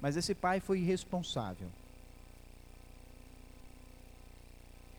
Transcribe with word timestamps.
Mas 0.00 0.16
esse 0.16 0.34
pai 0.34 0.60
foi 0.60 0.80
irresponsável. 0.80 1.68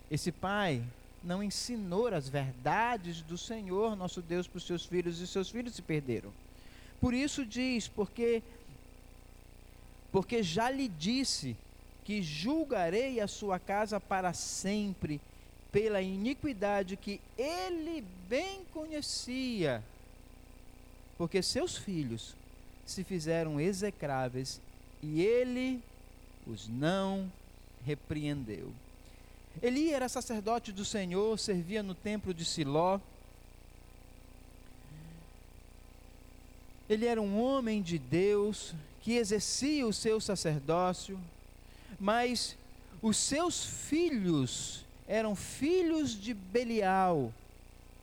Esse 0.09 0.31
pai 0.31 0.83
não 1.23 1.43
ensinou 1.43 2.07
as 2.07 2.29
verdades 2.29 3.21
do 3.21 3.37
Senhor 3.37 3.95
nosso 3.95 4.21
Deus 4.21 4.47
para 4.47 4.57
os 4.57 4.65
seus 4.65 4.85
filhos 4.85 5.19
e 5.19 5.27
seus 5.27 5.49
filhos 5.49 5.75
se 5.75 5.81
perderam. 5.81 6.31
Por 6.99 7.13
isso 7.13 7.45
diz, 7.45 7.87
porque 7.87 8.41
porque 10.11 10.41
já 10.41 10.69
lhe 10.71 10.87
disse 10.87 11.55
que 12.05 12.23
julgarei 12.23 13.19
a 13.19 13.27
sua 13.27 13.59
casa 13.59 13.99
para 13.99 14.33
sempre 14.33 15.19
pela 15.71 16.01
iniquidade 16.01 16.95
que 16.95 17.19
ele 17.37 18.03
bem 18.29 18.63
conhecia. 18.73 19.83
Porque 21.17 21.43
seus 21.43 21.75
filhos 21.75 22.35
se 22.85 23.03
fizeram 23.03 23.59
execráveis 23.59 24.61
e 25.01 25.21
ele 25.21 25.81
os 26.45 26.67
não 26.67 27.31
repreendeu. 27.85 28.71
Eli 29.61 29.91
era 29.91 30.07
sacerdote 30.07 30.71
do 30.71 30.85
Senhor, 30.85 31.37
servia 31.39 31.81
no 31.81 31.95
templo 31.95 32.33
de 32.33 32.45
Siló. 32.45 32.99
Ele 36.89 37.05
era 37.05 37.21
um 37.21 37.41
homem 37.41 37.81
de 37.81 37.97
Deus 37.97 38.73
que 39.01 39.13
exercia 39.13 39.87
o 39.87 39.93
seu 39.93 40.21
sacerdócio, 40.21 41.19
mas 41.99 42.55
os 43.01 43.17
seus 43.17 43.65
filhos 43.65 44.85
eram 45.07 45.35
filhos 45.35 46.11
de 46.11 46.33
Belial, 46.33 47.33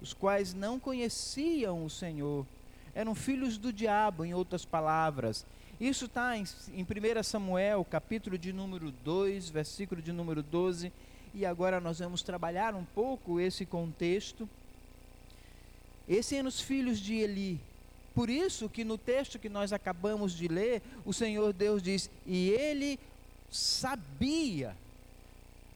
os 0.01 0.13
quais 0.13 0.55
não 0.55 0.81
conheciam 0.81 1.85
o 1.85 1.91
Senhor, 1.91 2.47
eram 2.95 3.15
filhos 3.15 3.59
do 3.59 3.73
diabo, 3.73 4.25
em 4.25 4.35
outras 4.35 4.65
palavras. 4.65 5.45
Isso 5.81 6.05
está 6.05 6.37
em, 6.37 6.45
em 6.73 6.83
1 6.83 7.23
Samuel, 7.23 7.85
capítulo 7.85 8.39
de 8.39 8.53
número 8.53 8.93
2, 9.05 9.51
versículo 9.51 10.01
de 10.01 10.13
número 10.13 10.43
12 10.43 10.93
e 11.35 11.45
agora 11.45 11.81
nós 11.81 11.99
vamos 11.99 12.23
trabalhar 12.23 12.75
um 12.75 12.85
pouco 12.85 13.41
esse 13.41 13.67
contexto. 13.67 14.49
Esses 16.09 16.33
eram 16.33 16.49
os 16.49 16.61
filhos 16.61 17.01
de 17.01 17.15
Eli. 17.15 17.61
Por 18.15 18.31
isso 18.31 18.69
que 18.69 18.85
no 18.85 18.97
texto 18.97 19.39
que 19.39 19.49
nós 19.49 19.73
acabamos 19.73 20.33
de 20.33 20.47
ler, 20.47 20.81
o 21.05 21.13
Senhor 21.13 21.53
Deus 21.53 21.83
diz: 21.83 22.09
"E 22.25 22.51
ele 22.51 23.01
sabia". 23.51 24.77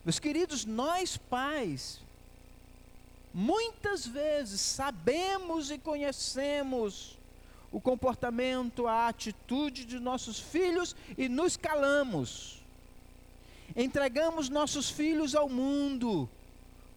Meus 0.05 0.17
queridos, 0.17 0.63
nós 0.63 1.17
pais 1.17 1.99
muitas 3.33 4.07
vezes 4.07 4.61
sabemos 4.61 5.69
e 5.69 5.77
conhecemos 5.77 7.18
o 7.71 7.79
comportamento, 7.79 8.87
a 8.87 9.07
atitude 9.07 9.85
de 9.85 9.99
nossos 9.99 10.39
filhos 10.39 10.95
e 11.17 11.29
nos 11.29 11.55
calamos 11.55 12.59
entregamos 13.75 14.49
nossos 14.49 14.89
filhos 14.89 15.35
ao 15.35 15.49
mundo, 15.49 16.29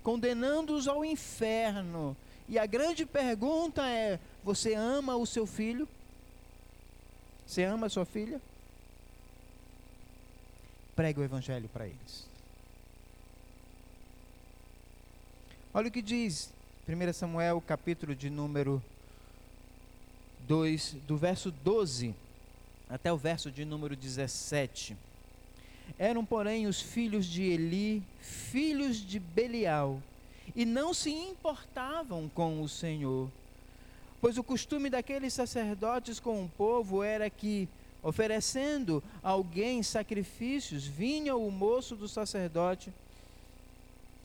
condenando-os 0.03 0.89
ao 0.89 1.05
inferno. 1.05 2.17
E 2.49 2.59
a 2.59 2.67
grande 2.67 3.07
pergunta 3.07 3.87
é: 3.89 4.19
você 4.43 4.75
ama 4.75 5.17
o 5.17 5.27
seu 5.27 5.47
filho? 5.47 5.89
Você 7.47 7.65
ama 7.65 7.87
a 7.87 7.91
sua 7.91 8.05
filha? 8.05 8.41
Pregue 10.95 11.21
o 11.21 11.25
evangelho 11.25 11.69
para 11.69 11.87
eles. 11.87 12.31
Olha 15.75 15.89
o 15.89 15.91
que 15.91 16.03
diz 16.03 16.53
1 16.87 17.13
Samuel, 17.15 17.63
capítulo 17.67 18.15
de 18.15 18.29
número 18.29 18.83
2, 20.47 20.97
do 21.07 21.17
verso 21.17 21.51
12 21.51 22.15
até 22.93 23.11
o 23.11 23.17
verso 23.17 23.51
de 23.51 23.65
número 23.65 23.97
17. 23.97 24.95
Eram, 25.99 26.25
porém, 26.25 26.67
os 26.67 26.81
filhos 26.81 27.25
de 27.25 27.43
Eli, 27.43 28.03
filhos 28.21 28.99
de 28.99 29.19
Belial, 29.19 30.03
e 30.55 30.67
não 30.67 30.93
se 30.93 31.11
importavam 31.11 32.29
com 32.29 32.63
o 32.63 32.69
Senhor. 32.69 33.31
Pois 34.21 34.37
o 34.37 34.45
costume 34.45 34.91
daqueles 34.91 35.33
sacerdotes 35.33 36.21
com 36.21 36.45
o 36.45 36.49
povo 36.51 37.03
era 37.03 37.31
que, 37.31 37.67
oferecendo 38.03 39.03
alguém 39.23 39.83
sacrifícios, 39.83 40.87
vinha 40.87 41.35
o 41.35 41.51
moço 41.51 41.97
do 41.97 42.07
sacerdote, 42.07 42.93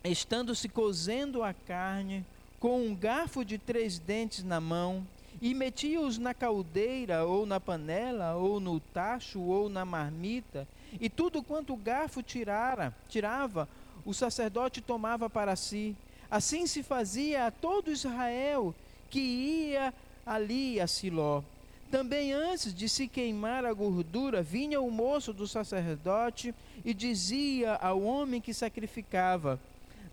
estando 0.04 0.54
se 0.54 0.68
cozendo 0.68 1.42
a 1.42 1.54
carne, 1.54 2.26
com 2.60 2.86
um 2.86 2.94
garfo 2.94 3.46
de 3.46 3.58
três 3.58 3.98
dentes 3.98 4.44
na 4.44 4.60
mão, 4.60 5.06
e 5.42 5.54
metia-os 5.54 6.18
na 6.18 6.34
caldeira, 6.34 7.26
ou 7.26 7.46
na 7.46 7.60
panela, 7.60 8.36
ou 8.36 8.60
no 8.60 8.80
tacho, 8.80 9.40
ou 9.40 9.70
na 9.70 9.86
marmita, 9.86 10.68
e 11.00 11.10
tudo 11.10 11.44
quanto 11.44 11.74
o 11.74 11.78
garfo 11.78 12.24
tirara, 12.24 12.94
tirava, 13.08 13.68
o 14.06 14.14
sacerdote 14.14 14.82
tomava 14.82 15.30
para 15.30 15.56
si. 15.56 15.96
Assim 16.30 16.66
se 16.66 16.82
fazia 16.82 17.48
a 17.48 17.52
todo 17.52 17.92
Israel 17.92 18.74
que 19.10 19.20
ia 19.20 19.94
ali 20.26 20.80
a 20.80 20.88
Siló. 20.88 21.42
Também 21.90 22.34
antes 22.34 22.74
de 22.74 22.90
se 22.90 23.08
queimar 23.08 23.64
a 23.64 23.72
gordura, 23.72 24.42
vinha 24.42 24.82
o 24.82 24.92
moço 24.92 25.32
do 25.32 25.48
sacerdote 25.48 26.54
e 26.84 26.94
dizia 26.94 27.76
ao 27.76 28.02
homem 28.02 28.42
que 28.42 28.54
sacrificava: 28.54 29.60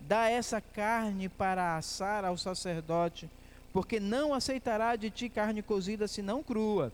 Dá 0.01 0.29
essa 0.29 0.61
carne 0.61 1.29
para 1.29 1.77
assar 1.77 2.25
ao 2.25 2.39
sacerdote, 2.39 3.29
porque 3.75 3.99
não 3.99 4.33
aceitará 4.33 4.95
de 4.95 5.11
ti 5.11 5.29
carne 5.29 5.61
cozida 5.61 6.07
senão 6.07 6.45
crua. 6.45 6.93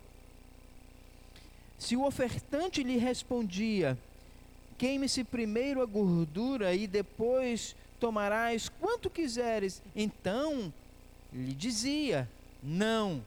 Se 1.79 1.95
o 1.95 2.07
ofertante 2.07 2.83
lhe 2.83 2.97
respondia: 2.97 3.99
Queime-se 4.79 5.23
primeiro 5.23 5.83
a 5.83 5.85
gordura 5.85 6.75
e 6.75 6.87
depois 6.87 7.77
tomarás 8.01 8.71
quanto 8.71 9.11
quiseres, 9.11 9.83
então 9.95 10.73
lhe 11.31 11.53
dizia: 11.53 12.27
Não, 12.63 13.23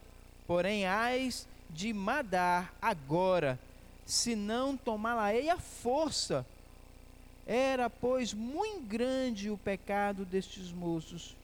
porém 0.47 0.87
hás 0.87 1.47
de 1.69 1.93
madar 1.93 2.73
agora, 2.81 3.59
se 4.03 4.35
não 4.35 4.75
tomá-la-ei 4.75 5.51
a 5.51 5.59
força. 5.59 6.43
Era, 7.45 7.87
pois, 7.87 8.33
muito 8.33 8.81
grande 8.87 9.51
o 9.51 9.57
pecado 9.57 10.25
destes 10.25 10.71
moços 10.71 11.35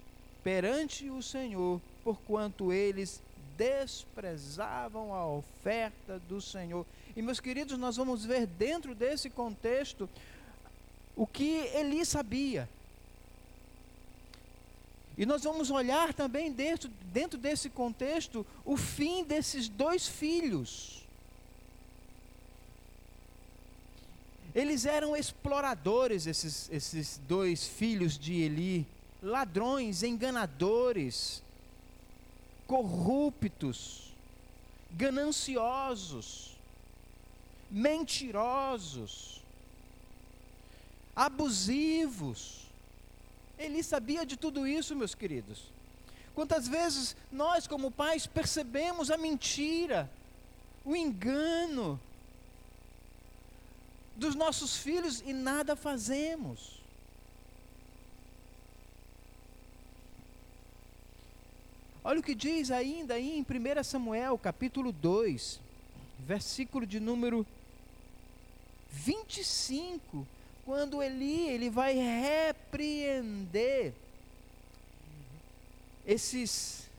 perante 0.44 1.10
o 1.10 1.22
Senhor, 1.22 1.82
porquanto 2.10 2.74
eles 2.74 3.22
desprezavam 3.56 5.14
a 5.14 5.28
oferta 5.28 6.18
do 6.28 6.42
Senhor. 6.42 6.84
E 7.16 7.22
meus 7.22 7.40
queridos, 7.40 7.78
nós 7.78 7.98
vamos 7.98 8.26
ver 8.26 8.48
dentro 8.48 8.96
desse 8.96 9.30
contexto 9.30 10.10
o 11.16 11.28
que 11.28 11.70
Eli 11.76 12.04
sabia. 12.04 12.68
E 15.16 15.24
nós 15.24 15.44
vamos 15.44 15.70
olhar 15.70 16.12
também 16.16 16.52
dentro, 16.52 16.90
dentro 17.14 17.38
desse 17.38 17.70
contexto 17.70 18.44
o 18.66 18.76
fim 18.76 19.24
desses 19.24 19.70
dois 19.70 20.08
filhos. 20.08 21.06
Eles 24.56 24.84
eram 24.84 25.16
exploradores, 25.16 26.26
esses, 26.26 26.68
esses 26.72 27.22
dois 27.28 27.68
filhos 27.68 28.18
de 28.18 28.34
Eli, 28.34 28.88
ladrões, 29.22 30.02
enganadores, 30.02 31.44
corruptos, 32.70 34.14
gananciosos, 34.92 36.56
mentirosos, 37.72 39.42
abusivos. 41.16 42.60
Ele 43.58 43.82
sabia 43.82 44.24
de 44.24 44.38
tudo 44.38 44.68
isso, 44.68 44.96
meus 44.96 45.16
queridos. 45.16 45.64
Quantas 46.36 46.68
vezes 46.68 47.16
nós, 47.32 47.66
como 47.66 47.90
pais, 47.90 48.28
percebemos 48.28 49.10
a 49.10 49.18
mentira, 49.18 50.08
o 50.86 50.96
engano 50.96 52.00
dos 54.16 54.36
nossos 54.36 54.78
filhos 54.78 55.24
e 55.26 55.34
nada 55.34 55.76
fazemos. 55.76 56.79
Olha 62.10 62.22
o 62.22 62.24
que 62.24 62.34
diz 62.34 62.72
ainda 62.72 63.14
aí 63.14 63.38
em 63.38 63.44
1 63.44 63.84
Samuel, 63.84 64.36
capítulo 64.36 64.92
2, 64.92 65.62
versículo 66.18 66.84
de 66.84 67.00
número 67.00 67.46
25, 68.90 70.26
quando 70.66 71.04
Eli 71.04 71.50
ele 71.50 71.70
vai 71.70 71.94
repreender 71.94 73.94
esses 76.04 76.90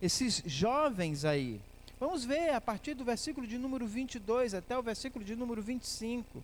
esses 0.00 0.44
jovens 0.46 1.24
aí. 1.24 1.60
Vamos 1.98 2.24
ver 2.24 2.50
a 2.50 2.60
partir 2.60 2.94
do 2.94 3.04
versículo 3.04 3.48
de 3.48 3.58
número 3.58 3.84
22 3.84 4.54
até 4.54 4.78
o 4.78 4.82
versículo 4.82 5.24
de 5.24 5.34
número 5.34 5.60
25. 5.60 6.40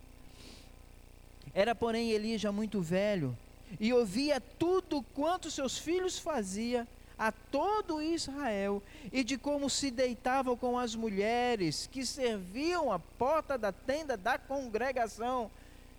Era, 1.55 1.73
porém, 1.73 2.11
Eli 2.11 2.37
já 2.37 2.51
muito 2.51 2.83
velho 2.83 3.39
e 3.79 3.93
ouvia 3.93 4.41
tudo 4.41 5.05
quanto 5.15 5.53
seus 5.53 5.79
filhos 5.79 6.19
faziam 6.19 6.85
a 7.19 7.33
todo 7.33 8.01
Israel 8.01 8.83
e 9.13 9.25
de 9.25 9.37
como 9.37 9.69
se 9.69 9.91
deitavam 9.91 10.57
com 10.57 10.79
as 10.79 10.95
mulheres 10.95 11.89
que 11.91 12.07
serviam 12.07 12.93
à 12.93 12.99
porta 12.99 13.59
da 13.59 13.73
tenda 13.73 14.17
da 14.17 14.39
congregação. 14.39 15.51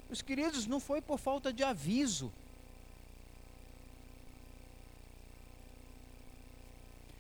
Os 0.10 0.22
queridos, 0.22 0.66
não 0.66 0.80
foi 0.80 1.02
por 1.02 1.20
falta 1.20 1.52
de 1.52 1.64
aviso. 1.64 2.32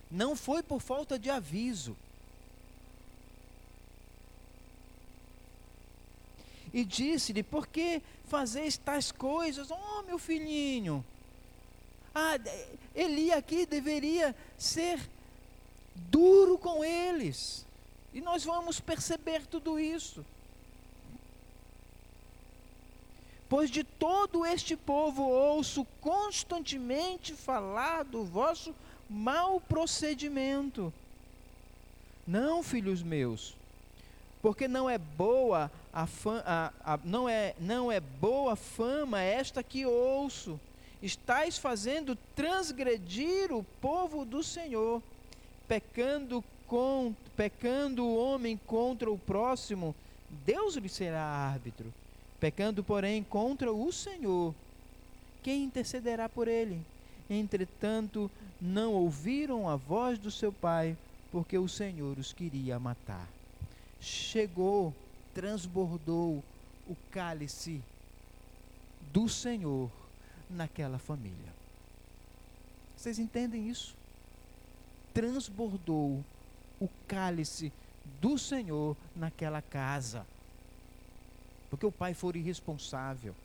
Não 0.10 0.36
foi 0.36 0.64
por 0.64 0.80
falta 0.80 1.20
de 1.20 1.30
aviso. 1.30 1.96
E 6.74 6.86
disse-lhe: 6.86 7.44
Por 7.44 7.68
que 7.68 8.02
fazeis 8.28 8.78
tais 8.78 9.12
coisas? 9.12 9.70
Oh, 9.70 10.04
meu 10.04 10.18
filhinho. 10.18 11.04
Ah, 12.14 12.40
Eli 12.96 13.32
aqui 13.32 13.66
deveria 13.66 14.36
ser 14.58 15.00
duro 15.96 16.58
com 16.58 16.84
eles. 16.84 17.66
E 18.14 18.22
nós 18.22 18.44
vamos 18.44 18.80
perceber 18.80 19.46
tudo 19.46 19.80
isso. 19.80 20.26
Pois 23.48 23.72
de 23.72 23.84
todo 23.84 24.46
este 24.46 24.76
povo 24.76 25.24
ouço 25.24 25.86
constantemente 26.00 27.34
falar 27.34 28.04
do 28.04 28.24
vosso 28.24 28.76
mau 29.10 29.60
procedimento. 29.60 30.94
Não, 32.28 32.62
filhos 32.62 33.02
meus, 33.02 33.56
porque 34.40 34.68
não 34.68 34.88
é 34.88 35.00
boa 35.00 35.72
a, 35.92 36.06
fama, 36.06 36.44
a, 36.46 36.94
a, 36.94 37.00
não 37.04 37.28
é 37.28 37.56
não 37.60 37.92
é 37.92 38.00
boa 38.00 38.56
fama 38.56 39.20
esta 39.20 39.64
que 39.64 39.84
ouço. 39.84 40.60
Estais 41.02 41.58
fazendo 41.58 42.18
transgredir 42.36 43.54
o 43.54 43.64
povo 43.82 44.26
do 44.26 44.44
Senhor, 44.44 45.02
pecando 45.68 46.44
com 46.68 47.16
pecando 47.36 48.06
o 48.06 48.18
homem 48.18 48.60
contra 48.68 49.10
o 49.10 49.18
próximo, 49.18 49.96
Deus 50.46 50.76
lhe 50.76 50.90
será 50.90 51.22
árbitro. 51.22 51.92
Pecando, 52.40 52.84
porém, 52.84 53.24
contra 53.24 53.72
o 53.72 53.92
Senhor, 53.92 54.54
quem 55.42 55.64
intercederá 55.64 56.28
por 56.30 56.48
ele? 56.48 56.82
Entretanto, 57.30 58.30
não 58.62 58.94
ouviram 58.94 59.70
a 59.70 59.76
voz 59.76 60.20
do 60.20 60.30
seu 60.30 60.52
pai, 60.52 60.98
porque 61.32 61.58
o 61.58 61.68
Senhor 61.68 62.18
os 62.18 62.34
queria 62.34 62.80
matar. 62.80 63.28
Chegou, 64.02 64.94
transbordou 65.34 66.44
o 66.88 66.96
cálice 67.12 67.82
do 69.14 69.30
Senhor 69.30 69.90
naquela 70.50 70.98
família. 70.98 71.54
Vocês 72.96 73.20
entendem 73.20 73.70
isso? 73.70 73.96
Transbordou 75.14 76.24
o 76.80 76.90
cálice 77.08 77.72
do 78.20 78.38
Senhor 78.38 78.96
naquela 79.16 79.62
casa 79.62 80.26
porque 81.70 81.86
o 81.86 81.92
pai 81.92 82.14
foi 82.14 82.38
irresponsável. 82.38 83.36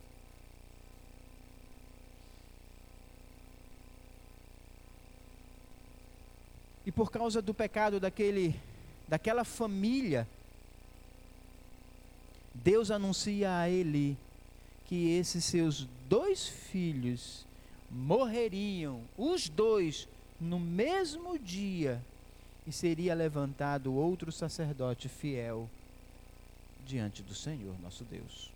E 6.87 6.93
por 6.93 7.11
causa 7.11 7.41
do 7.41 7.55
pecado 7.55 7.99
daquele, 7.99 8.59
daquela 9.09 9.45
família, 9.45 10.27
Deus 12.55 12.91
anuncia 12.91 13.59
a 13.59 13.69
ele 13.69 14.17
que 14.87 15.13
esses 15.17 15.45
seus 15.45 15.89
dois 16.09 16.47
filhos 16.47 17.47
morreriam, 17.91 19.01
os 19.17 19.49
dois, 19.49 20.09
no 20.41 20.59
mesmo 20.59 21.39
dia, 21.39 22.01
e 22.67 22.73
seria 22.73 23.15
levantado 23.15 23.95
outro 23.95 24.33
sacerdote 24.33 25.09
fiel 25.09 25.69
diante 26.87 27.23
do 27.23 27.35
Senhor 27.35 27.75
nosso 27.83 28.05
Deus. 28.05 28.51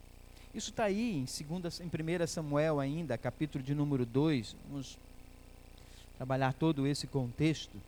Isso 0.54 0.70
está 0.70 0.84
aí 0.84 1.19
em, 1.19 1.26
segunda, 1.26 1.69
em 1.69 2.22
1 2.22 2.26
Samuel 2.26 2.80
ainda, 2.80 3.19
capítulo 3.19 3.62
de 3.62 3.75
número 3.75 4.06
2. 4.06 4.56
Vamos 4.69 4.98
trabalhar 6.16 6.54
todo 6.54 6.86
esse 6.86 7.06
contexto. 7.06 7.78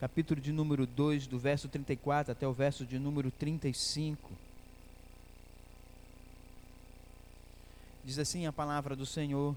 Capítulo 0.00 0.40
de 0.40 0.52
número 0.52 0.84
2, 0.84 1.26
do 1.26 1.38
verso 1.38 1.68
34 1.68 2.32
até 2.32 2.46
o 2.46 2.52
verso 2.52 2.84
de 2.84 2.98
número 2.98 3.30
35. 3.30 4.30
Diz 8.06 8.20
assim 8.20 8.46
a 8.46 8.52
palavra 8.52 8.94
do 8.94 9.04
Senhor: 9.04 9.56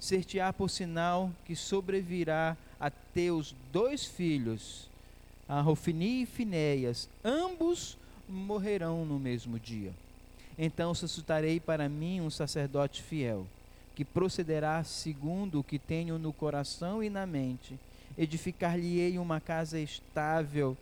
Ser-te-á 0.00 0.50
por 0.50 0.70
sinal 0.70 1.30
que 1.44 1.54
sobrevirá 1.54 2.56
a 2.80 2.88
teus 2.88 3.54
dois 3.70 4.06
filhos, 4.06 4.88
a 5.46 5.60
Rofini 5.60 6.22
e 6.22 6.26
Finéias, 6.26 7.06
ambos 7.22 7.98
morrerão 8.26 9.04
no 9.04 9.18
mesmo 9.18 9.60
dia. 9.60 9.92
Então 10.58 10.94
suscitarei 10.94 11.60
para 11.60 11.86
mim 11.86 12.22
um 12.22 12.30
sacerdote 12.30 13.02
fiel, 13.02 13.46
que 13.94 14.06
procederá 14.06 14.82
segundo 14.82 15.60
o 15.60 15.64
que 15.64 15.78
tenho 15.78 16.18
no 16.18 16.32
coração 16.32 17.04
e 17.04 17.10
na 17.10 17.26
mente. 17.26 17.78
Edificar-lhe-ei 18.16 19.18
uma 19.18 19.38
casa 19.38 19.78
estável, 19.78 20.78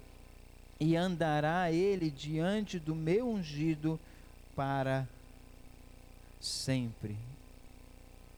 e 0.79 0.95
andará 0.95 1.73
ele 1.73 2.09
diante 2.09 2.79
do 2.79 2.95
meu 2.95 3.29
ungido 3.29 3.99
para. 4.55 5.09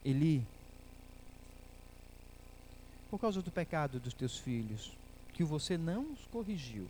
Eli, 0.04 0.44
por 3.08 3.20
causa 3.20 3.40
do 3.40 3.50
pecado 3.50 4.00
dos 4.00 4.14
teus 4.14 4.36
filhos, 4.36 4.90
que 5.32 5.44
você 5.44 5.78
não 5.78 6.12
os 6.12 6.26
corrigiu, 6.32 6.88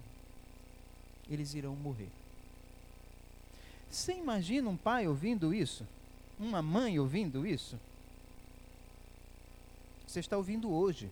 eles 1.29 1.55
irão 1.55 1.76
morrer. 1.76 2.09
Você 3.91 4.14
imagina 4.14 4.70
um 4.70 4.76
pai 4.76 5.06
ouvindo 5.06 5.53
isso? 5.53 5.87
Uma 6.38 6.62
mãe 6.62 6.99
ouvindo 6.99 7.47
isso? 7.47 7.79
Você 10.06 10.20
está 10.20 10.37
ouvindo 10.37 10.70
hoje 10.70 11.11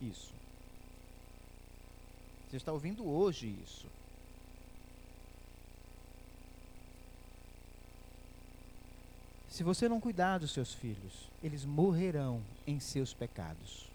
isso. 0.00 0.32
Você 2.48 2.56
está 2.56 2.72
ouvindo 2.72 3.06
hoje 3.06 3.54
isso. 3.64 3.86
Se 9.48 9.62
você 9.62 9.88
não 9.88 10.00
cuidar 10.00 10.38
dos 10.38 10.52
seus 10.52 10.74
filhos, 10.74 11.28
eles 11.42 11.64
morrerão 11.64 12.42
em 12.66 12.78
seus 12.78 13.14
pecados. 13.14 13.88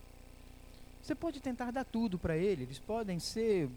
Você 1.02 1.14
pode 1.14 1.40
tentar 1.40 1.72
dar 1.72 1.84
tudo 1.84 2.18
para 2.18 2.36
eles, 2.36 2.66
eles 2.66 2.80
podem 2.80 3.20
ser 3.20 3.70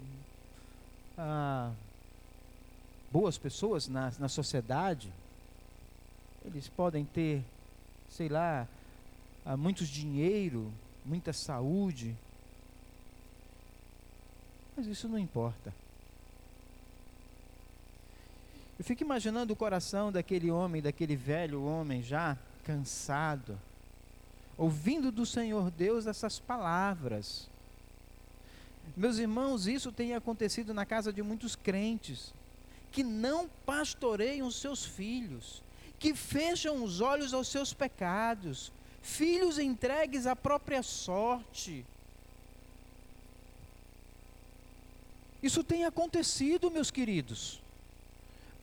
ah, 1.17 1.71
boas 3.11 3.37
pessoas 3.37 3.87
na, 3.87 4.11
na 4.17 4.29
sociedade, 4.29 5.11
eles 6.45 6.67
podem 6.69 7.05
ter, 7.05 7.43
sei 8.09 8.29
lá, 8.29 8.67
ah, 9.45 9.57
muitos 9.57 9.87
dinheiro, 9.87 10.71
muita 11.05 11.33
saúde, 11.33 12.15
mas 14.75 14.87
isso 14.87 15.07
não 15.07 15.19
importa. 15.19 15.73
Eu 18.77 18.85
fico 18.85 19.01
imaginando 19.03 19.53
o 19.53 19.55
coração 19.55 20.11
daquele 20.11 20.51
homem, 20.51 20.81
daquele 20.81 21.15
velho 21.15 21.63
homem 21.63 22.03
já 22.03 22.37
cansado, 22.63 23.59
ouvindo 24.55 25.11
do 25.11 25.25
Senhor 25.25 25.71
Deus 25.71 26.05
essas 26.05 26.37
palavras. 26.37 27.49
Meus 28.95 29.17
irmãos, 29.17 29.67
isso 29.67 29.91
tem 29.91 30.13
acontecido 30.13 30.73
na 30.73 30.85
casa 30.85 31.11
de 31.11 31.23
muitos 31.23 31.55
crentes 31.55 32.33
que 32.91 33.03
não 33.03 33.49
pastoreiam 33.65 34.49
seus 34.51 34.85
filhos, 34.85 35.61
que 35.99 36.13
fecham 36.13 36.83
os 36.83 37.01
olhos 37.01 37.33
aos 37.33 37.47
seus 37.47 37.73
pecados, 37.73 38.71
filhos 39.01 39.57
entregues 39.57 40.27
à 40.27 40.35
própria 40.35 40.83
sorte. 40.83 41.83
Isso 45.41 45.63
tem 45.63 45.85
acontecido, 45.85 46.69
meus 46.69 46.91
queridos. 46.91 47.59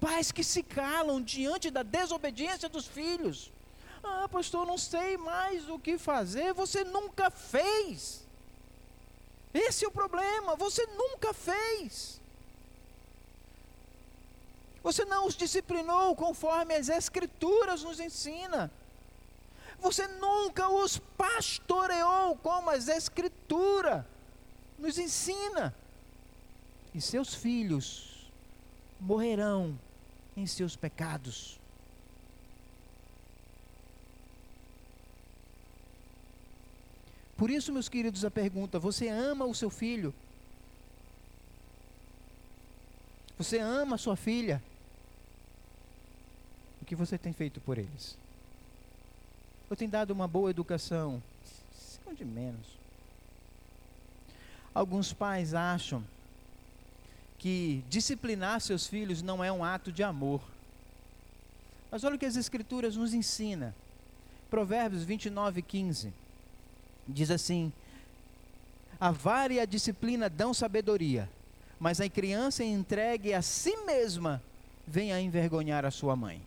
Pais 0.05 0.31
que 0.31 0.45
se 0.45 0.63
calam 0.63 1.23
diante 1.23 1.71
da 1.71 1.83
desobediência 1.83 2.69
dos 2.69 2.87
filhos. 2.87 3.51
Ah, 4.03 4.29
pastor, 4.29 4.67
não 4.67 4.77
sei 4.77 5.17
mais 5.17 5.67
o 5.67 5.79
que 5.79 5.97
fazer. 5.97 6.53
Você 6.53 6.85
nunca 6.85 7.31
fez. 7.31 8.23
Esse 9.55 9.87
é 9.87 9.89
o 9.89 9.91
problema, 9.91 10.57
você 10.57 10.85
nunca 10.89 11.33
fez. 11.33 12.21
Você 14.83 15.07
não 15.07 15.27
os 15.27 15.35
disciplinou 15.35 16.15
conforme 16.15 16.75
as 16.75 16.91
Escrituras 16.91 17.83
nos 17.83 17.99
ensina. 17.99 18.71
Você 19.81 20.07
nunca 20.07 20.69
os 20.69 20.99
pastoreou 20.99 22.37
como 22.37 22.69
as 22.69 22.89
Escrituras 22.89 24.05
nos 24.79 24.99
ensina. 24.99 25.75
E 26.93 27.01
seus 27.01 27.35
filhos 27.35 28.31
morrerão 29.01 29.79
em 30.37 30.47
seus 30.47 30.77
pecados. 30.77 31.59
Por 37.37 37.51
isso, 37.51 37.73
meus 37.73 37.89
queridos, 37.89 38.25
a 38.25 38.31
pergunta: 38.31 38.79
você 38.79 39.09
ama 39.09 39.45
o 39.45 39.55
seu 39.55 39.71
filho? 39.71 40.15
Você 43.37 43.59
ama 43.59 43.97
a 43.97 43.99
sua 43.99 44.17
filha? 44.17 44.63
O 46.81 46.85
que 46.85 46.95
você 46.95 47.19
tem 47.19 47.33
feito 47.33 47.61
por 47.61 47.79
eles? 47.79 48.17
Eu 49.69 49.77
tenho 49.77 49.91
dado 49.91 50.13
uma 50.13 50.29
boa 50.29 50.51
educação? 50.51 51.23
São 51.75 52.15
de 52.15 52.25
menos. 52.25 52.79
Alguns 54.73 55.13
pais 55.13 55.55
acham 55.55 56.05
que 57.45 57.85
disciplinar 57.91 58.59
seus 58.59 58.87
filhos 58.87 59.21
não 59.21 59.45
é 59.45 59.53
um 59.53 59.63
ato 59.63 59.93
de 59.93 60.03
amor. 60.03 60.41
Mas 61.91 62.03
olha 62.03 62.17
o 62.17 62.19
que 62.19 62.25
as 62.25 62.37
Escrituras 62.37 62.97
nos 62.97 63.13
ensina. 63.13 63.77
Provérbios 64.49 65.05
29, 65.05 65.61
15. 65.61 66.11
Diz 67.07 67.31
assim: 67.31 67.71
A 68.99 69.11
vara 69.11 69.53
e 69.53 69.61
a 69.61 69.67
disciplina 69.67 70.31
dão 70.31 70.55
sabedoria, 70.55 71.29
mas 71.79 72.01
a 72.01 72.09
criança 72.09 72.65
entregue 72.65 73.35
a 73.35 73.43
si 73.43 73.77
mesma 73.85 74.43
vem 74.87 75.13
a 75.13 75.21
envergonhar 75.21 75.85
a 75.85 75.91
sua 75.91 76.17
mãe. 76.17 76.41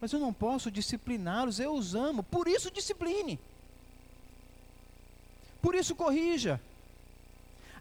Mas 0.00 0.14
eu 0.14 0.18
não 0.18 0.32
posso 0.32 0.70
discipliná-los, 0.70 1.60
eu 1.60 1.74
os 1.74 1.94
amo, 1.94 2.22
por 2.22 2.48
isso 2.48 2.70
discipline. 2.70 3.38
Por 5.60 5.74
isso 5.74 5.94
corrija. 5.94 6.58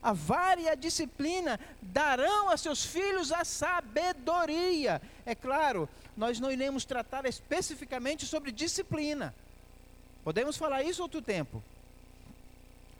A 0.01 0.13
vara 0.13 0.59
e 0.59 0.67
a 0.67 0.75
disciplina 0.75 1.59
darão 1.81 2.49
a 2.49 2.57
seus 2.57 2.83
filhos 2.83 3.31
a 3.31 3.45
sabedoria. 3.45 5.01
É 5.25 5.35
claro, 5.35 5.87
nós 6.17 6.39
não 6.39 6.51
iremos 6.51 6.85
tratar 6.85 7.25
especificamente 7.25 8.25
sobre 8.25 8.51
disciplina. 8.51 9.33
Podemos 10.23 10.57
falar 10.57 10.83
isso 10.83 11.01
outro 11.01 11.21
tempo. 11.21 11.63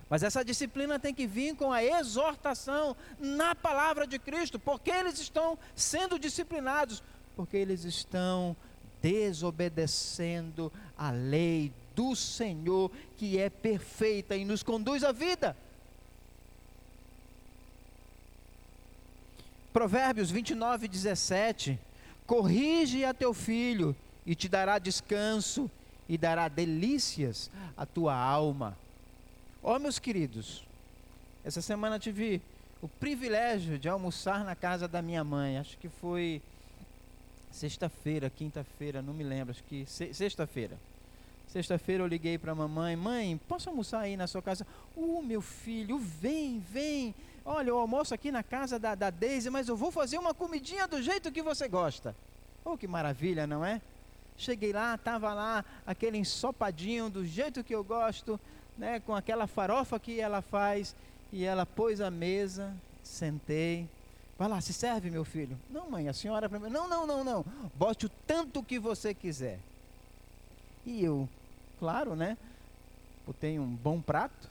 Mas 0.10 0.24
essa 0.24 0.44
disciplina 0.44 1.00
tem 1.00 1.14
que 1.14 1.26
vir 1.26 1.56
com 1.56 1.72
a 1.72 1.84
exortação 1.84 2.96
na 3.18 3.56
palavra 3.56 4.06
de 4.06 4.20
Cristo, 4.20 4.60
porque 4.60 4.92
eles 4.92 5.18
estão 5.20 5.58
sendo 5.76 6.20
disciplinados, 6.20 7.02
porque 7.36 7.56
eles 7.56 7.86
estão 7.86 8.56
desobedecendo 9.02 10.72
a 10.98 11.12
lei 11.12 11.72
do 11.96 12.16
Senhor, 12.16 12.92
que 13.18 13.40
é 13.40 13.50
perfeita 13.50 14.36
e 14.36 14.46
nos 14.46 14.64
conduz 14.64 15.04
à 15.04 15.12
vida. 15.12 15.56
Provérbios 19.74 20.30
29, 20.30 20.88
17. 20.88 21.80
Corrige 22.26 23.06
a 23.06 23.14
teu 23.14 23.34
filho, 23.34 23.96
e 24.26 24.36
te 24.36 24.48
dará 24.48 24.78
descanso, 24.78 25.70
e 26.08 26.18
dará 26.18 26.48
delícias 26.48 27.50
à 27.76 27.86
tua 27.86 28.16
alma. 28.16 28.78
Ó, 29.64 29.76
oh, 29.76 29.80
meus 29.80 29.98
queridos, 29.98 30.66
essa 31.44 31.62
semana 31.62 31.98
tive 31.98 32.42
o 32.82 32.88
privilégio 32.88 33.80
de 33.80 33.88
almoçar 33.88 34.44
na 34.44 34.56
casa 34.56 34.88
da 34.88 35.02
minha 35.02 35.24
mãe. 35.24 35.58
Acho 35.58 35.78
que 35.78 35.88
foi 35.88 36.42
sexta-feira, 37.52 38.30
quinta-feira, 38.30 39.02
não 39.02 39.14
me 39.14 39.24
lembro, 39.24 39.52
acho 39.52 39.64
que 39.64 39.86
sexta-feira. 39.86 40.78
Sexta-feira 41.48 42.04
eu 42.04 42.08
liguei 42.08 42.38
para 42.38 42.54
a 42.54 42.56
mamãe, 42.56 42.96
mãe, 42.96 43.40
posso 43.48 43.70
almoçar 43.70 44.00
aí 44.00 44.16
na 44.16 44.26
sua 44.26 44.42
casa? 44.42 44.66
Uh, 44.96 45.22
meu 45.22 45.42
filho, 45.42 46.00
vem, 46.00 46.60
vem. 46.60 47.14
Olha, 47.44 47.70
eu 47.70 47.78
almoço 47.78 48.14
aqui 48.14 48.32
na 48.32 48.44
casa 48.44 48.78
da, 48.78 48.94
da 48.94 49.10
Daisy, 49.10 49.50
mas 49.50 49.68
eu 49.68 49.76
vou 49.76 49.92
fazer 49.92 50.18
uma 50.18 50.34
comidinha 50.34 50.88
do 50.88 51.02
jeito 51.02 51.32
que 51.32 51.42
você 51.42 51.68
gosta. 51.68 52.16
Oh, 52.64 52.78
que 52.78 52.88
maravilha, 52.88 53.48
não 53.48 53.66
é? 53.66 53.82
Cheguei 54.38 54.72
lá, 54.72 54.96
estava 54.96 55.34
lá 55.34 55.66
aquele 55.86 56.18
ensopadinho 56.18 57.10
do 57.10 57.26
jeito 57.26 57.64
que 57.64 57.74
eu 57.74 57.84
gosto, 57.84 58.40
né, 58.78 59.00
com 59.00 59.16
aquela 59.16 59.48
farofa 59.48 60.00
que 60.00 60.20
ela 60.20 60.42
faz, 60.42 60.96
e 61.32 61.44
ela 61.44 61.66
pôs 61.66 62.02
a 62.02 62.12
mesa, 62.12 62.74
sentei. 63.04 63.88
Vai 64.38 64.48
lá, 64.48 64.60
se 64.60 64.74
serve, 64.74 65.10
meu 65.10 65.24
filho. 65.24 65.58
Não, 65.70 65.90
mãe, 65.90 66.10
a 66.10 66.14
senhora 66.14 66.50
para 66.50 66.60
mim. 66.60 66.70
Não, 66.70 66.88
não, 66.88 67.06
não, 67.06 67.24
não. 67.24 67.46
Bote 67.76 68.08
o 68.08 68.10
tanto 68.26 68.64
que 68.64 68.80
você 68.80 69.14
quiser. 69.14 69.60
E 70.86 71.04
eu 71.04 71.30
claro, 71.80 72.16
né? 72.16 72.38
Botei 73.26 73.60
um 73.60 73.68
bom 73.68 74.02
prato. 74.02 74.50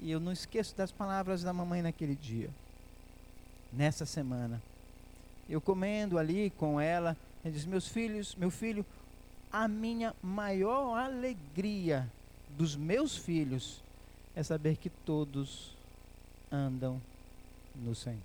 E 0.00 0.10
eu 0.10 0.20
não 0.20 0.32
esqueço 0.32 0.76
das 0.76 0.92
palavras 0.92 1.42
da 1.42 1.52
mamãe 1.52 1.82
naquele 1.82 2.14
dia. 2.14 2.50
Nessa 3.72 4.06
semana. 4.06 4.62
Eu 5.48 5.60
comendo 5.60 6.18
ali 6.18 6.50
com 6.50 6.80
ela, 6.80 7.16
ela 7.44 7.52
diz: 7.52 7.64
"Meus 7.64 7.88
filhos, 7.88 8.34
meu 8.34 8.50
filho, 8.50 8.84
a 9.52 9.68
minha 9.68 10.14
maior 10.22 10.98
alegria 10.98 12.10
dos 12.56 12.76
meus 12.76 13.16
filhos 13.16 13.82
é 14.34 14.42
saber 14.42 14.76
que 14.76 14.90
todos 14.90 15.74
andam 16.50 17.00
no 17.74 17.94
Senhor. 17.94 18.20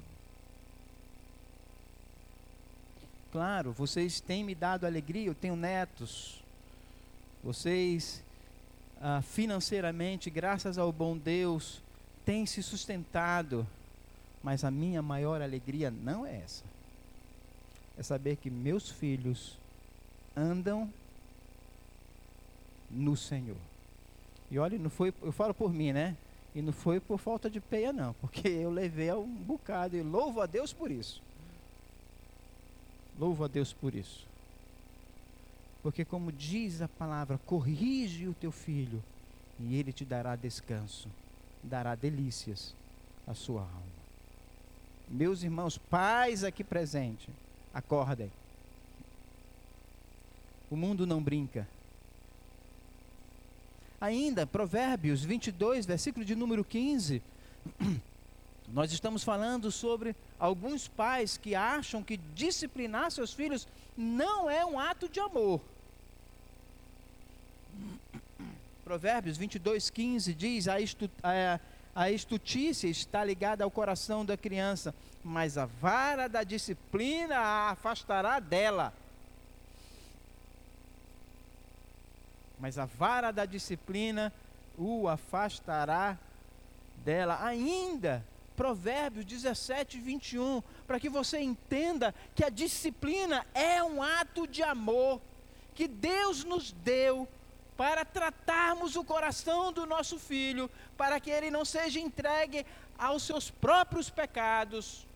Claro, 3.31 3.71
vocês 3.71 4.19
têm 4.19 4.43
me 4.43 4.53
dado 4.53 4.85
alegria, 4.85 5.27
eu 5.27 5.35
tenho 5.35 5.55
netos, 5.55 6.43
vocês, 7.41 8.21
ah, 9.01 9.21
financeiramente, 9.21 10.29
graças 10.29 10.77
ao 10.77 10.91
bom 10.91 11.17
Deus, 11.17 11.81
têm 12.23 12.45
se 12.45 12.61
sustentado, 12.61 13.65
mas 14.43 14.63
a 14.63 14.69
minha 14.69 15.01
maior 15.01 15.41
alegria 15.41 15.89
não 15.89 16.25
é 16.25 16.37
essa. 16.37 16.63
É 17.97 18.03
saber 18.03 18.35
que 18.35 18.49
meus 18.49 18.89
filhos 18.91 19.57
andam 20.37 20.87
no 22.91 23.17
Senhor. 23.17 23.57
E 24.51 24.59
olha, 24.59 24.77
não 24.77 24.89
foi, 24.89 25.13
eu 25.21 25.31
falo 25.31 25.53
por 25.53 25.73
mim, 25.73 25.91
né? 25.93 26.15
E 26.53 26.61
não 26.61 26.73
foi 26.73 26.99
por 26.99 27.17
falta 27.17 27.49
de 27.49 27.59
peia, 27.59 27.91
não, 27.91 28.13
porque 28.15 28.47
eu 28.47 28.69
levei 28.69 29.11
um 29.13 29.25
bocado 29.25 29.97
e 29.97 30.03
louvo 30.03 30.41
a 30.41 30.45
Deus 30.45 30.73
por 30.73 30.91
isso. 30.91 31.21
Louvo 33.17 33.45
a 33.45 33.47
Deus 33.47 33.73
por 33.73 33.95
isso. 33.95 34.30
Porque, 35.81 36.05
como 36.05 36.31
diz 36.31 36.81
a 36.81 36.87
palavra, 36.87 37.39
corrige 37.45 38.27
o 38.27 38.33
teu 38.33 38.51
filho 38.51 39.03
e 39.59 39.75
ele 39.75 39.91
te 39.91 40.05
dará 40.05 40.35
descanso, 40.35 41.09
dará 41.63 41.95
delícias 41.95 42.75
à 43.27 43.33
sua 43.33 43.61
alma. 43.61 44.01
Meus 45.09 45.43
irmãos, 45.43 45.77
pais 45.77 46.43
aqui 46.43 46.63
presentes, 46.63 47.29
acordem. 47.73 48.31
O 50.69 50.75
mundo 50.75 51.05
não 51.05 51.21
brinca. 51.21 51.67
Ainda, 53.99 54.47
Provérbios 54.47 55.23
22, 55.23 55.85
versículo 55.85 56.23
de 56.25 56.33
número 56.33 56.63
15. 56.63 57.21
Nós 58.73 58.91
estamos 58.93 59.23
falando 59.23 59.69
sobre 59.69 60.15
alguns 60.39 60.87
pais 60.87 61.37
que 61.37 61.53
acham 61.53 62.01
que 62.01 62.15
disciplinar 62.15 63.11
seus 63.11 63.33
filhos 63.33 63.67
não 63.97 64.49
é 64.49 64.65
um 64.65 64.79
ato 64.79 65.07
de 65.07 65.19
amor. 65.19 65.61
Provérbios 68.83 69.37
22, 69.37 69.89
15 69.89 70.33
diz: 70.33 70.67
a, 70.67 70.79
estu, 70.79 71.09
a, 71.23 71.59
a 71.95 72.11
estutícia 72.11 72.87
está 72.87 73.23
ligada 73.23 73.63
ao 73.63 73.71
coração 73.71 74.25
da 74.25 74.35
criança, 74.35 74.93
mas 75.23 75.57
a 75.57 75.65
vara 75.65 76.27
da 76.27 76.43
disciplina 76.43 77.37
a 77.37 77.69
afastará 77.71 78.39
dela. 78.39 78.93
Mas 82.59 82.77
a 82.77 82.85
vara 82.85 83.31
da 83.31 83.45
disciplina 83.45 84.31
o 84.77 85.07
afastará 85.07 86.17
dela. 87.03 87.43
Ainda, 87.43 88.23
Provérbios 88.61 89.25
17, 89.25 89.99
21, 89.99 90.61
para 90.85 90.99
que 90.99 91.09
você 91.09 91.39
entenda 91.39 92.13
que 92.35 92.43
a 92.43 92.49
disciplina 92.49 93.43
é 93.55 93.83
um 93.83 94.03
ato 94.03 94.45
de 94.45 94.61
amor 94.61 95.19
que 95.73 95.87
Deus 95.87 96.43
nos 96.43 96.71
deu 96.71 97.27
para 97.75 98.05
tratarmos 98.05 98.95
o 98.95 99.03
coração 99.03 99.73
do 99.73 99.87
nosso 99.87 100.19
filho, 100.19 100.69
para 100.95 101.19
que 101.19 101.31
ele 101.31 101.49
não 101.49 101.65
seja 101.65 101.99
entregue 101.99 102.63
aos 102.99 103.23
seus 103.23 103.49
próprios 103.49 104.11
pecados. 104.11 105.07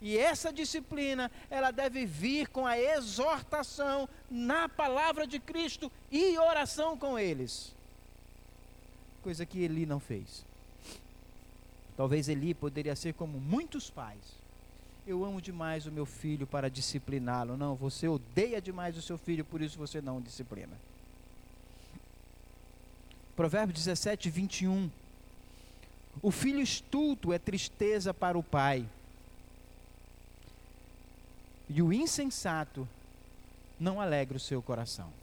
E 0.00 0.16
essa 0.16 0.50
disciplina, 0.50 1.30
ela 1.50 1.70
deve 1.70 2.06
vir 2.06 2.48
com 2.48 2.66
a 2.66 2.78
exortação 2.78 4.08
na 4.30 4.66
palavra 4.66 5.26
de 5.26 5.38
Cristo 5.38 5.92
e 6.10 6.38
oração 6.38 6.96
com 6.96 7.18
eles. 7.18 7.74
Coisa 9.22 9.44
que 9.44 9.62
Eli 9.62 9.84
não 9.84 10.00
fez. 10.00 10.50
Talvez 12.02 12.28
Eli 12.28 12.52
poderia 12.52 12.96
ser 12.96 13.14
como 13.14 13.38
muitos 13.38 13.88
pais. 13.88 14.18
Eu 15.06 15.24
amo 15.24 15.40
demais 15.40 15.86
o 15.86 15.92
meu 15.92 16.04
filho 16.04 16.48
para 16.48 16.68
discipliná-lo. 16.68 17.56
Não, 17.56 17.76
você 17.76 18.08
odeia 18.08 18.60
demais 18.60 18.96
o 18.96 19.00
seu 19.00 19.16
filho, 19.16 19.44
por 19.44 19.62
isso 19.62 19.78
você 19.78 20.00
não 20.00 20.16
o 20.16 20.20
disciplina. 20.20 20.76
Provérbio 23.36 23.72
17, 23.72 24.28
21. 24.30 24.90
O 26.20 26.32
filho 26.32 26.58
estulto 26.58 27.32
é 27.32 27.38
tristeza 27.38 28.12
para 28.12 28.36
o 28.36 28.42
pai, 28.42 28.84
e 31.68 31.80
o 31.80 31.92
insensato 31.92 32.88
não 33.78 34.00
alegra 34.00 34.38
o 34.38 34.40
seu 34.40 34.60
coração. 34.60 35.21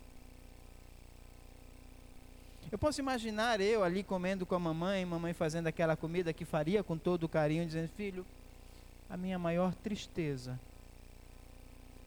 Eu 2.72 2.78
posso 2.78 3.02
imaginar 3.02 3.60
eu 3.60 3.84
ali 3.84 4.04
comendo 4.04 4.46
com 4.46 4.54
a 4.54 4.60
mamãe, 4.60 5.04
mamãe 5.04 5.34
fazendo 5.34 5.68
aquela 5.68 5.96
comida 5.96 6.32
que 6.32 6.46
faria 6.46 6.84
com 6.84 6.98
todo 6.98 7.24
o 7.24 7.30
carinho, 7.30 7.66
dizendo: 7.66 7.90
Filho, 7.90 8.26
a 9.10 9.18
minha 9.18 9.40
maior 9.40 9.74
tristeza 9.74 10.60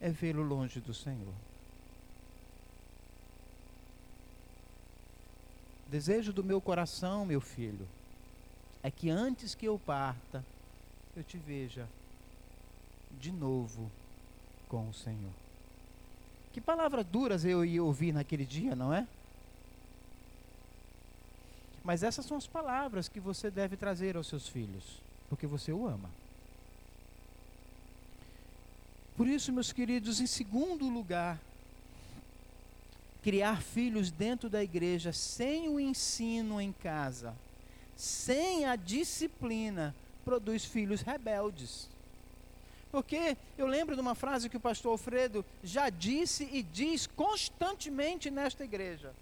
é 0.01 0.09
vê-lo 0.09 0.43
longe 0.43 0.81
do 0.81 0.95
Senhor. 0.95 1.35
Desejo 5.89 6.33
do 6.33 6.45
meu 6.45 6.61
coração, 6.61 7.27
meu 7.27 7.41
filho, 7.41 7.87
é 8.83 8.91
que 8.91 9.11
antes 9.11 9.55
que 9.55 9.67
eu 9.67 9.79
parta, 9.79 10.45
eu 11.17 11.23
te 11.23 11.37
veja 11.37 11.89
de 13.21 13.31
novo 13.31 13.91
com 14.69 14.89
o 14.89 14.95
Senhor. 14.95 15.33
Que 16.53 16.61
palavras 16.61 17.05
duras 17.05 17.45
eu 17.45 17.65
ia 17.65 17.83
ouvir 17.83 18.13
naquele 18.13 18.47
dia, 18.47 18.75
não 18.75 18.93
é? 18.93 19.07
Mas 21.85 22.03
essas 22.03 22.25
são 22.27 22.37
as 22.37 22.47
palavras 22.47 23.09
que 23.09 23.19
você 23.19 23.51
deve 23.51 23.77
trazer 23.77 24.17
aos 24.17 24.29
seus 24.29 24.49
filhos, 24.49 25.01
porque 25.29 25.47
você 25.47 25.73
o 25.73 25.87
ama. 25.87 26.11
Por 29.17 29.27
isso, 29.27 29.53
meus 29.53 29.73
queridos, 29.73 30.21
em 30.21 30.27
segundo 30.27 30.89
lugar, 30.89 31.39
criar 33.23 33.63
filhos 33.63 34.11
dentro 34.11 34.49
da 34.49 34.63
igreja 34.63 35.13
sem 35.13 35.69
o 35.69 35.79
ensino 35.79 36.61
em 36.61 36.73
casa, 36.73 37.35
sem 37.97 38.65
a 38.65 38.75
disciplina, 38.75 39.95
produz 40.25 40.65
filhos 40.65 41.03
rebeldes. 41.03 41.89
Porque 42.91 43.37
eu 43.57 43.67
lembro 43.67 43.95
de 43.95 44.01
uma 44.01 44.15
frase 44.15 44.49
que 44.49 44.57
o 44.57 44.61
pastor 44.61 44.93
Alfredo 44.93 45.45
já 45.65 45.89
disse 45.89 46.49
e 46.53 46.63
diz 46.63 47.07
constantemente 47.07 48.31
nesta 48.31 48.65
igreja: 48.65 49.15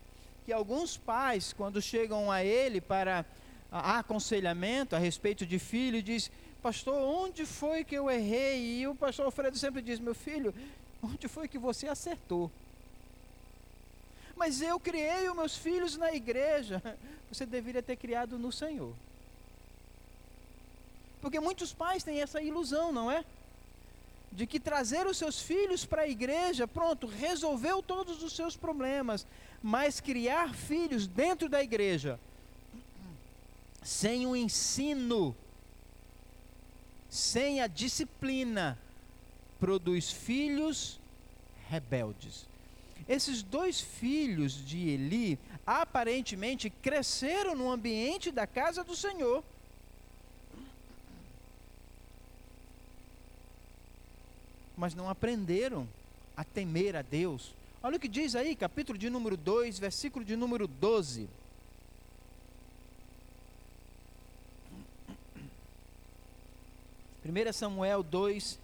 que 0.44 0.52
alguns 0.52 0.96
pais, 0.96 1.52
quando 1.52 1.80
chegam 1.80 2.30
a 2.30 2.44
ele 2.44 2.80
para 2.80 3.24
aconselhamento 3.70 4.96
a 4.96 4.98
respeito 4.98 5.46
de 5.46 5.58
filho, 5.58 6.02
diz: 6.02 6.30
Pastor, 6.62 6.94
onde 6.94 7.46
foi 7.46 7.84
que 7.84 7.94
eu 7.94 8.10
errei? 8.10 8.80
E 8.80 8.86
o 8.86 8.94
pastor 8.94 9.26
Alfredo 9.26 9.56
sempre 9.56 9.80
diz: 9.80 9.98
Meu 9.98 10.14
filho, 10.14 10.54
onde 11.02 11.28
foi 11.28 11.48
que 11.48 11.58
você 11.58 11.88
acertou? 11.88 12.50
Mas 14.36 14.62
eu 14.62 14.80
criei 14.80 15.28
os 15.28 15.36
meus 15.36 15.56
filhos 15.56 15.96
na 15.96 16.12
igreja. 16.12 16.82
Você 17.30 17.44
deveria 17.44 17.82
ter 17.82 17.96
criado 17.96 18.38
no 18.38 18.50
Senhor. 18.50 18.94
Porque 21.20 21.38
muitos 21.38 21.72
pais 21.72 22.02
têm 22.02 22.20
essa 22.20 22.40
ilusão, 22.40 22.90
não 22.90 23.10
é? 23.10 23.24
De 24.32 24.46
que 24.46 24.58
trazer 24.58 25.06
os 25.06 25.18
seus 25.18 25.40
filhos 25.40 25.84
para 25.84 26.02
a 26.02 26.08
igreja, 26.08 26.66
pronto, 26.66 27.06
resolveu 27.06 27.82
todos 27.82 28.22
os 28.22 28.34
seus 28.34 28.56
problemas. 28.56 29.26
Mas 29.62 30.00
criar 30.00 30.54
filhos 30.54 31.06
dentro 31.06 31.48
da 31.48 31.62
igreja, 31.62 32.18
sem 33.82 34.26
o 34.26 34.34
ensino, 34.34 35.36
sem 37.10 37.60
a 37.60 37.66
disciplina, 37.66 38.78
produz 39.58 40.10
filhos 40.10 40.98
rebeldes. 41.68 42.46
Esses 43.08 43.42
dois 43.42 43.80
filhos 43.80 44.64
de 44.64 44.88
Eli 44.88 45.38
aparentemente 45.66 46.70
cresceram 46.70 47.54
no 47.54 47.70
ambiente 47.70 48.30
da 48.30 48.46
casa 48.46 48.82
do 48.84 48.94
Senhor. 48.94 49.44
Mas 54.76 54.94
não 54.94 55.10
aprenderam 55.10 55.86
a 56.36 56.44
temer 56.44 56.96
a 56.96 57.02
Deus. 57.02 57.52
Olha 57.82 57.96
o 57.96 58.00
que 58.00 58.08
diz 58.08 58.34
aí, 58.34 58.54
capítulo 58.54 58.98
de 58.98 59.08
número 59.08 59.38
2, 59.38 59.78
versículo 59.78 60.22
de 60.22 60.36
número 60.36 60.66
12. 60.66 61.26
1 67.24 67.52
Samuel 67.54 68.02
2, 68.02 68.58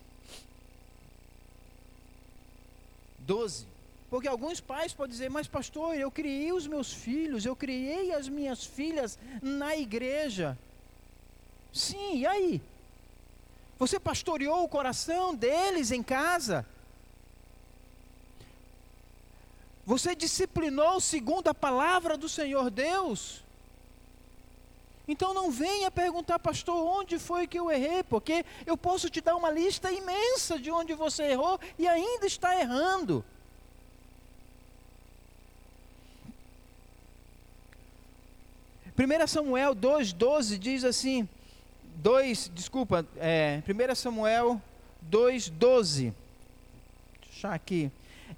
12. 3.20 3.66
Porque 4.10 4.28
alguns 4.28 4.60
pais 4.60 4.92
podem 4.92 5.12
dizer, 5.12 5.30
mas 5.30 5.48
pastor, 5.48 5.96
eu 5.96 6.10
criei 6.10 6.52
os 6.52 6.66
meus 6.66 6.92
filhos, 6.92 7.46
eu 7.46 7.56
criei 7.56 8.12
as 8.12 8.28
minhas 8.28 8.66
filhas 8.66 9.18
na 9.40 9.74
igreja. 9.76 10.58
Sim, 11.72 12.18
e 12.18 12.26
aí? 12.26 12.60
Você 13.78 13.98
pastoreou 13.98 14.62
o 14.62 14.68
coração 14.68 15.34
deles 15.34 15.90
em 15.90 16.02
casa? 16.02 16.66
Você 19.86 20.16
disciplinou 20.16 21.00
segundo 21.00 21.46
a 21.46 21.54
palavra 21.54 22.16
do 22.16 22.28
Senhor 22.28 22.70
Deus? 22.70 23.44
Então 25.06 25.32
não 25.32 25.52
venha 25.52 25.88
perguntar, 25.92 26.40
pastor, 26.40 26.74
onde 26.76 27.20
foi 27.20 27.46
que 27.46 27.56
eu 27.56 27.70
errei, 27.70 28.02
porque 28.02 28.44
eu 28.66 28.76
posso 28.76 29.08
te 29.08 29.20
dar 29.20 29.36
uma 29.36 29.48
lista 29.48 29.92
imensa 29.92 30.58
de 30.58 30.72
onde 30.72 30.92
você 30.92 31.22
errou 31.22 31.60
e 31.78 31.86
ainda 31.86 32.26
está 32.26 32.58
errando. 32.60 33.24
Primeira 38.96 39.28
Samuel 39.28 39.76
2,12 39.76 40.58
diz 40.58 40.82
assim, 40.82 41.28
2, 41.96 42.50
desculpa, 42.52 43.06
é, 43.18 43.62
1 43.68 43.94
Samuel 43.94 44.60
2,12. 45.08 46.12
Deixa 47.22 47.50
aqui. 47.52 47.92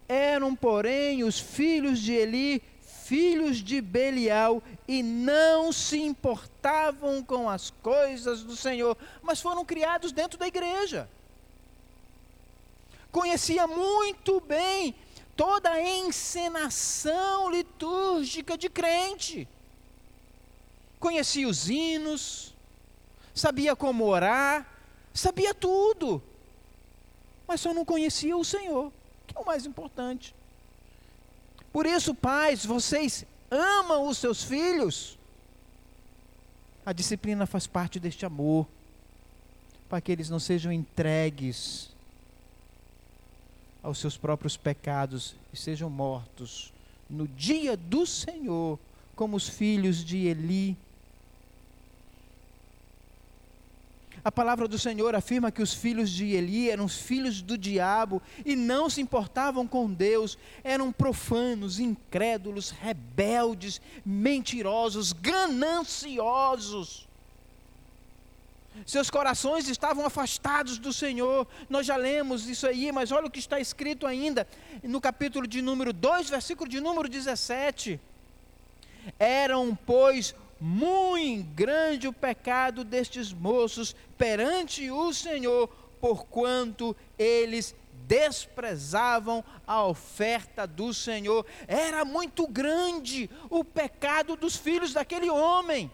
Eram, 0.09 0.55
porém, 0.55 1.25
os 1.25 1.39
filhos 1.39 1.99
de 2.01 2.13
Eli 2.13 2.63
filhos 3.09 3.65
de 3.65 3.81
Belial 3.81 4.63
e 4.87 5.03
não 5.03 5.73
se 5.73 5.99
importavam 5.99 7.25
com 7.25 7.49
as 7.49 7.71
coisas 7.71 8.43
do 8.43 8.55
Senhor, 8.55 8.95
mas 9.23 9.41
foram 9.41 9.65
criados 9.65 10.13
dentro 10.13 10.39
da 10.39 10.47
igreja. 10.47 11.09
Conhecia 13.11 13.67
muito 13.67 14.41
bem 14.41 14.95
toda 15.35 15.71
a 15.71 15.83
encenação 15.83 17.51
litúrgica 17.51 18.59
de 18.59 18.69
crente. 18.69 19.49
Conhecia 21.01 21.49
os 21.49 21.71
hinos, 21.71 22.55
sabia 23.35 23.75
como 23.75 24.05
orar, 24.05 24.67
sabia 25.15 25.55
tudo, 25.55 26.23
mas 27.47 27.63
só 27.63 27.73
não 27.73 27.87
conhecia 27.87 28.37
o 28.37 28.45
Senhor, 28.45 28.93
é 29.39 29.43
o 29.43 29.47
mais 29.47 29.65
importante. 29.65 30.35
Por 31.73 31.87
isso, 31.87 32.15
pais, 32.15 32.65
vocês 32.67 33.25
amam 33.51 34.09
os 34.09 34.19
seus 34.19 34.43
filhos. 34.43 35.19
A 36.85 36.93
disciplina 36.93 37.47
faz 37.47 37.67
parte 37.67 38.01
deste 38.01 38.27
amor, 38.27 38.67
para 39.89 40.01
que 40.01 40.11
eles 40.11 40.29
não 40.29 40.41
sejam 40.41 40.73
entregues 40.73 41.91
aos 43.83 43.99
seus 43.99 44.17
próprios 44.17 44.57
pecados 44.57 45.35
e 45.53 45.57
sejam 45.57 45.89
mortos 45.89 46.73
no 47.09 47.27
dia 47.29 47.77
do 47.77 48.05
Senhor, 48.05 48.79
como 49.15 49.37
os 49.37 49.49
filhos 49.49 50.05
de 50.05 50.27
Eli 50.27 50.77
A 54.29 54.31
palavra 54.31 54.69
do 54.69 54.79
Senhor 54.79 55.15
afirma 55.15 55.51
que 55.51 55.63
os 55.63 55.73
filhos 55.73 56.11
de 56.11 56.27
Eli 56.35 56.69
eram 56.69 56.85
os 56.85 56.99
filhos 56.99 57.41
do 57.41 57.57
diabo 57.57 58.21
e 58.45 58.55
não 58.55 58.91
se 58.91 59.01
importavam 59.01 59.67
com 59.67 59.91
Deus, 59.91 60.37
eram 60.63 60.93
profanos, 60.93 61.81
incrédulos, 61.81 62.69
rebeldes, 62.69 63.81
mentirosos, 64.05 65.15
gananciosos. 65.15 67.09
Seus 68.85 69.09
corações 69.09 69.67
estavam 69.67 70.05
afastados 70.05 70.77
do 70.77 70.93
Senhor. 70.93 71.49
Nós 71.71 71.87
já 71.87 71.97
lemos 71.97 72.51
isso 72.51 72.67
aí, 72.67 72.93
mas 72.93 73.11
olha 73.11 73.29
o 73.29 73.31
que 73.31 73.39
está 73.39 73.59
escrito 73.59 74.07
ainda 74.07 74.47
no 74.83 75.01
capítulo 75.01 75.47
de 75.47 75.63
número 75.63 75.91
2, 75.91 76.29
versículo 76.29 76.69
de 76.69 76.83
número 76.83 77.09
17. 77.09 77.99
Eram, 79.19 79.75
pois, 79.87 80.35
muito 80.61 81.49
grande 81.55 82.09
o 82.09 82.13
pecado 82.13 82.85
destes 82.85 83.33
moços 83.33 83.95
perante 84.17 84.91
o 84.91 85.13
Senhor, 85.13 85.69
porquanto 86.01 86.97
eles 87.19 87.75
desprezavam 88.07 89.45
a 89.67 89.85
oferta 89.85 90.67
do 90.67 90.93
Senhor. 90.95 91.45
Era 91.67 92.05
muito 92.05 92.47
grande 92.47 93.29
o 93.51 93.63
pecado 93.63 94.35
dos 94.35 94.57
filhos 94.57 94.93
daquele 94.93 95.31
homem. 95.31 95.91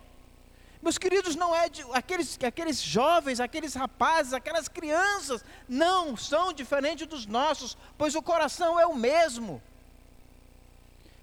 Meus 0.81 0.98
queridos, 0.98 1.35
não 1.35 1.55
é 1.55 1.68
de, 1.68 1.83
aqueles, 1.92 2.38
aqueles 2.44 2.81
jovens, 2.81 3.40
aqueles 3.40 3.74
rapazes, 3.74 4.35
aquelas 4.35 4.68
crianças, 4.68 5.42
não 5.66 6.14
são 6.16 6.53
diferentes 6.53 7.07
dos 7.07 7.27
nossos, 7.27 7.77
pois 7.96 8.14
o 8.14 8.22
coração 8.22 8.79
é 8.79 8.87
o 8.87 8.94
mesmo. 8.94 9.62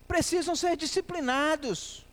Precisam 0.08 0.56
ser 0.56 0.75
disciplinados 0.75 2.04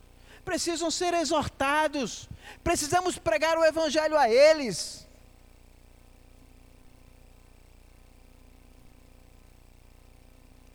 precisam 0.43 0.89
ser 0.89 1.13
exortados, 1.13 2.27
precisamos 2.63 3.17
pregar 3.17 3.57
o 3.57 3.65
Evangelho 3.65 4.17
a 4.17 4.29
eles. 4.29 5.07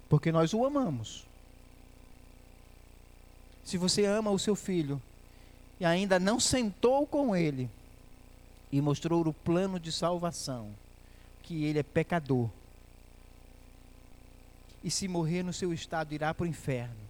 Porque 0.08 0.30
nós 0.30 0.54
o 0.54 0.64
amamos. 0.64 1.24
Se 3.64 3.78
você 3.78 4.04
ama 4.04 4.30
o 4.30 4.38
seu 4.38 4.54
filho 4.54 5.00
e 5.80 5.84
ainda 5.84 6.20
não 6.20 6.38
sentou 6.38 7.06
com 7.06 7.34
ele 7.34 7.68
e 8.70 8.80
mostrou 8.80 9.26
o 9.26 9.32
plano 9.32 9.80
de 9.80 9.90
salvação, 9.90 10.74
que 11.42 11.64
ele 11.64 11.78
é 11.78 11.82
pecador, 11.82 12.48
e 14.82 14.90
se 14.90 15.08
morrer 15.08 15.42
no 15.42 15.52
seu 15.52 15.72
estado 15.72 16.12
irá 16.12 16.34
para 16.34 16.44
o 16.44 16.46
inferno, 16.46 17.03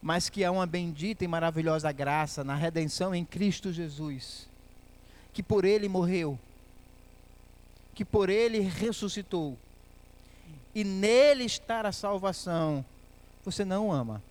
mas 0.00 0.28
que 0.28 0.44
há 0.44 0.50
uma 0.50 0.66
bendita 0.66 1.24
e 1.24 1.28
maravilhosa 1.28 1.90
graça 1.90 2.44
na 2.44 2.54
redenção 2.54 3.14
em 3.14 3.24
Cristo 3.24 3.72
Jesus, 3.72 4.48
que 5.32 5.42
por 5.42 5.64
ele 5.64 5.88
morreu, 5.88 6.38
que 7.94 8.04
por 8.04 8.30
ele 8.30 8.60
ressuscitou, 8.60 9.56
e 10.74 10.84
nele 10.84 11.44
está 11.44 11.80
a 11.80 11.92
salvação, 11.92 12.84
você 13.44 13.64
não 13.64 13.90
ama. 13.90 14.22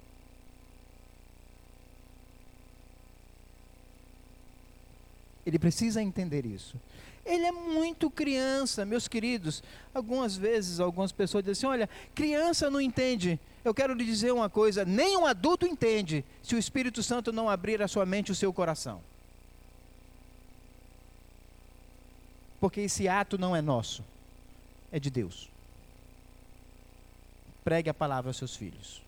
Ele 5.46 5.58
precisa 5.58 6.02
entender 6.02 6.46
isso. 6.46 6.76
Ele 7.28 7.46
é 7.46 7.52
muito 7.52 8.10
criança, 8.10 8.86
meus 8.86 9.06
queridos. 9.08 9.62
Algumas 9.94 10.38
vezes, 10.38 10.80
algumas 10.80 11.12
pessoas 11.12 11.44
dizem 11.44 11.52
assim: 11.52 11.66
olha, 11.68 11.90
criança 12.16 12.70
não 12.72 12.80
entende. 12.80 13.38
Eu 13.66 13.74
quero 13.74 13.94
lhe 13.94 14.06
dizer 14.06 14.32
uma 14.32 14.50
coisa: 14.50 14.86
nem 14.86 15.18
um 15.18 15.26
adulto 15.26 15.68
entende 15.68 16.24
se 16.42 16.56
o 16.56 16.58
Espírito 16.58 17.04
Santo 17.04 17.34
não 17.34 17.50
abrir 17.50 17.82
a 17.82 17.88
sua 17.88 18.06
mente 18.06 18.30
e 18.30 18.32
o 18.32 18.36
seu 18.36 18.54
coração. 18.54 19.02
Porque 22.62 22.80
esse 22.82 23.10
ato 23.10 23.38
não 23.38 23.54
é 23.54 23.62
nosso, 23.62 24.04
é 24.90 24.98
de 24.98 25.10
Deus. 25.10 25.50
Pregue 27.64 27.90
a 27.90 27.94
palavra 27.94 28.30
aos 28.30 28.38
seus 28.38 28.56
filhos. 28.56 29.02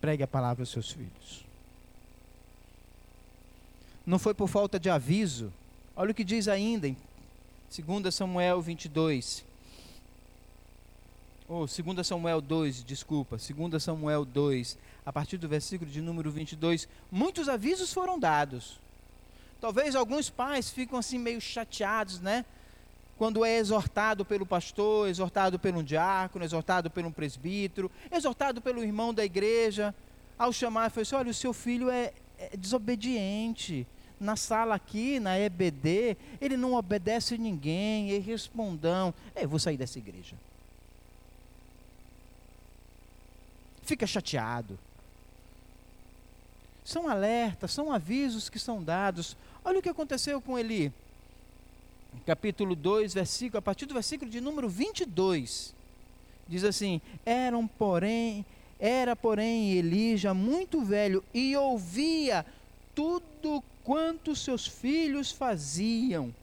Pregue 0.00 0.22
a 0.22 0.26
palavra 0.26 0.62
aos 0.62 0.70
seus 0.70 0.90
filhos. 0.90 1.44
Não 4.06 4.18
foi 4.18 4.32
por 4.32 4.48
falta 4.48 4.80
de 4.80 4.88
aviso. 4.88 5.52
Olha 5.94 6.10
o 6.10 6.14
que 6.14 6.24
diz 6.24 6.48
ainda 6.48 6.88
em 6.88 6.96
2 7.70 8.14
Samuel 8.14 8.62
22. 8.62 9.44
Ou 11.48 11.64
oh, 11.64 11.66
2 11.66 12.06
Samuel 12.06 12.40
2, 12.40 12.82
desculpa, 12.82 13.36
2 13.36 13.82
Samuel 13.82 14.24
2, 14.24 14.78
a 15.04 15.12
partir 15.12 15.36
do 15.36 15.46
versículo 15.46 15.90
de 15.90 16.00
número 16.00 16.30
22, 16.30 16.88
muitos 17.10 17.46
avisos 17.46 17.92
foram 17.92 18.18
dados. 18.18 18.80
Talvez 19.60 19.94
alguns 19.94 20.30
pais 20.30 20.70
ficam 20.70 20.98
assim 20.98 21.18
meio 21.18 21.40
chateados, 21.40 22.20
né? 22.20 22.44
Quando 23.18 23.44
é 23.44 23.58
exortado 23.58 24.24
pelo 24.24 24.46
pastor, 24.46 25.08
exortado 25.08 25.58
pelo 25.58 25.82
diácono, 25.82 26.44
exortado 26.44 26.90
pelo 26.90 27.12
presbítero, 27.12 27.90
exortado 28.10 28.62
pelo 28.62 28.82
irmão 28.82 29.12
da 29.12 29.24
igreja, 29.24 29.94
ao 30.38 30.52
chamar, 30.52 30.90
foi 30.90 31.02
assim: 31.02 31.14
olha, 31.14 31.30
o 31.30 31.34
seu 31.34 31.52
filho 31.52 31.90
é, 31.90 32.12
é 32.38 32.56
desobediente. 32.56 33.86
Na 34.22 34.36
sala 34.36 34.76
aqui, 34.76 35.18
na 35.18 35.36
EBD, 35.36 36.16
ele 36.40 36.56
não 36.56 36.74
obedece 36.74 37.36
ninguém, 37.36 38.14
é 38.14 38.18
respondão. 38.18 39.12
Eu 39.34 39.48
vou 39.48 39.58
sair 39.58 39.76
dessa 39.76 39.98
igreja. 39.98 40.36
Fica 43.82 44.06
chateado. 44.06 44.78
São 46.84 47.08
alertas, 47.08 47.72
são 47.72 47.92
avisos 47.92 48.48
que 48.48 48.60
são 48.60 48.80
dados. 48.82 49.36
Olha 49.64 49.80
o 49.80 49.82
que 49.82 49.88
aconteceu 49.88 50.40
com 50.40 50.56
Eli. 50.56 50.92
Capítulo 52.24 52.76
2, 52.76 53.14
versículo, 53.14 53.58
a 53.58 53.62
partir 53.62 53.86
do 53.86 53.94
versículo 53.94 54.30
de 54.30 54.40
número 54.40 54.68
22. 54.68 55.74
Diz 56.46 56.62
assim: 56.62 57.00
Eram, 57.26 57.66
porém, 57.66 58.46
era, 58.78 59.16
porém, 59.16 59.72
Eli 59.72 60.16
já 60.16 60.32
muito 60.32 60.80
velho 60.84 61.24
e 61.34 61.56
ouvia 61.56 62.46
tudo 62.94 63.62
quanto 63.84 64.36
seus 64.36 64.66
filhos 64.66 65.30
faziam 65.32 66.34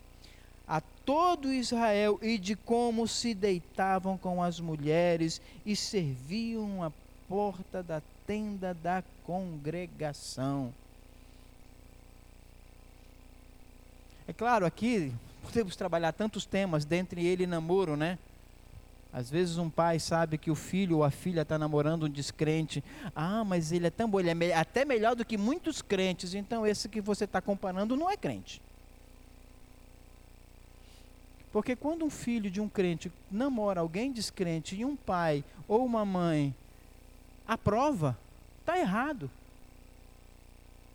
a 0.67 0.81
todo 0.81 1.51
Israel 1.51 2.19
e 2.21 2.37
de 2.37 2.55
como 2.55 3.07
se 3.07 3.33
deitavam 3.33 4.17
com 4.17 4.43
as 4.43 4.59
mulheres 4.59 5.41
e 5.65 5.75
serviam 5.75 6.83
a 6.83 6.91
porta 7.27 7.81
da 7.81 8.01
tenda 8.27 8.73
da 8.73 9.03
congregação. 9.25 10.73
É 14.27 14.33
claro, 14.33 14.65
aqui 14.65 15.11
podemos 15.41 15.75
trabalhar 15.75 16.11
tantos 16.11 16.45
temas, 16.45 16.85
dentre 16.85 17.25
ele 17.25 17.47
namoro, 17.47 17.97
né? 17.97 18.19
Às 19.11 19.29
vezes 19.29 19.57
um 19.57 19.69
pai 19.69 19.99
sabe 19.99 20.37
que 20.37 20.51
o 20.51 20.55
filho 20.55 20.97
ou 20.97 21.03
a 21.03 21.09
filha 21.09 21.41
está 21.41 21.57
namorando 21.57 22.03
um 22.03 22.09
descrente. 22.09 22.83
Ah, 23.15 23.43
mas 23.43 23.71
ele 23.71 23.87
é 23.87 23.89
tão 23.89 24.09
bom, 24.09 24.19
ele 24.19 24.29
é 24.29 24.35
me 24.35 24.51
até 24.53 24.85
melhor 24.85 25.15
do 25.15 25.25
que 25.25 25.37
muitos 25.37 25.81
crentes. 25.81 26.35
Então 26.35 26.65
esse 26.65 26.87
que 26.87 27.01
você 27.01 27.25
está 27.25 27.41
comparando 27.41 27.95
não 27.95 28.09
é 28.09 28.15
crente. 28.15 28.61
Porque 31.51 31.75
quando 31.75 32.05
um 32.05 32.09
filho 32.11 32.51
de 32.51 32.61
um 32.61 32.69
crente 32.69 33.11
namora 33.31 33.81
alguém 33.81 34.11
descrente 34.11 34.75
e 34.75 34.85
um 34.85 34.95
pai 34.95 35.43
ou 35.67 35.83
uma 35.83 36.05
mãe 36.05 36.53
aprova, 37.47 38.15
está 38.59 38.77
errado. 38.77 39.29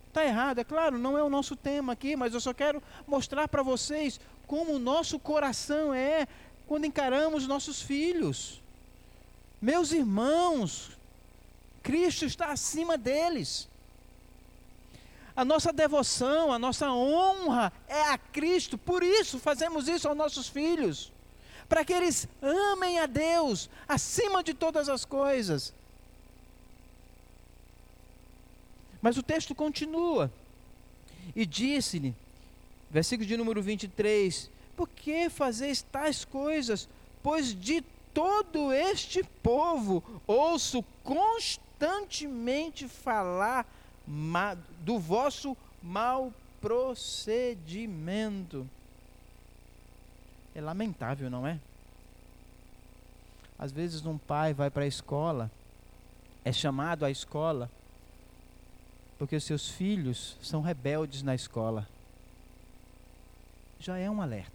Está 0.09 0.25
errado, 0.25 0.61
é 0.61 0.65
claro, 0.65 0.97
não 0.97 1.19
é 1.19 1.23
o 1.25 1.29
nosso 1.29 1.57
tema 1.57 1.95
aqui, 1.95 2.15
mas 2.15 2.33
eu 2.33 2.41
só 2.41 2.55
quero 2.55 2.81
mostrar 3.05 3.49
para 3.49 3.65
vocês 3.65 4.21
como 4.47 4.75
o 4.75 4.79
nosso 4.79 5.19
coração 5.19 5.93
é 5.93 6.29
quando 6.67 6.87
encaramos 6.87 7.47
nossos 7.47 7.81
filhos. 7.81 8.61
Meus 9.61 9.93
irmãos, 9.93 10.91
Cristo 11.83 12.25
está 12.25 12.53
acima 12.53 12.97
deles. 12.97 13.69
A 15.37 15.45
nossa 15.45 15.73
devoção, 15.73 16.53
a 16.53 16.59
nossa 16.59 16.91
honra 16.91 17.73
é 17.89 18.03
a 18.03 18.19
Cristo, 18.19 18.79
por 18.79 19.03
isso 19.03 19.39
fazemos 19.39 19.89
isso 19.89 20.07
aos 20.07 20.17
nossos 20.17 20.49
filhos, 20.49 21.13
para 21.69 21.85
que 21.85 21.93
eles 21.93 22.29
amem 22.41 23.01
a 23.01 23.07
Deus 23.07 23.69
acima 23.89 24.45
de 24.45 24.55
todas 24.55 24.89
as 24.89 25.05
coisas. 25.05 25.75
Mas 29.03 29.19
o 29.19 29.23
texto 29.23 29.55
continua, 29.55 30.33
e 31.35 31.45
disse-lhe, 31.45 32.15
versículo 32.91 33.27
de 33.27 33.37
número 33.37 33.61
23, 33.61 34.49
por 34.75 34.89
que 34.89 35.29
fazeis 35.31 35.83
tais 35.83 36.25
coisas? 36.25 36.89
Pois 37.23 37.55
de 37.55 37.83
todo 38.13 38.73
este 38.73 39.23
povo 39.43 40.03
ouço 40.27 40.85
constantemente 41.03 42.89
falar 42.89 43.67
do 44.81 44.99
vosso 44.99 45.57
mau 45.83 46.33
procedimento. 46.61 47.69
É 50.55 50.61
lamentável, 50.61 51.31
não 51.31 51.47
é? 51.47 51.59
Às 53.59 53.73
vezes 53.73 54.05
um 54.05 54.19
pai 54.19 54.53
vai 54.53 54.71
para 54.71 54.85
a 54.85 54.89
escola, 54.89 55.51
é 56.45 56.53
chamado 56.53 57.05
à 57.05 57.11
escola, 57.11 57.71
porque 59.19 59.37
os 59.37 59.45
seus 59.45 59.69
filhos 59.69 60.37
são 60.43 60.61
rebeldes 60.61 61.23
na 61.23 61.35
escola 61.35 61.89
já 63.85 63.99
é 63.99 64.11
um 64.11 64.23
alerta. 64.23 64.54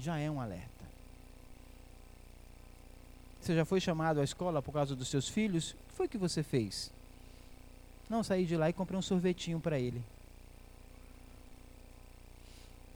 Já 0.00 0.18
é 0.18 0.30
um 0.30 0.40
alerta. 0.40 0.68
Você 3.40 3.54
já 3.54 3.64
foi 3.64 3.80
chamado 3.80 4.20
à 4.20 4.24
escola 4.24 4.62
por 4.62 4.72
causa 4.72 4.96
dos 4.96 5.08
seus 5.08 5.28
filhos? 5.28 5.72
O 5.72 5.74
que 5.74 5.94
foi 5.94 6.08
que 6.08 6.16
você 6.18 6.42
fez? 6.42 6.90
Não, 8.08 8.24
saí 8.24 8.46
de 8.46 8.56
lá 8.56 8.68
e 8.68 8.72
comprei 8.72 8.98
um 8.98 9.02
sorvetinho 9.02 9.60
para 9.60 9.78
ele. 9.78 10.02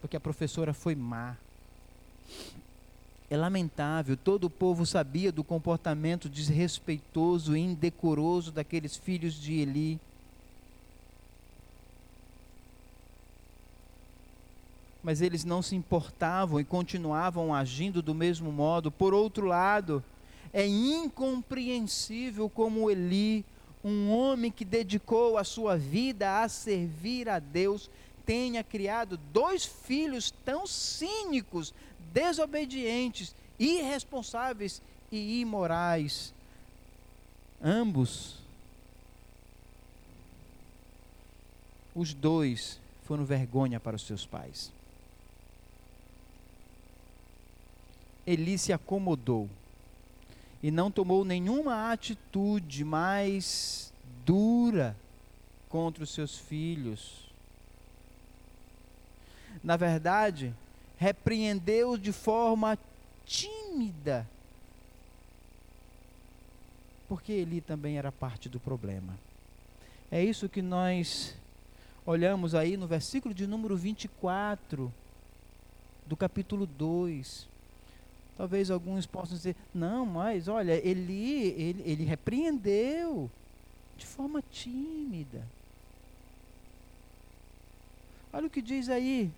Porque 0.01 0.17
a 0.17 0.21
professora 0.21 0.73
foi 0.73 0.95
má. 0.95 1.37
É 3.31 3.37
lamentável, 3.37 4.17
todo 4.17 4.45
o 4.45 4.51
povo 4.51 4.87
sabia 4.87 5.33
do 5.33 5.45
comportamento 5.45 6.29
desrespeitoso 6.29 7.57
e 7.57 7.61
indecoroso 7.61 8.53
daqueles 8.53 8.97
filhos 8.97 9.35
de 9.35 9.55
Eli. 9.55 10.01
Mas 15.05 15.21
eles 15.21 15.45
não 15.45 15.61
se 15.61 15.77
importavam 15.77 16.59
e 16.59 16.65
continuavam 16.65 17.55
agindo 17.55 18.01
do 18.01 18.15
mesmo 18.15 18.51
modo. 18.51 18.91
Por 18.91 19.13
outro 19.13 19.45
lado, 19.45 20.03
é 20.51 20.67
incompreensível 20.67 22.49
como 22.49 22.91
Eli, 22.91 23.45
um 23.85 24.11
homem 24.11 24.51
que 24.51 24.65
dedicou 24.65 25.37
a 25.37 25.45
sua 25.45 25.77
vida 25.77 26.41
a 26.43 26.49
servir 26.49 27.29
a 27.29 27.39
Deus, 27.39 27.91
tenha 28.25 28.65
criado 28.65 29.19
dois 29.31 29.67
filhos 29.67 30.31
tão 30.43 30.67
cínicos, 30.67 31.75
desobedientes, 32.11 33.37
irresponsáveis 33.59 34.81
e 35.13 35.41
imorais. 35.41 36.33
Ambos, 37.63 38.39
os 41.95 42.15
dois, 42.15 42.81
foram 43.05 43.27
vergonha 43.27 43.79
para 43.79 43.97
os 43.97 44.07
seus 44.07 44.25
pais. 44.25 44.73
Eli 48.27 48.59
se 48.59 48.73
acomodou 48.73 49.49
e 50.63 50.71
não 50.71 50.91
tomou 50.91 51.25
nenhuma 51.25 51.93
atitude 51.93 52.85
mais 52.85 53.93
dura 54.25 54.97
contra 55.69 56.03
os 56.03 56.11
seus 56.11 56.39
filhos. 56.39 57.31
Na 59.63 59.77
verdade, 59.77 60.55
repreendeu 60.97 61.99
de 61.99 62.13
forma 62.13 62.79
tímida, 63.27 64.27
porque 67.09 67.33
ele 67.33 67.61
também 67.61 67.99
era 67.99 68.11
parte 68.11 68.49
do 68.49 68.59
problema. 68.59 69.19
É 70.11 70.23
isso 70.23 70.49
que 70.49 70.63
nós 70.63 71.35
olhamos 72.07 72.55
aí 72.55 72.77
no 72.77 72.87
versículo 72.87 73.35
de 73.35 73.47
número 73.47 73.77
24 73.77 74.93
do 76.07 76.17
capítulo 76.17 76.67
2. 76.67 77.54
Talvez 78.37 78.71
alguns 78.71 79.07
possam 79.07 79.37
dizer, 79.37 79.55
não, 79.73 80.05
mas 80.05 80.49
olha, 80.49 80.73
ele, 80.87 81.55
ele, 81.57 81.83
ele 81.85 82.05
repreendeu 82.05 83.31
de 83.97 84.07
forma 84.07 84.43
tímida. 84.51 85.47
Olha 88.33 88.49
o 88.49 88.51
que 88.51 88.61
diz 88.61 88.89
aí, 88.89 89.31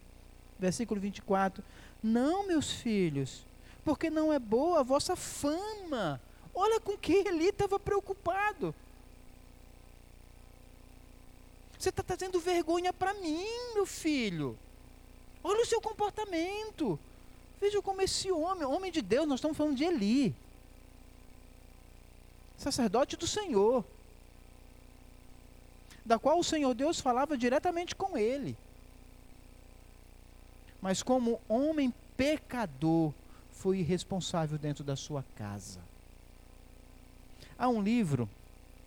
versículo 0.59 0.99
24: 0.99 1.63
Não, 2.03 2.47
meus 2.47 2.73
filhos, 2.73 3.45
porque 3.85 4.09
não 4.09 4.33
é 4.33 4.39
boa 4.39 4.81
a 4.81 4.83
vossa 4.83 5.15
fama. 5.15 6.21
Olha 6.55 6.81
com 6.81 6.97
que 6.97 7.13
ele 7.13 7.45
estava 7.45 7.79
preocupado. 7.79 8.75
Você 11.79 11.91
está 11.91 12.03
trazendo 12.03 12.41
vergonha 12.41 12.91
para 12.91 13.13
mim, 13.13 13.47
meu 13.75 13.85
filho. 13.85 14.59
Olha 15.45 15.63
o 15.63 15.67
seu 15.67 15.81
comportamento. 15.81 16.99
Veja 17.61 17.81
como 17.83 18.03
esse 18.03 18.31
homem, 18.31 18.65
homem 18.65 18.93
de 18.93 19.01
Deus, 19.01 19.27
nós 19.27 19.39
estamos 19.39 19.57
falando 19.57 19.77
de 19.77 19.85
Eli, 19.85 20.35
sacerdote 22.57 23.17
do 23.17 23.27
Senhor, 23.27 23.85
da 26.05 26.19
qual 26.19 26.39
o 26.39 26.45
Senhor 26.45 26.73
Deus 26.75 27.01
falava 27.01 27.37
diretamente 27.37 27.95
com 27.95 28.17
ele. 28.17 28.57
Mas 30.81 31.03
como 31.03 31.41
homem 31.49 31.93
pecador, 32.17 33.13
foi 33.51 33.79
irresponsável 33.79 34.59
dentro 34.59 34.85
da 34.85 34.95
sua 34.95 35.25
casa. 35.35 35.81
Há 37.59 37.69
um 37.69 37.83
livro 37.83 38.29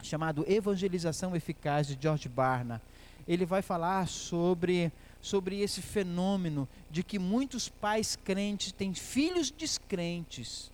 chamado 0.01 0.45
Evangelização 0.47 1.36
Eficaz 1.36 1.88
de 1.88 1.97
George 1.99 2.29
Barna. 2.29 2.82
Ele 3.27 3.45
vai 3.45 3.62
falar 3.62 4.08
sobre 4.08 4.91
sobre 5.21 5.60
esse 5.62 5.82
fenômeno 5.82 6.67
de 6.89 7.03
que 7.03 7.19
muitos 7.19 7.67
pais 7.69 8.15
crentes 8.15 8.71
têm 8.71 8.93
filhos 8.93 9.51
descrentes 9.51 10.71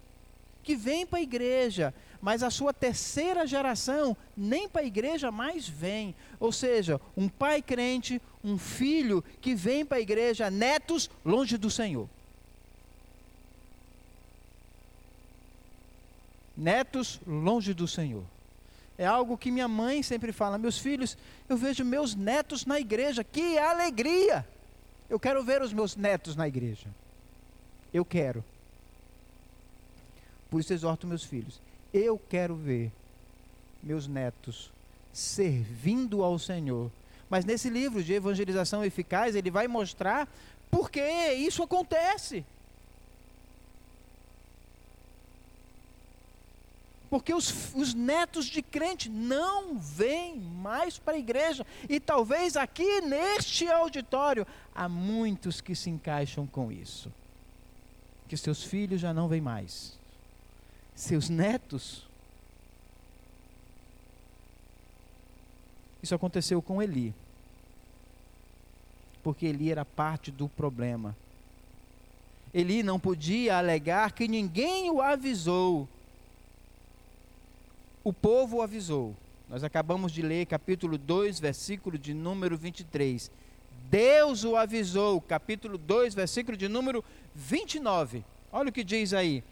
que 0.63 0.75
vêm 0.75 1.05
para 1.05 1.19
a 1.19 1.21
igreja, 1.21 1.93
mas 2.19 2.41
a 2.41 2.49
sua 2.49 2.73
terceira 2.73 3.45
geração 3.45 4.17
nem 4.35 4.67
para 4.67 4.81
a 4.81 4.85
igreja 4.85 5.31
mais 5.31 5.69
vem. 5.69 6.15
Ou 6.39 6.51
seja, 6.51 6.99
um 7.15 7.29
pai 7.29 7.61
crente, 7.61 8.19
um 8.43 8.57
filho 8.57 9.23
que 9.39 9.53
vem 9.53 9.85
para 9.85 9.97
a 9.97 10.01
igreja, 10.01 10.49
netos 10.49 11.09
longe 11.23 11.55
do 11.55 11.69
Senhor. 11.69 12.09
Netos 16.57 17.21
longe 17.27 17.73
do 17.73 17.87
Senhor. 17.87 18.23
É 18.97 19.05
algo 19.05 19.37
que 19.37 19.51
minha 19.51 19.67
mãe 19.67 20.01
sempre 20.01 20.31
fala: 20.31 20.57
meus 20.57 20.77
filhos, 20.77 21.17
eu 21.49 21.57
vejo 21.57 21.83
meus 21.83 22.15
netos 22.15 22.65
na 22.65 22.79
igreja, 22.79 23.23
que 23.23 23.57
alegria! 23.57 24.47
Eu 25.09 25.19
quero 25.19 25.43
ver 25.43 25.61
os 25.61 25.71
meus 25.71 25.95
netos 25.95 26.35
na 26.35 26.47
igreja. 26.47 26.87
Eu 27.93 28.03
quero. 28.03 28.43
Por 30.49 30.59
isso 30.59 30.73
exorto 30.73 31.05
meus 31.05 31.23
filhos. 31.23 31.59
Eu 31.93 32.19
quero 32.29 32.55
ver 32.55 32.91
meus 33.83 34.07
netos 34.07 34.71
servindo 35.13 36.23
ao 36.23 36.39
Senhor. 36.39 36.91
Mas 37.29 37.45
nesse 37.45 37.69
livro 37.69 38.03
de 38.03 38.13
evangelização 38.13 38.83
eficaz, 38.83 39.35
ele 39.35 39.51
vai 39.51 39.67
mostrar 39.67 40.27
por 40.69 40.89
que 40.89 41.01
isso 41.33 41.63
acontece. 41.63 42.45
Porque 47.09 47.33
os, 47.33 47.73
os 47.75 47.93
netos 47.93 48.45
de 48.45 48.61
crente 48.61 49.09
não 49.09 49.77
vêm 49.77 50.39
mais 50.39 50.97
para 50.97 51.15
a 51.15 51.19
igreja. 51.19 51.65
E 51.87 51.99
talvez 51.99 52.57
aqui 52.57 53.01
neste 53.01 53.67
auditório 53.67 54.45
há 54.73 54.89
muitos 54.89 55.61
que 55.61 55.75
se 55.75 55.89
encaixam 55.89 56.47
com 56.47 56.71
isso. 56.71 57.11
Que 58.27 58.35
seus 58.35 58.63
filhos 58.63 58.99
já 58.99 59.13
não 59.13 59.27
vêm 59.27 59.41
mais. 59.41 59.97
Seus 60.95 61.29
netos. 61.29 62.07
Isso 66.01 66.15
aconteceu 66.15 66.61
com 66.61 66.81
Eli. 66.81 67.13
Porque 69.23 69.45
Eli 69.45 69.71
era 69.71 69.85
parte 69.85 70.31
do 70.31 70.47
problema. 70.47 71.15
Eli 72.53 72.81
não 72.83 72.99
podia 72.99 73.57
alegar 73.57 74.13
que 74.13 74.27
ninguém 74.27 74.89
o 74.89 75.01
avisou 75.01 75.87
o 78.05 78.13
povo 78.13 78.61
avisou. 78.61 79.15
Nós 79.49 79.63
acabamos 79.63 80.11
de 80.11 80.21
ler 80.21 80.45
capítulo 80.45 80.95
2, 80.95 81.39
versículo 81.39 81.97
de 81.97 82.13
número 82.13 82.55
23. 82.55 83.31
Deus 83.89 84.43
o 84.43 84.55
avisou, 84.55 85.19
capítulo 85.19 85.75
2, 85.75 86.13
versículo 86.13 86.55
de 86.55 86.67
número 86.67 87.03
29. 87.33 88.23
Olha 88.51 88.69
o 88.69 88.71
que 88.71 88.83
diz 88.83 89.11
aí. 89.11 89.43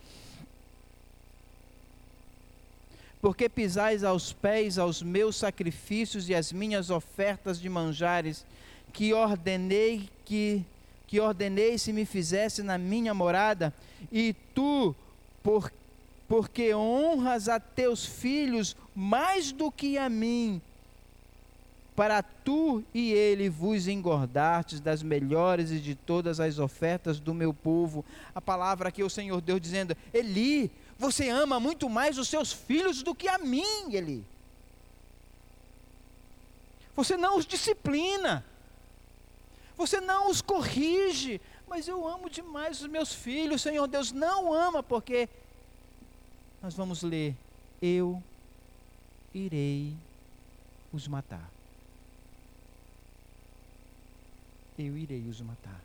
Porque 3.20 3.50
pisais 3.50 4.04
aos 4.04 4.32
pés 4.32 4.78
aos 4.78 5.02
meus 5.02 5.36
sacrifícios 5.36 6.30
e 6.30 6.36
as 6.36 6.52
minhas 6.52 6.92
ofertas 6.92 7.60
de 7.60 7.68
manjares, 7.68 8.46
que 8.94 9.13
ordenei 9.13 10.08
que 10.24 10.63
que 11.08 11.20
ordenei 11.20 11.78
se 11.78 11.94
me 11.94 12.06
fizesse 12.06 12.63
na 12.63 12.76
minha 12.76 13.13
morada, 13.13 13.72
e 14.12 14.34
tu, 14.56 14.96
por 15.44 15.72
porque 16.34 16.74
honras 16.74 17.48
a 17.48 17.60
teus 17.60 18.08
filhos 18.08 18.76
mais 18.96 19.52
do 19.52 19.72
que 19.72 20.00
a 20.00 20.10
mim, 20.10 20.60
para 21.96 22.24
tu 22.24 22.84
e 22.91 23.13
ele 23.13 23.50
vos 23.50 23.88
engordastes 23.88 24.80
das 24.80 25.04
melhores 25.04 25.69
e 25.69 25.80
de 25.80 25.93
todas 25.93 26.39
as 26.39 26.58
ofertas 26.58 27.19
do 27.19 27.36
meu 27.36 27.54
povo. 27.54 28.04
A 28.34 28.41
palavra 28.41 28.89
aqui 28.89 29.04
o 29.04 29.12
Senhor 29.12 29.39
Deus 29.41 29.62
dizendo: 29.62 29.96
Eli, 30.12 30.72
você 30.98 31.30
ama 31.30 31.60
muito 31.60 31.88
mais 31.88 32.17
os 32.17 32.28
seus 32.28 32.52
filhos 32.52 33.04
do 33.04 33.13
que 33.13 33.28
a 33.28 33.38
mim, 33.38 33.93
Eli. 33.93 34.26
Você 36.96 37.15
não 37.15 37.38
os 37.38 37.46
disciplina. 37.46 38.43
Você 39.78 40.02
não 40.02 40.32
os 40.32 40.41
corrige, 40.41 41.39
mas 41.67 41.88
eu 41.88 42.08
amo 42.08 42.28
demais 42.28 42.82
os 42.82 42.88
meus 42.88 43.13
filhos. 43.13 43.62
Senhor 43.62 43.86
Deus 43.86 44.12
não 44.12 44.52
ama 44.52 44.82
porque 44.82 45.30
nós 46.63 46.73
vamos 46.73 47.04
ler: 47.04 47.36
Eu 47.82 48.23
irei 49.34 49.93
os 50.93 51.10
matar. 51.10 51.52
Eu 54.80 54.97
irei 54.97 55.28
os 55.28 55.41
matar. 55.41 55.82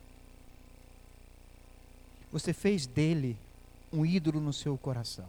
Você 2.31 2.53
fez 2.53 2.87
dele 2.87 3.37
um 3.93 4.07
ídolo 4.07 4.41
no 4.41 4.53
seu 4.53 4.79
coração. 4.79 5.29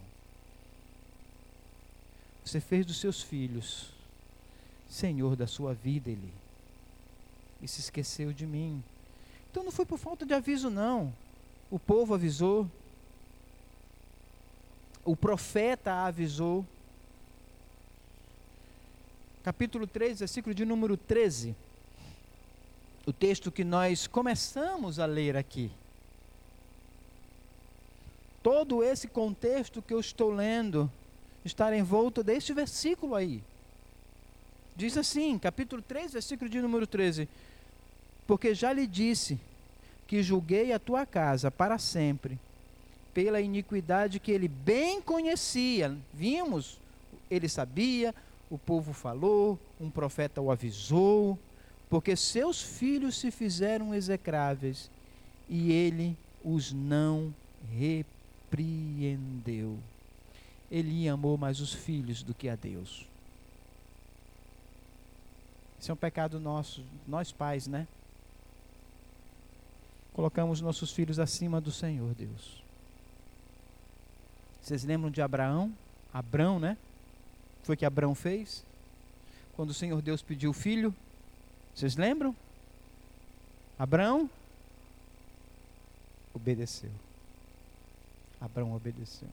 Você 2.46 2.62
fez 2.62 2.86
dos 2.86 3.00
seus 3.00 3.22
filhos 3.22 3.92
senhor 4.88 5.36
da 5.36 5.48
sua 5.48 5.74
vida, 5.74 6.10
ele. 6.10 6.34
E 7.62 7.68
se 7.68 7.80
esqueceu 7.80 8.32
de 8.34 8.46
mim. 8.46 8.84
Então 9.50 9.64
não 9.64 9.72
foi 9.72 9.86
por 9.86 9.98
falta 9.98 10.26
de 10.26 10.34
aviso, 10.34 10.70
não. 10.70 11.14
O 11.70 11.78
povo 11.78 12.14
avisou, 12.14 12.70
o 15.10 15.16
profeta 15.16 15.92
avisou. 16.06 16.64
Capítulo 19.42 19.88
3, 19.88 20.20
versículo 20.20 20.54
de 20.54 20.64
número 20.66 20.96
13. 20.96 21.56
O 23.08 23.12
texto 23.12 23.52
que 23.52 23.64
nós 23.64 24.06
começamos 24.06 25.00
a 25.00 25.08
ler 25.08 25.36
aqui. 25.36 25.72
Todo 28.44 28.84
esse 28.84 29.08
contexto 29.08 29.82
que 29.82 29.96
eu 29.96 30.00
estou 30.00 30.30
lendo 30.30 30.92
está 31.44 31.76
em 31.76 31.82
volta 31.82 32.22
deste 32.22 32.54
versículo 32.54 33.16
aí. 33.16 33.42
Diz 34.76 34.96
assim, 34.96 35.40
capítulo 35.40 35.82
3, 35.82 36.14
versículo 36.14 36.48
de 36.48 36.62
número 36.62 36.86
13: 36.86 37.28
Porque 38.28 38.54
já 38.54 38.72
lhe 38.72 38.86
disse 38.86 39.40
que 40.06 40.22
julguei 40.22 40.72
a 40.72 40.78
tua 40.78 41.04
casa 41.04 41.50
para 41.50 41.80
sempre 41.80 42.40
pela 43.20 43.42
iniquidade 43.42 44.18
que 44.18 44.32
ele 44.32 44.48
bem 44.48 45.02
conhecia. 45.02 45.94
Vimos, 46.14 46.80
ele 47.30 47.50
sabia, 47.50 48.16
o 48.50 48.58
povo 48.58 48.94
falou, 48.94 49.60
um 49.78 49.90
profeta 49.90 50.40
o 50.40 50.50
avisou, 50.50 51.38
porque 51.90 52.16
seus 52.16 52.62
filhos 52.62 53.18
se 53.18 53.30
fizeram 53.30 53.94
execráveis 53.94 54.90
e 55.50 55.74
ele 55.74 56.16
os 56.46 56.72
não 56.72 57.36
repreendeu. 57.78 59.78
Eli 60.72 61.10
amou 61.10 61.38
mais 61.38 61.60
os 61.60 61.74
filhos 61.74 62.24
do 62.24 62.34
que 62.34 62.48
a 62.48 62.56
Deus. 62.56 63.06
Isso 65.78 65.92
é 65.92 65.94
um 65.94 65.98
pecado 65.98 66.40
nosso, 66.40 66.86
nós 67.06 67.34
pais, 67.34 67.68
né? 67.68 67.86
Colocamos 70.14 70.62
nossos 70.62 70.94
filhos 70.94 71.20
acima 71.20 71.60
do 71.60 71.70
Senhor, 71.70 72.16
Deus. 72.16 72.69
Vocês 74.70 74.84
lembram 74.84 75.10
de 75.10 75.20
Abraão? 75.20 75.74
Abrão, 76.14 76.60
né? 76.60 76.78
Foi 77.64 77.74
o 77.74 77.78
que 77.78 77.84
Abrão 77.84 78.14
fez? 78.14 78.64
Quando 79.56 79.72
o 79.72 79.74
Senhor 79.74 80.00
Deus 80.00 80.22
pediu 80.22 80.54
filho, 80.54 80.94
vocês 81.74 81.96
lembram? 81.96 82.36
Abraão 83.80 84.30
obedeceu. 86.36 86.92
Abraão 88.40 88.76
obedeceu. 88.76 89.28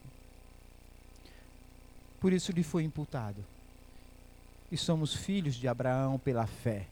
Por 2.18 2.33
isso 2.33 2.51
lhe 2.51 2.62
foi 2.62 2.85
imputado. 2.85 3.44
E 4.72 4.77
somos 4.79 5.14
filhos 5.14 5.55
de 5.57 5.68
Abraão 5.68 6.18
pela 6.18 6.46
fé. 6.46 6.87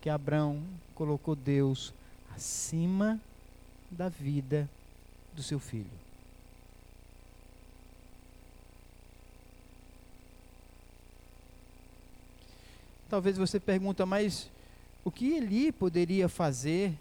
Que 0.00 0.08
Abraão 0.08 0.64
colocou 0.94 1.36
Deus 1.36 1.92
acima 2.34 3.20
da 3.90 4.08
vida 4.08 4.66
do 5.34 5.42
seu 5.42 5.58
filho. 5.60 6.11
Talvez 13.12 13.36
você 13.36 13.60
pergunta, 13.60 14.06
mas 14.06 14.50
o 15.04 15.10
que 15.10 15.34
Eli 15.34 15.70
poderia 15.70 16.30
fazer, 16.30 16.94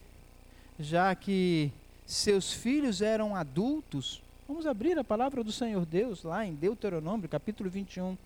já 0.77 1.15
que 1.15 1.71
seus 2.05 2.51
filhos 2.51 3.01
eram 3.01 3.33
adultos? 3.33 4.21
Vamos 4.45 4.65
abrir 4.65 4.99
a 4.99 5.05
palavra 5.05 5.41
do 5.41 5.53
Senhor 5.53 5.85
Deus 5.85 6.23
lá 6.23 6.45
em 6.45 6.53
Deuteronômio, 6.53 7.29
capítulo 7.29 7.69
21. 7.69 8.17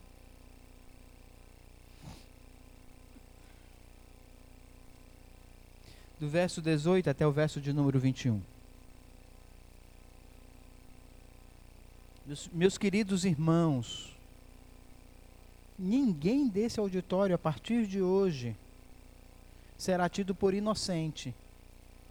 Do 6.20 6.28
verso 6.28 6.64
18 6.64 7.08
até 7.08 7.28
o 7.28 7.32
verso 7.32 7.62
de 7.62 7.72
número 7.72 8.00
21. 8.00 8.42
Meus, 12.26 12.50
meus 12.52 12.78
queridos 12.80 13.26
irmãos, 13.26 14.15
ninguém 15.78 16.48
desse 16.48 16.80
auditório 16.80 17.36
a 17.36 17.38
partir 17.40 17.86
de 17.86 18.02
hoje 18.02 18.56
será 19.78 20.08
tido 20.10 20.34
por 20.34 20.54
inocente. 20.54 21.34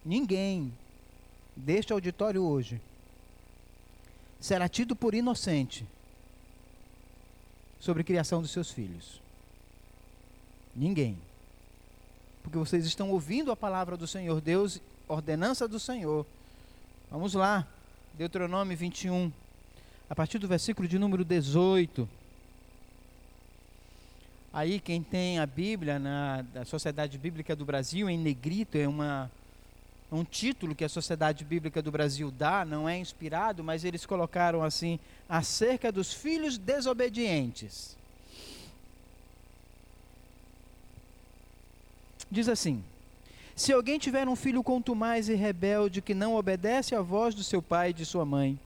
Ninguém 0.03 0.71
deste 1.55 1.93
auditório 1.93 2.43
hoje 2.43 2.79
será 4.39 4.69
tido 4.69 4.95
por 4.95 5.15
inocente 5.15 5.85
sobre 7.79 8.01
a 8.01 8.05
criação 8.05 8.41
dos 8.41 8.51
seus 8.51 8.69
filhos. 8.71 9.21
Ninguém. 10.75 11.17
Porque 12.43 12.57
vocês 12.57 12.85
estão 12.85 13.09
ouvindo 13.09 13.51
a 13.51 13.55
palavra 13.55 13.97
do 13.97 14.05
Senhor 14.05 14.39
Deus, 14.41 14.79
ordenança 15.07 15.67
do 15.67 15.79
Senhor. 15.79 16.25
Vamos 17.09 17.33
lá, 17.33 17.67
Deuteronômio 18.13 18.77
21, 18.77 19.31
a 20.09 20.13
partir 20.13 20.37
do 20.37 20.47
versículo 20.47 20.87
de 20.87 20.99
número 20.99 21.25
18. 21.25 22.07
Aí 24.55 24.79
quem 24.79 25.03
tem 25.03 25.37
a 25.37 25.45
Bíblia 25.45 25.99
na 25.99 26.41
da 26.41 26.63
Sociedade 26.63 27.17
Bíblica 27.17 27.53
do 27.57 27.65
Brasil 27.65 28.09
em 28.09 28.17
negrito 28.17 28.77
é 28.77 28.87
uma 28.87 29.29
um 30.09 30.23
título 30.23 30.73
que 30.73 30.85
a 30.85 30.87
Sociedade 30.87 31.43
Bíblica 31.43 31.81
do 31.81 31.91
Brasil 31.91 32.31
dá, 32.31 32.63
não 32.63 32.87
é 32.87 32.97
inspirado, 32.97 33.61
mas 33.65 33.83
eles 33.83 34.05
colocaram 34.05 34.63
assim 34.63 34.97
acerca 35.27 35.91
dos 35.91 36.13
filhos 36.13 36.57
desobedientes. 36.57 37.97
Diz 42.31 42.47
assim: 42.47 42.81
Se 43.57 43.73
alguém 43.73 43.99
tiver 43.99 44.25
um 44.25 44.37
filho 44.37 44.63
contumaz 44.63 45.27
e 45.27 45.35
rebelde 45.35 46.01
que 46.01 46.13
não 46.13 46.37
obedece 46.37 46.95
à 46.95 47.01
voz 47.01 47.35
do 47.35 47.43
seu 47.43 47.61
pai 47.61 47.89
e 47.89 47.93
de 47.93 48.05
sua 48.05 48.23
mãe, 48.23 48.57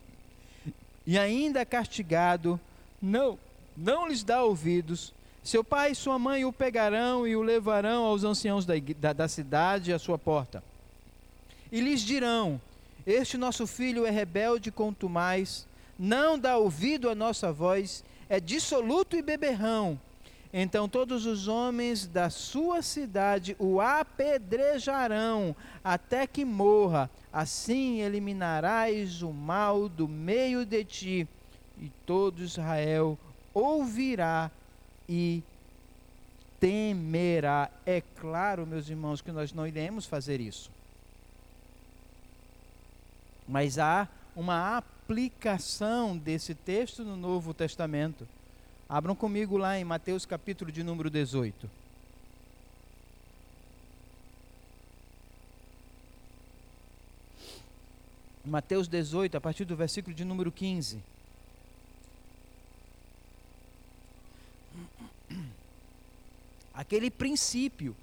e 1.03 1.17
ainda 1.17 1.65
castigado, 1.65 2.59
não 3.01 3.39
não 3.75 4.07
lhes 4.07 4.23
dá 4.23 4.43
ouvidos, 4.43 5.13
seu 5.43 5.63
pai 5.63 5.91
e 5.91 5.95
sua 5.95 6.19
mãe 6.19 6.45
o 6.45 6.53
pegarão 6.53 7.27
e 7.27 7.35
o 7.35 7.41
levarão 7.41 8.03
aos 8.03 8.23
anciãos 8.23 8.65
da, 8.65 8.73
da, 8.97 9.13
da 9.13 9.27
cidade 9.27 9.93
à 9.93 9.99
sua 9.99 10.17
porta. 10.17 10.63
E 11.71 11.79
lhes 11.79 12.01
dirão: 12.01 12.59
Este 13.05 13.37
nosso 13.37 13.65
filho 13.65 14.05
é 14.05 14.09
rebelde 14.09 14.71
quanto 14.71 15.09
mais, 15.09 15.67
não 15.97 16.37
dá 16.37 16.57
ouvido 16.57 17.09
à 17.09 17.15
nossa 17.15 17.51
voz, 17.51 18.03
é 18.27 18.39
dissoluto 18.39 19.15
e 19.15 19.21
beberrão. 19.21 19.99
Então 20.51 20.89
todos 20.89 21.27
os 21.27 21.47
homens 21.47 22.07
da 22.07 22.29
sua 22.29 22.81
cidade 22.81 23.55
o 23.59 23.79
apedrejarão 23.79 25.55
até 25.83 26.25
que 26.25 26.43
morra. 26.43 27.09
Assim 27.31 28.01
eliminarás 28.01 29.21
o 29.21 29.31
mal 29.31 29.87
do 29.87 30.07
meio 30.07 30.65
de 30.65 30.83
ti, 30.83 31.27
e 31.77 31.89
todo 32.03 32.41
Israel 32.41 33.17
ouvirá 33.53 34.49
e 35.09 35.41
temerá. 36.59 37.71
É 37.83 37.99
claro, 38.21 38.67
meus 38.67 38.87
irmãos, 38.87 39.21
que 39.21 39.31
nós 39.31 39.51
não 39.51 39.65
iremos 39.65 40.05
fazer 40.05 40.39
isso. 40.39 40.69
Mas 43.47 43.79
há 43.79 44.07
uma 44.35 44.77
aplicação 44.77 46.15
desse 46.15 46.53
texto 46.53 47.03
no 47.03 47.17
Novo 47.17 47.51
Testamento. 47.55 48.27
Abram 48.87 49.15
comigo 49.15 49.57
lá 49.57 49.79
em 49.79 49.83
Mateus 49.83 50.27
capítulo 50.27 50.71
de 50.71 50.83
número 50.83 51.09
18. 51.09 51.69
Mateus 58.45 58.87
18, 58.87 59.37
a 59.37 59.41
partir 59.41 59.65
do 59.65 59.75
versículo 59.75 60.15
de 60.15 60.23
número 60.23 60.51
15. 60.51 61.01
Aquele 66.79 67.11
princípio. 67.11 67.93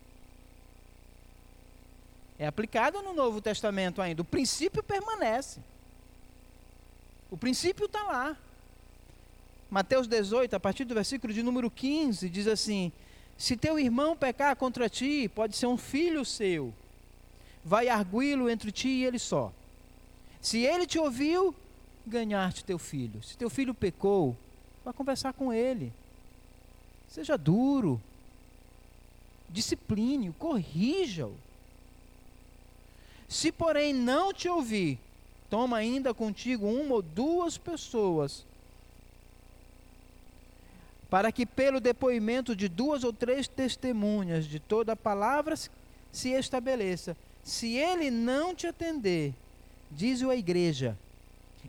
É 2.39 2.47
aplicado 2.47 3.01
no 3.01 3.15
Novo 3.15 3.41
Testamento 3.41 4.03
ainda. 4.03 4.21
O 4.21 4.25
princípio 4.25 4.83
permanece. 4.83 5.61
O 7.31 7.39
princípio 7.39 7.87
está 7.87 8.03
lá. 8.03 8.37
Mateus 9.71 10.07
18, 10.07 10.55
a 10.55 10.61
partir 10.61 10.85
do 10.85 10.95
versículo 10.95 11.33
de 11.33 11.43
número 11.43 11.71
15, 11.71 12.29
diz 12.29 12.47
assim: 12.47 12.93
Se 13.39 13.57
teu 13.57 13.79
irmão 13.79 14.15
pecar 14.15 14.55
contra 14.57 14.91
ti, 14.91 15.27
pode 15.35 15.57
ser 15.57 15.67
um 15.67 15.79
filho 15.79 16.23
seu, 16.23 16.73
vai 17.65 17.89
arguí-lo 17.89 18.51
entre 18.51 18.71
ti 18.71 18.89
e 18.89 19.05
ele 19.07 19.19
só. 19.19 19.51
Se 20.39 20.59
ele 20.59 20.87
te 20.87 20.99
ouviu, 20.99 21.55
ganhar-te 22.07 22.62
teu 22.62 22.79
filho. 22.79 23.23
Se 23.23 23.39
teu 23.39 23.49
filho 23.49 23.73
pecou, 23.73 24.37
vá 24.85 24.93
conversar 24.93 25.33
com 25.33 25.51
ele. 25.51 25.95
Seja 27.09 27.39
duro, 27.39 28.01
discipline-o, 29.49 30.33
corrija-o. 30.35 31.35
Se, 33.29 33.51
porém, 33.51 33.93
não 33.93 34.33
te 34.33 34.49
ouvir, 34.49 34.99
toma 35.51 35.79
ainda 35.79 36.15
contigo 36.15 36.67
uma 36.67 36.97
ou 36.97 37.03
duas 37.03 37.59
pessoas, 37.59 38.45
para 41.09 41.31
que, 41.31 41.47
pelo 41.47 41.81
depoimento 41.81 42.55
de 42.55 42.69
duas 42.69 43.05
ou 43.05 43.13
três 43.13 43.47
testemunhas 43.47 44.45
de 44.47 44.59
toda 44.59 44.93
a 44.93 44.97
palavra, 44.97 45.55
se 46.13 46.31
estabeleça. 46.31 47.17
Se 47.43 47.75
ele 47.77 48.11
não 48.11 48.55
te 48.55 48.67
atender, 48.67 49.33
diz-o 49.91 50.31
à 50.31 50.37
igreja, 50.37 50.99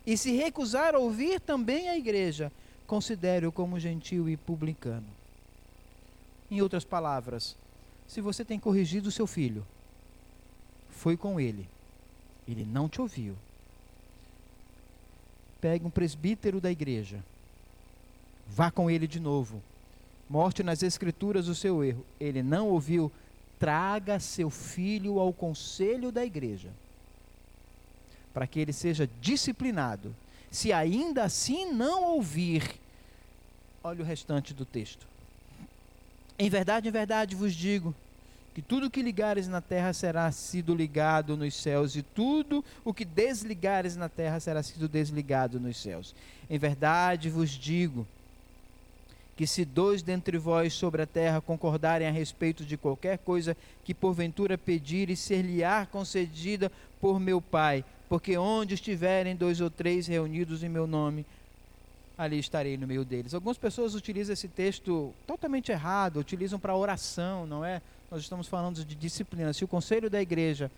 e 0.06 0.18
se 0.18 0.32
recusar 0.32 0.96
a 0.96 1.00
ouvir 1.00 1.40
também 1.40 1.90
a 1.90 1.98
igreja, 1.98 2.52
considere-o 2.88 3.52
como 3.52 3.80
gentil 3.80 4.30
e 4.30 4.38
publicano. 4.38 5.06
Em 6.50 6.62
outras 6.62 6.86
palavras, 6.86 7.56
se 8.08 8.22
você 8.22 8.46
tem 8.46 8.60
corrigido 8.60 9.10
o 9.10 9.12
seu 9.12 9.28
filho, 9.28 9.66
foi 10.90 11.18
com 11.18 11.40
ele, 11.40 11.68
ele 12.48 12.66
não 12.66 12.88
te 12.88 13.02
ouviu. 13.02 13.36
Pegue 15.60 15.86
um 15.86 15.90
presbítero 15.90 16.62
da 16.62 16.72
igreja, 16.72 17.24
vá 18.48 18.72
com 18.72 18.90
ele 18.90 19.08
de 19.08 19.20
novo, 19.20 19.62
mostre 20.30 20.64
nas 20.64 20.82
escrituras 20.82 21.48
o 21.48 21.56
seu 21.56 21.84
erro. 21.84 22.06
Ele 22.20 22.42
não 22.42 22.70
ouviu, 22.70 23.12
traga 23.60 24.20
seu 24.20 24.50
filho 24.50 25.20
ao 25.20 25.34
conselho 25.34 26.12
da 26.12 26.26
igreja, 26.26 26.70
para 28.34 28.48
que 28.48 28.60
ele 28.60 28.72
seja 28.72 29.10
disciplinado. 29.20 30.16
Se 30.50 30.72
ainda 30.72 31.24
assim 31.24 31.72
não 31.72 32.04
ouvir, 32.04 32.80
olha 33.84 34.02
o 34.02 34.06
restante 34.06 34.54
do 34.54 34.64
texto. 34.64 35.06
Em 36.40 36.50
verdade, 36.50 36.88
em 36.88 36.92
verdade 36.92 37.36
vos 37.36 37.54
digo 37.54 37.96
que 38.54 38.62
tudo 38.62 38.90
que 38.90 39.02
ligares 39.02 39.48
na 39.48 39.62
terra 39.62 39.94
será 39.94 40.32
sido 40.32 40.74
ligado 40.74 41.38
nos 41.38 41.56
céus, 41.56 41.96
e 41.96 42.02
tudo 42.02 42.66
o 42.84 42.94
que 42.94 43.06
desligares 43.06 43.96
na 43.96 44.10
terra 44.10 44.40
será 44.40 44.64
sido 44.64 44.88
desligado 44.88 45.60
nos 45.60 45.78
céus. 45.78 46.16
Em 46.50 46.58
verdade 46.58 47.30
vos 47.30 47.52
digo 47.52 48.08
que 49.36 49.46
se 49.46 49.64
dois 49.64 50.02
dentre 50.02 50.40
vós 50.40 50.74
sobre 50.74 51.04
a 51.04 51.06
terra 51.06 51.40
concordarem 51.40 52.08
a 52.08 52.12
respeito 52.12 52.66
de 52.66 52.76
qualquer 52.76 53.20
coisa 53.20 53.56
que 53.84 53.94
porventura 53.94 54.58
pedirem, 54.58 55.16
ser-lhe-á 55.16 55.86
concedida 55.86 56.72
por 57.00 57.20
meu 57.20 57.40
Pai, 57.40 57.86
porque 58.10 58.38
onde 58.38 58.74
estiverem 58.74 59.36
dois 59.36 59.62
ou 59.62 59.70
três 59.70 60.08
reunidos 60.08 60.64
em 60.64 60.70
meu 60.70 60.88
nome, 60.88 61.24
ali 62.18 62.40
estarei 62.40 62.78
no 62.78 62.88
meio 62.88 63.06
deles. 63.06 63.34
Algumas 63.34 63.58
pessoas 63.58 63.94
utilizam 63.94 64.34
esse 64.34 64.48
texto 64.48 65.14
totalmente 65.28 65.72
errado, 65.72 66.20
utilizam 66.20 66.60
para 66.60 66.76
oração, 66.76 67.46
não 67.46 67.64
é? 67.64 67.82
Nós 68.10 68.22
estamos 68.22 68.48
falando 68.48 68.84
de 68.84 68.96
disciplina. 68.96 69.54
Se 69.54 69.64
o 69.64 69.68
conselho 69.68 70.10
da 70.10 70.22
igreja, 70.22 70.72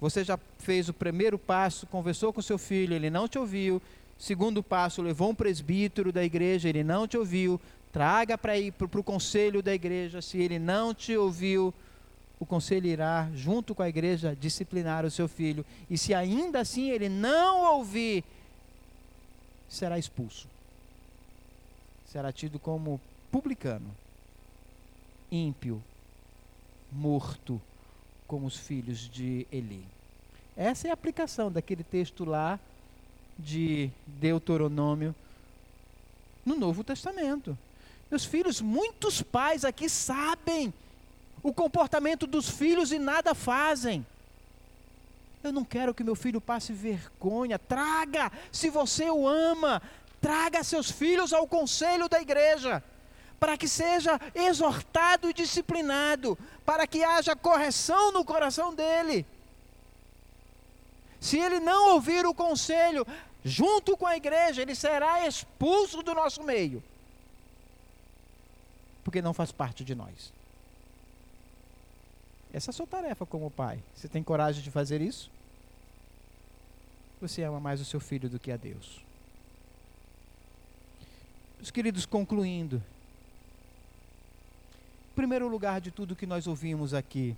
você 0.00 0.22
já 0.22 0.38
fez 0.58 0.88
o 0.88 0.94
primeiro 0.94 1.38
passo, 1.38 1.86
conversou 1.86 2.32
com 2.32 2.40
seu 2.40 2.58
filho, 2.58 2.94
ele 2.94 3.10
não 3.10 3.26
te 3.26 3.38
ouviu. 3.38 3.82
Segundo 4.16 4.62
passo, 4.62 5.02
levou 5.02 5.30
um 5.30 5.34
presbítero 5.34 6.12
da 6.12 6.22
igreja, 6.22 6.68
ele 6.68 6.84
não 6.84 7.08
te 7.08 7.16
ouviu. 7.16 7.60
Traga 7.92 8.38
para 8.38 8.56
ir 8.56 8.72
para 8.72 9.00
o 9.00 9.02
conselho 9.02 9.62
da 9.62 9.74
igreja. 9.74 10.22
Se 10.22 10.38
ele 10.38 10.58
não 10.58 10.94
te 10.94 11.16
ouviu, 11.16 11.74
o 12.38 12.46
conselho 12.46 12.86
irá, 12.86 13.28
junto 13.34 13.74
com 13.74 13.82
a 13.82 13.88
igreja, 13.88 14.36
disciplinar 14.38 15.04
o 15.04 15.10
seu 15.10 15.26
filho. 15.26 15.64
E 15.90 15.98
se 15.98 16.14
ainda 16.14 16.60
assim 16.60 16.90
ele 16.90 17.08
não 17.08 17.74
ouvir, 17.74 18.22
será 19.68 19.98
expulso. 19.98 20.46
Será 22.10 22.32
tido 22.32 22.58
como 22.58 22.98
publicano, 23.30 23.94
ímpio, 25.30 25.82
morto, 26.90 27.60
como 28.26 28.46
os 28.46 28.56
filhos 28.56 29.08
de 29.10 29.46
Eli. 29.52 29.84
Essa 30.56 30.88
é 30.88 30.90
a 30.90 30.94
aplicação 30.94 31.52
daquele 31.52 31.84
texto 31.84 32.24
lá 32.24 32.58
de 33.38 33.90
Deuteronômio 34.06 35.14
no 36.44 36.56
Novo 36.56 36.82
Testamento. 36.82 37.56
Meus 38.10 38.24
filhos, 38.24 38.62
muitos 38.62 39.20
pais 39.20 39.64
aqui 39.64 39.88
sabem 39.88 40.72
o 41.42 41.52
comportamento 41.52 42.26
dos 42.26 42.48
filhos 42.48 42.90
e 42.90 42.98
nada 42.98 43.34
fazem. 43.34 44.04
Eu 45.44 45.52
não 45.52 45.64
quero 45.64 45.94
que 45.94 46.02
meu 46.02 46.16
filho 46.16 46.40
passe 46.40 46.72
vergonha. 46.72 47.58
Traga, 47.58 48.32
se 48.50 48.70
você 48.70 49.10
o 49.10 49.28
ama, 49.28 49.80
traga 50.20 50.64
seus 50.64 50.90
filhos 50.90 51.32
ao 51.32 51.46
conselho 51.46 52.08
da 52.08 52.20
igreja, 52.20 52.82
para 53.38 53.56
que 53.56 53.68
seja 53.68 54.20
exortado 54.34 55.30
e 55.30 55.32
disciplinado, 55.32 56.36
para 56.64 56.86
que 56.86 57.04
haja 57.04 57.36
correção 57.36 58.12
no 58.12 58.24
coração 58.24 58.74
dele. 58.74 59.24
Se 61.20 61.38
ele 61.38 61.60
não 61.60 61.94
ouvir 61.94 62.26
o 62.26 62.34
conselho, 62.34 63.06
junto 63.44 63.96
com 63.96 64.06
a 64.06 64.16
igreja, 64.16 64.62
ele 64.62 64.74
será 64.74 65.26
expulso 65.26 66.02
do 66.02 66.14
nosso 66.14 66.42
meio 66.42 66.82
porque 69.08 69.22
não 69.22 69.32
faz 69.32 69.50
parte 69.50 69.82
de 69.82 69.94
nós. 69.94 70.30
Essa 72.52 72.68
é 72.68 72.72
a 72.72 72.74
sua 72.74 72.86
tarefa 72.86 73.24
como 73.24 73.50
pai. 73.50 73.82
Você 73.94 74.06
tem 74.06 74.22
coragem 74.22 74.62
de 74.62 74.70
fazer 74.70 75.00
isso? 75.00 75.30
Você 77.18 77.42
ama 77.42 77.58
mais 77.58 77.80
o 77.80 77.86
seu 77.86 78.00
filho 78.00 78.28
do 78.28 78.38
que 78.38 78.52
a 78.52 78.56
Deus. 78.58 79.00
Os 81.60 81.70
queridos, 81.70 82.06
concluindo. 82.06 82.82
Em 85.12 85.14
primeiro 85.14 85.48
lugar 85.48 85.80
de 85.80 85.90
tudo 85.90 86.14
que 86.14 86.26
nós 86.26 86.46
ouvimos 86.46 86.94
aqui, 86.94 87.36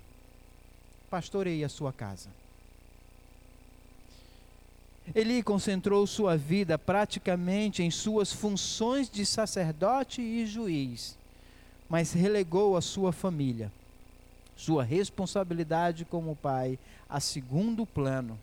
pastoreie 1.09 1.63
a 1.63 1.69
sua 1.69 1.91
casa. 1.91 2.29
Ele 5.15 5.41
concentrou 5.41 6.05
sua 6.05 6.37
vida 6.37 6.77
praticamente 6.77 7.81
em 7.81 7.89
suas 7.89 8.31
funções 8.31 9.09
de 9.09 9.25
sacerdote 9.25 10.21
e 10.21 10.45
juiz 10.45 11.17
mas 11.91 12.13
relegou 12.13 12.77
a 12.77 12.81
sua 12.81 13.11
família, 13.11 13.69
sua 14.55 14.81
responsabilidade 14.81 16.05
como 16.05 16.37
pai, 16.37 16.79
a 17.09 17.19
segundo 17.19 17.85
plano. 17.85 18.39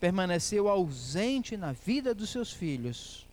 Permaneceu 0.00 0.66
ausente 0.66 1.54
na 1.54 1.72
vida 1.72 2.14
dos 2.14 2.30
seus 2.30 2.50
filhos. 2.50 3.26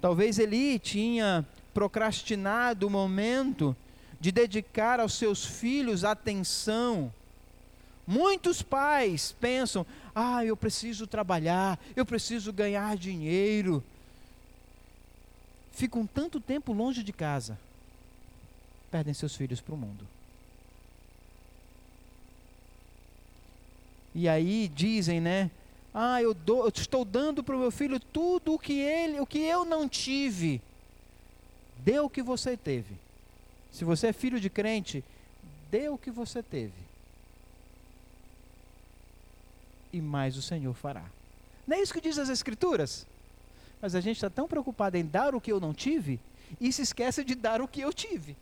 Talvez 0.00 0.38
Eli 0.38 0.78
tinha 0.78 1.46
procrastinado 1.74 2.86
o 2.86 2.90
momento 2.90 3.76
de 4.20 4.32
dedicar 4.32 5.00
aos 5.00 5.14
seus 5.14 5.44
filhos 5.44 6.04
atenção. 6.04 7.12
Muitos 8.06 8.62
pais 8.62 9.32
pensam: 9.32 9.86
ah, 10.14 10.44
eu 10.44 10.56
preciso 10.56 11.06
trabalhar, 11.06 11.78
eu 11.94 12.04
preciso 12.04 12.52
ganhar 12.52 12.96
dinheiro, 12.96 13.84
ficam 15.72 16.06
tanto 16.06 16.40
tempo 16.40 16.72
longe 16.72 17.02
de 17.02 17.12
casa, 17.12 17.58
perdem 18.90 19.14
seus 19.14 19.36
filhos 19.36 19.60
para 19.60 19.74
o 19.74 19.78
mundo. 19.78 20.06
E 24.14 24.28
aí 24.28 24.68
dizem, 24.74 25.20
né? 25.20 25.50
Ah, 25.92 26.22
eu, 26.22 26.32
dou, 26.32 26.64
eu 26.64 26.68
estou 26.68 27.04
dando 27.04 27.42
para 27.42 27.56
o 27.56 27.58
meu 27.58 27.70
filho 27.70 27.98
tudo 27.98 28.54
o 28.54 28.58
que 28.58 28.74
ele, 28.74 29.20
o 29.20 29.26
que 29.26 29.40
eu 29.40 29.64
não 29.64 29.88
tive. 29.88 30.62
Dê 31.78 31.98
o 31.98 32.08
que 32.08 32.22
você 32.22 32.56
teve. 32.56 32.94
Se 33.72 33.84
você 33.84 34.08
é 34.08 34.12
filho 34.12 34.40
de 34.40 34.48
crente, 34.48 35.04
dê 35.70 35.88
o 35.88 35.98
que 35.98 36.10
você 36.10 36.42
teve. 36.42 36.72
E 39.92 40.00
mais 40.00 40.36
o 40.36 40.42
Senhor 40.42 40.72
fará. 40.74 41.04
Não 41.66 41.76
é 41.76 41.82
isso 41.82 41.92
que 41.92 42.00
diz 42.00 42.18
as 42.18 42.28
Escrituras? 42.28 43.06
Mas 43.80 43.94
a 43.94 44.00
gente 44.00 44.16
está 44.16 44.30
tão 44.30 44.46
preocupado 44.46 44.96
em 44.96 45.04
dar 45.04 45.34
o 45.34 45.40
que 45.40 45.50
eu 45.50 45.58
não 45.58 45.72
tive 45.72 46.20
e 46.60 46.72
se 46.72 46.82
esquece 46.82 47.24
de 47.24 47.34
dar 47.34 47.60
o 47.60 47.68
que 47.68 47.80
eu 47.80 47.92
tive. 47.92 48.36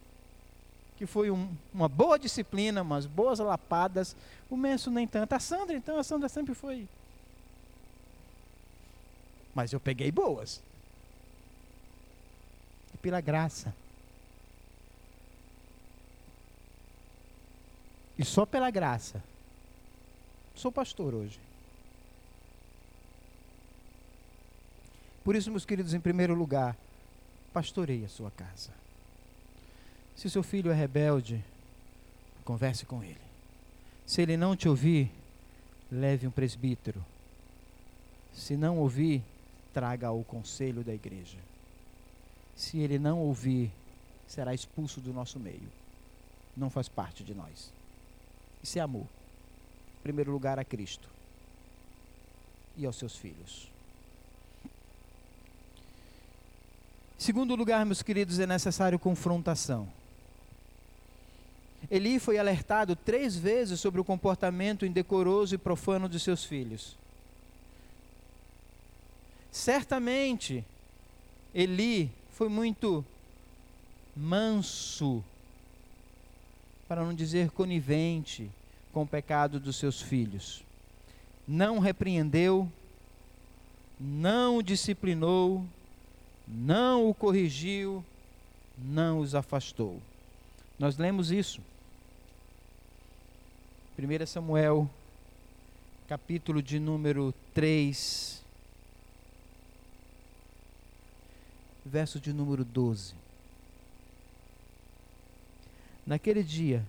Que 0.97 1.07
foi 1.07 1.31
um, 1.31 1.49
uma 1.73 1.89
boa 1.89 2.19
disciplina, 2.19 2.83
umas 2.83 3.07
boas 3.07 3.39
lapadas. 3.39 4.17
O 4.51 4.57
Menso 4.57 4.91
nem 4.91 5.07
tanto. 5.07 5.33
A 5.33 5.39
Sandra, 5.39 5.77
então, 5.77 5.97
a 5.99 6.03
Sandra 6.03 6.29
sempre 6.29 6.55
foi. 6.55 6.89
Mas 9.55 9.73
eu 9.73 9.81
peguei 9.81 10.11
boas. 10.11 10.61
E 12.95 12.99
pela 12.99 13.21
graça. 13.21 13.75
E 18.19 18.25
só 18.25 18.45
pela 18.45 18.71
graça. 18.71 19.23
Sou 20.55 20.73
pastor 20.73 21.15
hoje. 21.15 21.39
Por 25.23 25.37
isso, 25.37 25.51
meus 25.51 25.65
queridos, 25.65 25.95
em 25.95 26.01
primeiro 26.01 26.35
lugar, 26.35 26.77
pastoreie 27.53 28.05
a 28.05 28.09
sua 28.09 28.31
casa. 28.31 28.71
Se 30.17 30.29
seu 30.29 30.43
filho 30.43 30.71
é 30.71 30.75
rebelde, 30.75 31.45
converse 32.45 32.87
com 32.87 33.05
ele. 33.05 33.21
Se 34.07 34.23
ele 34.23 34.37
não 34.37 34.57
te 34.57 34.69
ouvir, 34.69 35.13
leve 35.93 36.27
um 36.27 36.31
presbítero. 36.31 37.05
Se 38.33 38.57
não 38.57 38.79
ouvir, 38.79 39.23
traga 39.79 40.09
ao 40.09 40.25
conselho 40.25 40.83
da 40.83 40.93
igreja. 40.93 41.39
Se 42.57 42.79
ele 42.79 42.99
não 42.99 43.21
ouvir, 43.21 43.71
será 44.27 44.53
expulso 44.53 45.01
do 45.01 45.13
nosso 45.13 45.39
meio. 45.39 45.71
Não 46.57 46.69
faz 46.69 46.89
parte 46.89 47.23
de 47.23 47.33
nós. 47.33 47.71
Isso 48.61 48.77
é 48.77 48.83
amor. 48.83 49.07
Em 50.01 50.03
primeiro 50.03 50.33
lugar, 50.33 50.59
a 50.59 50.65
Cristo 50.65 51.09
e 52.77 52.85
aos 52.85 52.97
seus 52.97 53.15
filhos. 53.15 53.71
Segundo 57.17 57.55
lugar, 57.55 57.87
meus 57.87 58.03
queridos, 58.03 58.41
é 58.41 58.49
necessário 58.49 58.99
confrontação. 58.99 59.89
Eli 61.89 62.19
foi 62.19 62.37
alertado 62.37 62.97
três 62.97 63.37
vezes 63.37 63.79
sobre 63.79 64.01
o 64.01 64.05
comportamento 64.05 64.85
indecoroso 64.85 65.55
e 65.55 65.59
profano 65.59 66.09
de 66.09 66.19
seus 66.19 66.45
filhos. 66.45 66.97
Certamente, 69.51 70.65
Eli 71.55 72.11
foi 72.31 72.49
muito 72.49 73.05
manso, 74.17 75.25
para 76.87 77.05
não 77.05 77.15
dizer 77.15 77.51
conivente, 77.51 78.51
com 78.93 79.03
o 79.03 79.07
pecado 79.07 79.61
dos 79.61 79.77
seus 79.77 80.01
filhos. 80.01 80.63
Não 81.47 81.79
repreendeu, 81.79 82.71
não 83.99 84.59
o 84.59 84.63
disciplinou, 84.63 85.65
não 86.47 87.09
o 87.09 87.15
corrigiu, 87.15 88.05
não 88.77 89.21
os 89.21 89.35
afastou. 89.35 90.01
Nós 90.79 90.97
lemos 90.97 91.31
isso. 91.31 91.61
1 93.99 94.27
Samuel, 94.27 94.89
capítulo 96.07 96.63
de 96.63 96.79
número 96.79 97.35
3, 97.53 98.45
verso 101.89 102.21
de 102.21 102.33
número 102.33 102.65
12. 102.65 103.15
Naquele 106.07 106.43
dia, 106.43 106.85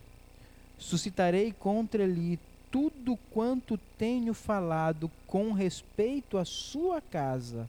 suscitarei 0.77 1.51
contra 1.51 2.03
ele 2.03 2.39
tudo 2.71 3.17
quanto 3.31 3.77
tenho 3.97 4.33
falado 4.33 5.09
com 5.25 5.51
respeito 5.51 6.37
à 6.37 6.45
sua 6.45 7.01
casa. 7.01 7.67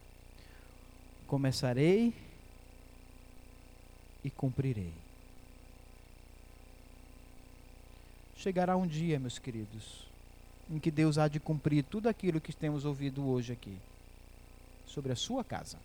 Começarei 1.27 2.13
e 4.23 4.31
cumprirei. 4.31 4.93
Chegará 8.37 8.77
um 8.77 8.87
dia, 8.87 9.19
meus 9.19 9.39
queridos, 9.39 10.07
em 10.71 10.79
que 10.79 10.91
Deus 10.91 11.19
há 11.19 11.29
de 11.29 11.39
cumprir 11.41 11.85
tudo 11.85 12.09
aquilo 12.09 12.41
que 12.41 12.55
temos 12.55 12.85
ouvido 12.85 13.27
hoje 13.27 13.53
aqui 13.53 13.77
sobre 14.87 15.13
a 15.13 15.17
sua 15.17 15.45
casa. 15.45 15.79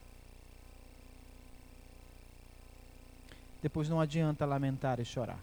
Depois 3.65 3.89
não 3.89 3.99
adianta 3.99 4.45
lamentar 4.45 4.99
e 4.99 5.05
chorar. 5.05 5.39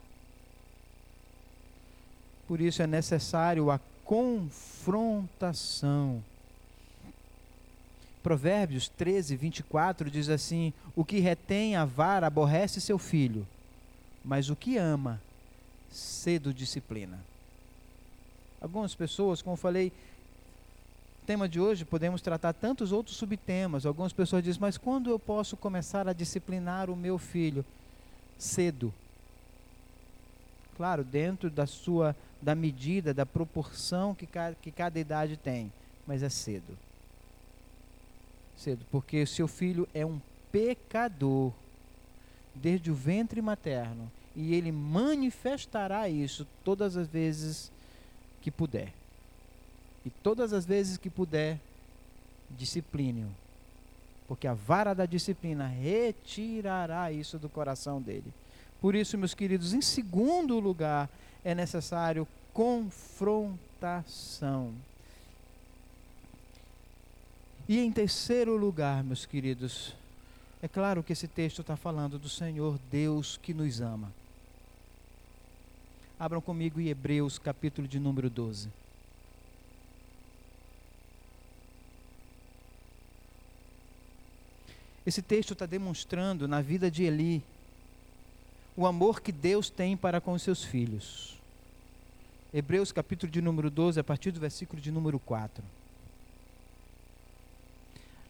Por 2.46 2.60
isso 2.60 2.80
é 2.80 2.86
necessário 2.86 3.68
a 3.68 3.80
confrontação. 4.04 5.02
Provérbios 8.22 8.88
13, 8.88 9.34
24 9.34 10.08
diz 10.08 10.28
assim: 10.28 10.72
O 10.94 11.04
que 11.04 11.18
retém 11.18 11.74
a 11.74 11.84
vara 11.84 12.28
aborrece 12.28 12.80
seu 12.80 12.96
filho, 12.96 13.44
mas 14.24 14.48
o 14.48 14.54
que 14.54 14.76
ama, 14.76 15.20
cedo 15.90 16.54
disciplina. 16.54 17.18
Algumas 18.60 18.94
pessoas, 18.94 19.42
como 19.42 19.54
eu 19.54 19.58
falei, 19.58 19.90
tema 21.26 21.48
de 21.48 21.58
hoje, 21.58 21.84
podemos 21.84 22.22
tratar 22.22 22.52
tantos 22.52 22.92
outros 22.92 23.16
subtemas. 23.16 23.84
Algumas 23.84 24.12
pessoas 24.12 24.44
dizem, 24.44 24.60
mas 24.60 24.78
quando 24.78 25.10
eu 25.10 25.18
posso 25.18 25.56
começar 25.56 26.06
a 26.06 26.12
disciplinar 26.12 26.88
o 26.88 26.94
meu 26.94 27.18
filho? 27.18 27.64
Cedo. 28.42 28.92
Claro, 30.76 31.04
dentro 31.04 31.48
da 31.48 31.64
sua, 31.64 32.16
da 32.40 32.56
medida, 32.56 33.14
da 33.14 33.24
proporção 33.24 34.16
que 34.16 34.26
cada, 34.26 34.56
que 34.56 34.72
cada 34.72 34.98
idade 34.98 35.36
tem, 35.36 35.72
mas 36.04 36.24
é 36.24 36.28
cedo. 36.28 36.76
Cedo, 38.56 38.84
porque 38.90 39.24
seu 39.26 39.46
filho 39.46 39.88
é 39.94 40.04
um 40.04 40.20
pecador 40.50 41.52
desde 42.52 42.90
o 42.90 42.94
ventre 42.96 43.40
materno 43.40 44.10
e 44.34 44.56
ele 44.56 44.72
manifestará 44.72 46.08
isso 46.08 46.44
todas 46.64 46.96
as 46.96 47.06
vezes 47.06 47.70
que 48.40 48.50
puder. 48.50 48.92
E 50.04 50.10
todas 50.10 50.52
as 50.52 50.66
vezes 50.66 50.96
que 50.96 51.08
puder, 51.08 51.60
discipline-o. 52.50 53.30
Porque 54.32 54.48
a 54.48 54.54
vara 54.54 54.94
da 54.94 55.04
disciplina 55.04 55.66
retirará 55.66 57.12
isso 57.12 57.38
do 57.38 57.50
coração 57.50 58.00
dele. 58.00 58.32
Por 58.80 58.94
isso, 58.94 59.18
meus 59.18 59.34
queridos, 59.34 59.74
em 59.74 59.82
segundo 59.82 60.58
lugar, 60.58 61.10
é 61.44 61.54
necessário 61.54 62.26
confrontação. 62.54 64.72
E 67.68 67.78
em 67.78 67.92
terceiro 67.92 68.56
lugar, 68.56 69.04
meus 69.04 69.26
queridos, 69.26 69.94
é 70.62 70.68
claro 70.68 71.02
que 71.02 71.12
esse 71.12 71.28
texto 71.28 71.60
está 71.60 71.76
falando 71.76 72.18
do 72.18 72.30
Senhor 72.30 72.78
Deus 72.90 73.36
que 73.36 73.52
nos 73.52 73.82
ama. 73.82 74.10
Abram 76.18 76.40
comigo 76.40 76.80
em 76.80 76.88
Hebreus, 76.88 77.38
capítulo 77.38 77.86
de 77.86 78.00
número 78.00 78.30
12. 78.30 78.70
Esse 85.04 85.20
texto 85.20 85.52
está 85.52 85.66
demonstrando 85.66 86.46
na 86.46 86.60
vida 86.60 86.90
de 86.90 87.02
Eli 87.02 87.42
o 88.76 88.86
amor 88.86 89.20
que 89.20 89.32
Deus 89.32 89.68
tem 89.68 89.96
para 89.96 90.20
com 90.20 90.32
os 90.32 90.42
seus 90.42 90.64
filhos. 90.64 91.36
Hebreus 92.54 92.92
capítulo 92.92 93.30
de 93.30 93.42
número 93.42 93.68
12, 93.68 93.98
a 93.98 94.04
partir 94.04 94.30
do 94.30 94.38
versículo 94.38 94.80
de 94.80 94.90
número 94.90 95.18
4. 95.18 95.64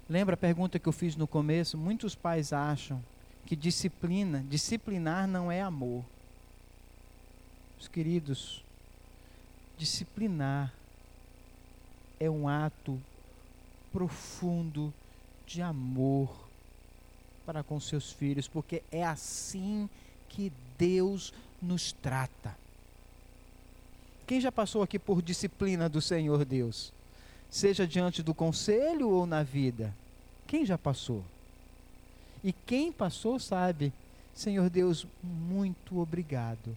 Lembra 0.09 0.35
a 0.35 0.37
pergunta 0.37 0.79
que 0.79 0.89
eu 0.89 0.93
fiz 0.93 1.15
no 1.15 1.27
começo? 1.27 1.77
Muitos 1.77 2.15
pais 2.15 2.53
acham 2.53 3.03
que 3.45 3.55
disciplina, 3.55 4.45
disciplinar 4.49 5.27
não 5.27 5.53
é 5.53 5.61
amor. 5.61 6.05
Os 7.79 7.87
queridos, 7.87 8.65
disciplinar 9.77 10.73
é 12.19 12.31
um 12.31 12.49
ato 12.49 13.01
profundo 13.93 14.93
de 15.47 15.61
amor 15.61 16.52
para 17.45 17.63
com 17.63 17.79
seus 17.81 18.13
filhos, 18.13 18.49
porque 18.49 18.83
é 18.91 19.05
assim 19.05 19.89
que 20.29 20.53
Deus 20.79 21.33
nos 21.61 21.93
trata. 21.93 22.57
Quem 24.27 24.41
já 24.41 24.51
passou 24.51 24.83
aqui 24.83 24.99
por 24.99 25.21
disciplina 25.21 25.89
do 25.89 26.01
Senhor 26.01 26.45
Deus? 26.45 26.93
Seja 27.51 27.87
diante 27.87 28.23
do 28.23 28.33
conselho 28.33 29.11
ou 29.11 29.27
na 29.27 29.43
vida? 29.43 29.95
Quem 30.47 30.65
já 30.65 30.79
passou? 30.79 31.23
E 32.43 32.53
quem 32.53 32.91
passou 32.91 33.39
sabe, 33.39 33.93
Senhor 34.35 34.71
Deus, 34.71 35.07
muito 35.23 36.01
obrigado 36.01 36.77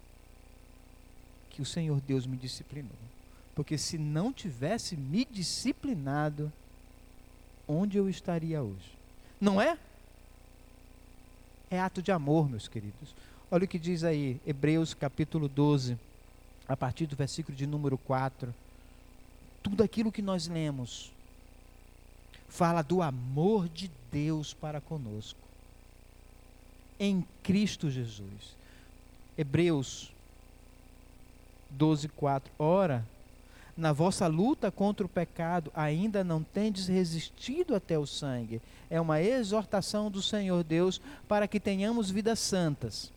que 1.49 1.61
o 1.61 1.65
Senhor 1.65 2.01
Deus 2.01 2.27
me 2.27 2.35
disciplinou. 2.35 2.91
Porque 3.55 3.77
se 3.77 3.97
não 3.97 4.33
tivesse 4.33 4.97
me 4.97 5.23
disciplinado, 5.23 6.51
onde 7.65 7.97
eu 7.97 8.09
estaria 8.09 8.61
hoje? 8.61 8.91
Não 9.39 9.61
é? 9.61 9.77
É 11.69 11.79
ato 11.79 12.01
de 12.01 12.11
amor, 12.11 12.49
meus 12.49 12.67
queridos. 12.67 13.15
Olha 13.49 13.65
o 13.65 13.67
que 13.67 13.79
diz 13.79 14.03
aí, 14.03 14.39
Hebreus 14.45 14.93
capítulo 14.93 15.47
12, 15.47 15.97
a 16.67 16.75
partir 16.75 17.05
do 17.05 17.15
versículo 17.15 17.55
de 17.55 17.65
número 17.67 17.97
4. 17.97 18.53
Tudo 19.61 19.83
aquilo 19.83 20.11
que 20.11 20.21
nós 20.21 20.47
lemos 20.47 21.11
fala 22.47 22.81
do 22.81 23.01
amor 23.01 23.67
de 23.69 23.89
Deus 24.11 24.53
para 24.53 24.79
conosco. 24.79 25.39
Em 26.99 27.25
Cristo 27.43 27.89
Jesus. 27.89 28.55
Hebreus 29.37 30.11
12, 31.69 32.07
4. 32.09 32.51
Ora, 32.57 33.05
na 33.77 33.91
vossa 33.91 34.27
luta 34.27 34.71
contra 34.71 35.05
o 35.05 35.09
pecado 35.09 35.71
ainda 35.75 36.23
não 36.23 36.41
tendes 36.41 36.87
resistido 36.87 37.75
até 37.75 37.99
o 37.99 38.05
sangue. 38.05 38.61
É 38.89 39.01
uma 39.01 39.21
exortação 39.21 40.09
do 40.09 40.21
Senhor 40.21 40.63
Deus 40.63 41.01
para 41.27 41.47
que 41.47 41.59
tenhamos 41.59 42.09
vidas 42.09 42.39
santas. 42.39 43.11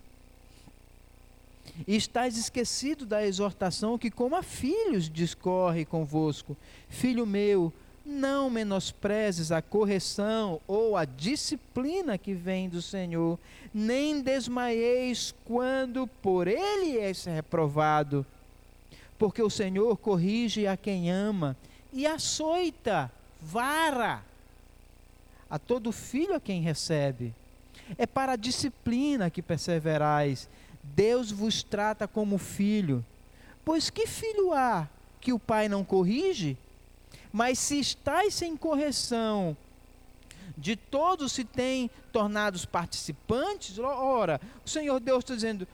E 1.86 1.94
estáis 1.94 2.36
esquecido 2.36 3.06
da 3.06 3.24
exortação 3.24 3.96
que, 3.96 4.10
como 4.10 4.34
a 4.34 4.42
filhos, 4.42 5.08
discorre 5.08 5.84
convosco. 5.84 6.56
Filho 6.88 7.24
meu, 7.24 7.72
não 8.04 8.50
menosprezes 8.50 9.52
a 9.52 9.62
correção 9.62 10.60
ou 10.66 10.96
a 10.96 11.04
disciplina 11.04 12.18
que 12.18 12.34
vem 12.34 12.68
do 12.68 12.82
Senhor, 12.82 13.38
nem 13.72 14.20
desmaieis 14.20 15.32
quando 15.44 16.06
por 16.06 16.48
ele 16.48 16.98
és 16.98 17.24
reprovado 17.26 18.26
porque 19.18 19.42
o 19.42 19.50
Senhor 19.50 19.96
corrige 19.96 20.66
a 20.66 20.76
quem 20.76 21.10
ama 21.10 21.56
e 21.92 22.06
açoita, 22.06 23.10
vara 23.40 24.22
a 25.50 25.58
todo 25.58 25.90
filho 25.90 26.34
a 26.34 26.40
quem 26.40 26.60
recebe. 26.60 27.34
É 27.96 28.06
para 28.06 28.32
a 28.32 28.36
disciplina 28.36 29.30
que 29.30 29.42
perseverais. 29.42 30.48
Deus 30.82 31.30
vos 31.30 31.62
trata 31.62 32.06
como 32.06 32.38
filho. 32.38 33.04
Pois 33.64 33.90
que 33.90 34.06
filho 34.06 34.52
há 34.52 34.88
que 35.20 35.32
o 35.32 35.38
pai 35.38 35.68
não 35.68 35.84
corrige? 35.84 36.56
Mas 37.32 37.58
se 37.58 37.78
estáis 37.78 38.34
sem 38.34 38.56
correção, 38.56 39.56
de 40.56 40.76
todos 40.76 41.32
se 41.32 41.44
têm 41.44 41.90
tornados 42.12 42.64
participantes, 42.64 43.78
ora, 43.78 44.40
o 44.64 44.68
Senhor 44.68 44.98
Deus 45.00 45.20
está 45.20 45.34
dizendo: 45.34 45.66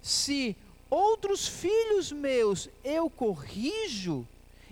se 0.00 0.56
outros 0.90 1.46
filhos 1.46 2.12
meus 2.12 2.68
eu 2.84 3.10
corrijo, 3.10 4.26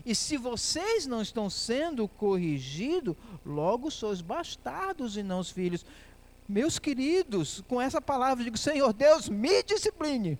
e 0.04 0.14
se 0.14 0.36
vocês 0.36 1.06
não 1.06 1.22
estão 1.22 1.48
sendo 1.48 2.06
corrigidos, 2.06 3.16
logo 3.44 3.90
sois 3.90 4.20
bastardos 4.20 5.16
e 5.16 5.22
não 5.22 5.40
os 5.40 5.50
filhos. 5.50 5.84
Meus 6.46 6.78
queridos, 6.78 7.62
com 7.66 7.80
essa 7.80 8.02
palavra 8.02 8.42
eu 8.42 8.44
digo: 8.44 8.58
Senhor 8.58 8.92
Deus, 8.92 9.28
me 9.28 9.62
discipline. 9.62 10.38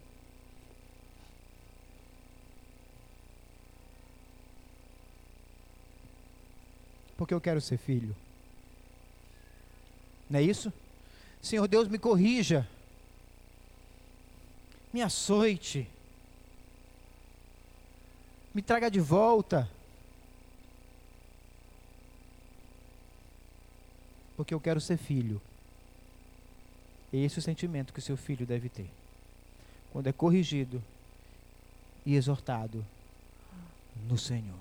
Porque 7.16 7.32
eu 7.32 7.40
quero 7.40 7.60
ser 7.60 7.78
filho. 7.78 8.14
Não 10.28 10.40
é 10.40 10.42
isso? 10.42 10.72
Senhor 11.40 11.66
Deus, 11.66 11.88
me 11.88 11.98
corrija 11.98 12.68
me 14.94 15.02
açoite, 15.02 15.88
me 18.54 18.62
traga 18.62 18.88
de 18.88 19.00
volta. 19.00 19.68
Porque 24.36 24.54
eu 24.54 24.60
quero 24.60 24.80
ser 24.80 24.96
filho. 24.96 25.42
É 27.12 27.16
esse 27.16 27.40
o 27.40 27.42
sentimento 27.42 27.92
que 27.92 27.98
o 27.98 28.02
seu 28.02 28.16
filho 28.16 28.46
deve 28.46 28.68
ter. 28.68 28.88
quando 29.92 30.06
é 30.06 30.12
corrigido 30.12 30.80
e 32.06 32.14
exortado 32.14 32.84
no 34.08 34.16
Senhor. 34.16 34.54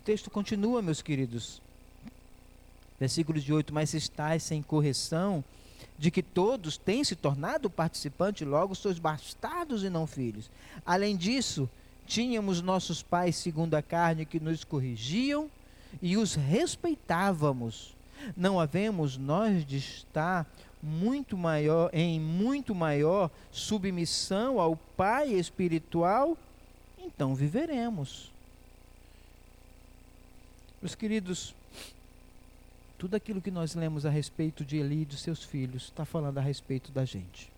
O 0.00 0.04
texto 0.04 0.28
continua, 0.28 0.82
meus 0.82 1.00
queridos. 1.00 1.62
Versículos 2.98 3.44
de 3.44 3.52
8: 3.52 3.72
Mas 3.72 3.94
estáis 3.94 4.42
sem 4.42 4.60
correção, 4.60 5.44
de 5.98 6.10
que 6.10 6.22
todos 6.22 6.76
têm 6.76 7.02
se 7.02 7.16
tornado 7.16 7.70
participantes, 7.70 8.46
logo 8.46 8.74
sois 8.74 8.98
bastardos 8.98 9.82
e 9.82 9.90
não 9.90 10.06
filhos. 10.06 10.50
Além 10.84 11.16
disso, 11.16 11.68
tínhamos 12.06 12.60
nossos 12.60 13.02
pais 13.02 13.36
segundo 13.36 13.74
a 13.74 13.82
carne 13.82 14.26
que 14.26 14.38
nos 14.38 14.64
corrigiam 14.64 15.50
e 16.02 16.16
os 16.16 16.34
respeitávamos. 16.34 17.94
Não 18.36 18.60
havemos 18.60 19.16
nós 19.16 19.64
de 19.64 19.76
estar 19.78 20.46
muito 20.82 21.36
maior 21.36 21.90
em 21.92 22.20
muito 22.20 22.74
maior 22.74 23.30
submissão 23.50 24.60
ao 24.60 24.76
Pai 24.76 25.32
espiritual, 25.32 26.36
então 26.98 27.34
viveremos. 27.34 28.30
Meus 30.80 30.94
queridos, 30.94 31.54
tudo 32.98 33.14
aquilo 33.14 33.42
que 33.42 33.50
nós 33.50 33.74
lemos 33.74 34.06
a 34.06 34.10
respeito 34.10 34.64
de 34.64 34.78
Eli 34.78 35.02
e 35.02 35.04
dos 35.04 35.20
seus 35.20 35.42
filhos 35.42 35.84
está 35.84 36.04
falando 36.04 36.38
a 36.38 36.40
respeito 36.40 36.90
da 36.90 37.04
gente. 37.04 37.50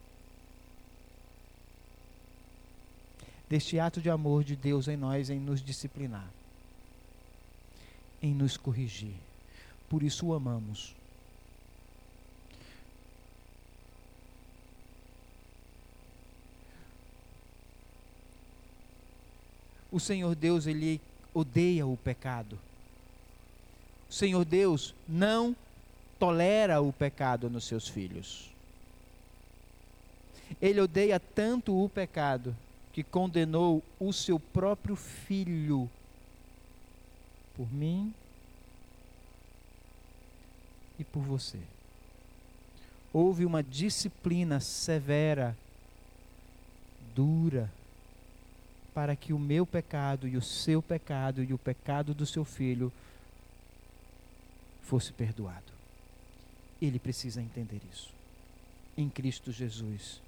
Deste 3.48 3.78
ato 3.78 4.00
de 4.00 4.10
amor 4.10 4.44
de 4.44 4.56
Deus 4.56 4.88
em 4.88 4.96
nós, 4.96 5.30
em 5.30 5.38
nos 5.38 5.62
disciplinar, 5.62 6.28
em 8.20 8.34
nos 8.34 8.56
corrigir. 8.56 9.14
Por 9.88 10.02
isso 10.02 10.26
o 10.26 10.34
amamos. 10.34 10.94
O 19.90 19.98
Senhor 19.98 20.34
Deus, 20.34 20.66
ele 20.66 21.00
odeia 21.32 21.86
o 21.86 21.96
pecado. 21.96 22.58
Senhor 24.08 24.44
Deus 24.44 24.94
não 25.06 25.54
tolera 26.18 26.80
o 26.80 26.92
pecado 26.92 27.50
nos 27.50 27.64
seus 27.64 27.88
filhos. 27.88 28.50
Ele 30.60 30.80
odeia 30.80 31.20
tanto 31.20 31.76
o 31.76 31.88
pecado 31.88 32.56
que 32.92 33.02
condenou 33.04 33.82
o 34.00 34.12
seu 34.12 34.40
próprio 34.40 34.96
filho 34.96 35.88
por 37.54 37.72
mim 37.72 38.12
e 40.98 41.04
por 41.04 41.22
você. 41.22 41.58
Houve 43.12 43.44
uma 43.44 43.62
disciplina 43.62 44.58
severa, 44.58 45.56
dura, 47.14 47.70
para 48.94 49.14
que 49.14 49.32
o 49.32 49.38
meu 49.38 49.64
pecado 49.64 50.26
e 50.26 50.36
o 50.36 50.42
seu 50.42 50.82
pecado 50.82 51.42
e 51.42 51.52
o 51.52 51.58
pecado 51.58 52.12
do 52.12 52.26
seu 52.26 52.44
filho 52.44 52.92
fosse 54.88 55.12
perdoado. 55.12 55.70
Ele 56.80 56.98
precisa 56.98 57.42
entender 57.42 57.80
isso. 57.92 58.08
Em 58.96 59.08
Cristo 59.10 59.52
Jesus. 59.52 60.18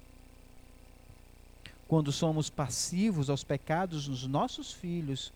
Quando 1.87 2.11
somos 2.11 2.47
passivos 2.47 3.29
aos 3.29 3.43
pecados 3.43 4.07
dos 4.07 4.27
nossos 4.27 4.71
filhos, 4.71 5.33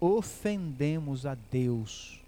ofendemos 0.00 1.24
a 1.24 1.36
Deus. 1.52 2.20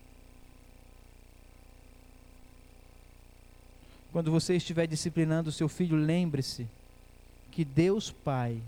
Quando 4.13 4.31
você 4.31 4.55
estiver 4.55 4.87
disciplinando 4.87 5.51
o 5.51 5.53
seu 5.53 5.69
filho, 5.69 5.97
lembre-se 5.97 6.69
que 7.51 7.65
Deus 7.65 8.13
Pai 8.13 8.63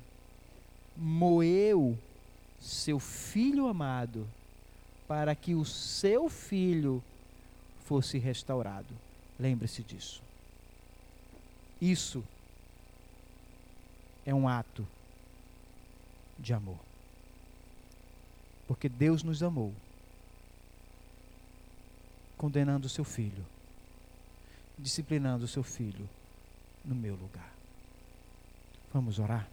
moeu 0.96 1.96
seu 2.60 2.98
filho 2.98 3.68
amado 3.68 4.26
para 5.06 5.34
que 5.36 5.54
o 5.54 5.64
seu 5.64 6.28
filho 6.28 7.02
fosse 7.88 8.18
restaurado. 8.18 8.94
Lembre-se 9.40 9.82
disso. 9.82 10.22
Isso 11.80 12.22
é 14.26 14.34
um 14.34 14.46
ato 14.46 14.86
de 16.38 16.52
amor. 16.52 16.78
Porque 18.66 18.90
Deus 18.90 19.22
nos 19.22 19.42
amou, 19.42 19.72
condenando 22.36 22.86
o 22.86 22.90
seu 22.90 23.04
filho, 23.04 23.44
disciplinando 24.78 25.46
o 25.46 25.48
seu 25.48 25.62
filho 25.62 26.06
no 26.84 26.94
meu 26.94 27.16
lugar. 27.16 27.50
Vamos 28.92 29.18
orar? 29.18 29.48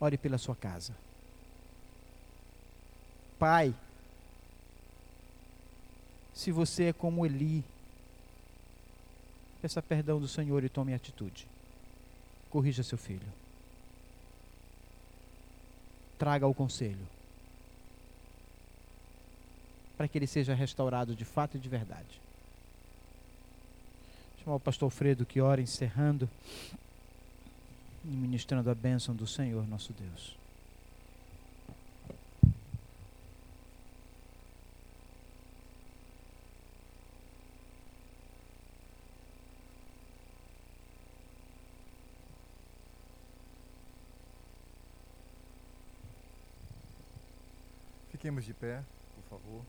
Ore 0.00 0.16
pela 0.16 0.38
sua 0.38 0.56
casa. 0.56 0.94
Pai, 3.38 3.74
se 6.34 6.50
você 6.50 6.84
é 6.84 6.92
como 6.92 7.26
Eli, 7.26 7.64
peça 9.60 9.82
perdão 9.82 10.20
do 10.20 10.26
Senhor 10.26 10.64
e 10.64 10.68
tome 10.68 10.94
atitude. 10.94 11.46
Corrija 12.50 12.82
seu 12.82 12.98
filho. 12.98 13.26
Traga 16.18 16.46
o 16.46 16.54
conselho. 16.54 17.06
Para 19.96 20.08
que 20.08 20.18
ele 20.18 20.26
seja 20.26 20.54
restaurado 20.54 21.14
de 21.14 21.24
fato 21.24 21.56
e 21.56 21.60
de 21.60 21.68
verdade. 21.68 22.20
Vou 24.34 24.44
chamar 24.44 24.56
o 24.56 24.60
pastor 24.60 24.86
Alfredo 24.86 25.24
que 25.24 25.40
ora 25.40 25.60
encerrando 25.60 26.28
e 28.04 28.08
ministrando 28.08 28.70
a 28.70 28.74
bênção 28.74 29.14
do 29.14 29.26
Senhor 29.26 29.66
nosso 29.68 29.92
Deus. 29.92 30.41
Fiquemos 48.22 48.44
de 48.44 48.54
pé, 48.54 48.80
por 49.16 49.24
favor. 49.30 49.62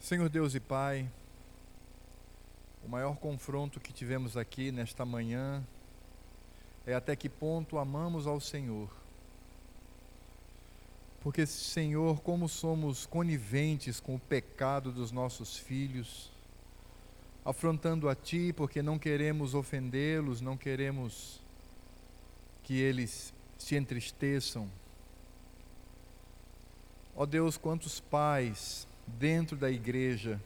Senhor 0.00 0.30
Deus 0.30 0.54
e 0.54 0.60
Pai, 0.60 1.06
o 2.82 2.88
maior 2.88 3.18
confronto 3.18 3.78
que 3.78 3.92
tivemos 3.92 4.34
aqui 4.34 4.72
nesta 4.72 5.04
manhã 5.04 5.62
é 6.86 6.94
até 6.94 7.14
que 7.14 7.28
ponto 7.28 7.76
amamos 7.76 8.26
ao 8.26 8.40
Senhor. 8.40 8.88
Porque, 11.20 11.44
Senhor, 11.44 12.22
como 12.22 12.48
somos 12.48 13.04
coniventes 13.04 14.00
com 14.00 14.14
o 14.14 14.18
pecado 14.18 14.90
dos 14.90 15.12
nossos 15.12 15.58
filhos, 15.58 16.30
afrontando 17.48 18.10
a 18.10 18.14
Ti, 18.14 18.52
porque 18.54 18.82
não 18.82 18.98
queremos 18.98 19.54
ofendê-los, 19.54 20.42
não 20.42 20.54
queremos 20.54 21.40
que 22.62 22.74
eles 22.74 23.32
se 23.56 23.74
entristeçam. 23.74 24.70
Ó 27.16 27.24
Deus, 27.24 27.56
quantos 27.56 28.00
pais 28.00 28.86
dentro 29.06 29.56
da 29.56 29.70
igreja 29.70 30.38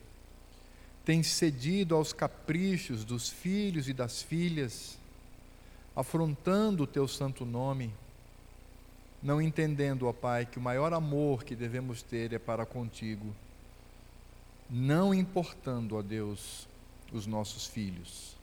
têm 1.05 1.25
cedido 1.25 1.97
aos 1.97 2.13
caprichos 2.13 3.05
dos 3.05 3.29
filhos 3.29 3.89
e 3.89 3.93
das 3.93 4.23
filhas, 4.23 4.97
afrontando 5.97 6.85
o 6.85 6.87
Teu 6.87 7.09
santo 7.09 7.45
nome, 7.45 7.93
não 9.21 9.43
entendendo, 9.43 10.07
ó 10.07 10.13
Pai, 10.13 10.47
que 10.47 10.59
o 10.59 10.63
maior 10.63 10.93
amor 10.93 11.43
que 11.43 11.57
devemos 11.57 12.01
ter 12.01 12.33
é 12.33 12.39
para 12.39 12.65
contigo, 12.65 13.35
não 14.71 15.13
importando, 15.13 15.97
ó 15.97 16.03
Deus, 16.03 16.71
os 17.13 17.27
nossos 17.27 17.67
filhos. 17.67 18.37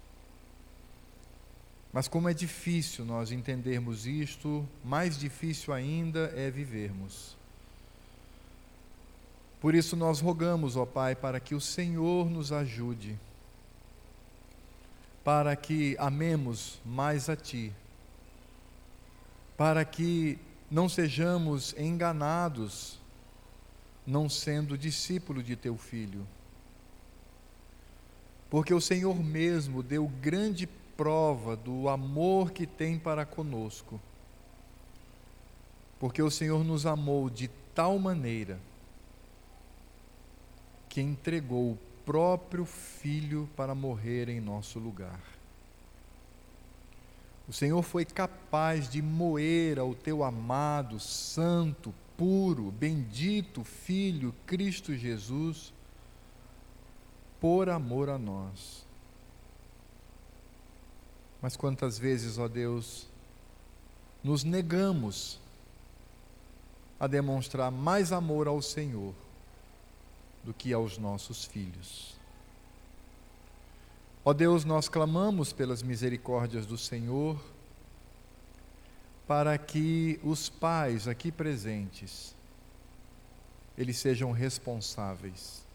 Mas 1.91 2.07
como 2.07 2.30
é 2.30 2.34
difícil 2.34 3.03
nós 3.03 3.32
entendermos 3.32 4.05
isto, 4.05 4.67
mais 4.84 5.17
difícil 5.17 5.74
ainda 5.74 6.32
é 6.36 6.51
vivermos. 6.51 7.36
Por 9.59 9.74
isso 9.74 9.95
nós 9.95 10.22
rogamos, 10.22 10.76
ó 10.78 10.86
Pai, 10.86 11.15
para 11.15 11.39
que 11.39 11.55
o 11.55 11.59
Senhor 11.59 12.30
nos 12.30 12.51
ajude, 12.51 13.20
para 15.24 15.55
que 15.55 15.95
amemos 15.99 16.80
mais 16.86 17.28
a 17.28 17.36
Ti, 17.36 17.74
para 19.57 19.84
que 19.84 20.39
não 20.72 20.88
sejamos 20.88 21.76
enganados, 21.78 22.99
não 24.05 24.30
sendo 24.30 24.78
discípulo 24.78 25.43
de 25.43 25.55
Teu 25.55 25.76
Filho 25.76 26.26
porque 28.50 28.74
o 28.74 28.82
Senhor 28.82 29.24
mesmo 29.24 29.84
deu 29.84 30.08
grande 30.22 30.68
prova 30.97 31.56
do 31.56 31.88
amor 31.88 32.52
que 32.52 32.66
tem 32.66 32.97
para 32.97 33.26
conosco. 33.26 34.00
Porque 36.00 36.22
o 36.22 36.32
Senhor 36.32 36.64
nos 36.64 36.86
amou 36.86 37.30
de 37.30 37.50
tal 37.76 38.00
maneira 38.00 38.60
que 40.88 41.00
entregou 41.00 41.72
o 41.72 41.78
próprio 42.06 42.66
Filho 42.66 43.47
para 43.56 43.76
morrer 43.76 44.28
em 44.30 44.39
nosso 44.39 44.80
lugar. 44.80 45.22
O 47.47 47.54
Senhor 47.54 47.82
foi 47.84 48.06
capaz 48.06 48.89
de 48.89 49.02
moer 49.02 49.80
ao 49.80 49.93
teu 49.93 50.24
amado, 50.24 51.00
santo, 51.00 51.93
puro, 52.18 52.72
bendito 52.72 53.64
Filho, 53.64 54.34
Cristo 54.45 54.95
Jesus, 54.95 55.74
por 57.40 57.70
amor 57.70 58.10
a 58.10 58.18
nós. 58.18 58.86
Mas 61.42 61.56
quantas 61.56 61.98
vezes, 61.98 62.38
ó 62.38 62.48
Deus, 62.48 63.08
nos 64.24 64.44
negamos 64.44 65.40
a 67.00 67.08
demonstrar 67.08 67.72
mais 67.72 68.12
amor 68.12 68.48
ao 68.48 68.62
Senhor 68.62 69.14
do 70.44 70.54
que 70.54 70.74
aos 70.74 70.98
nossos 70.98 71.46
filhos. 71.46 72.18
Ó 74.26 74.34
Deus, 74.34 74.66
nós 74.66 74.90
clamamos 74.90 75.54
pelas 75.54 75.82
misericórdias 75.82 76.66
do 76.66 76.78
Senhor, 76.78 77.40
para 79.26 79.58
que 79.58 80.20
os 80.24 80.50
pais 80.50 81.08
aqui 81.08 81.32
presentes, 81.32 82.36
eles 83.78 83.98
sejam 83.98 84.32
responsáveis. 84.32 85.68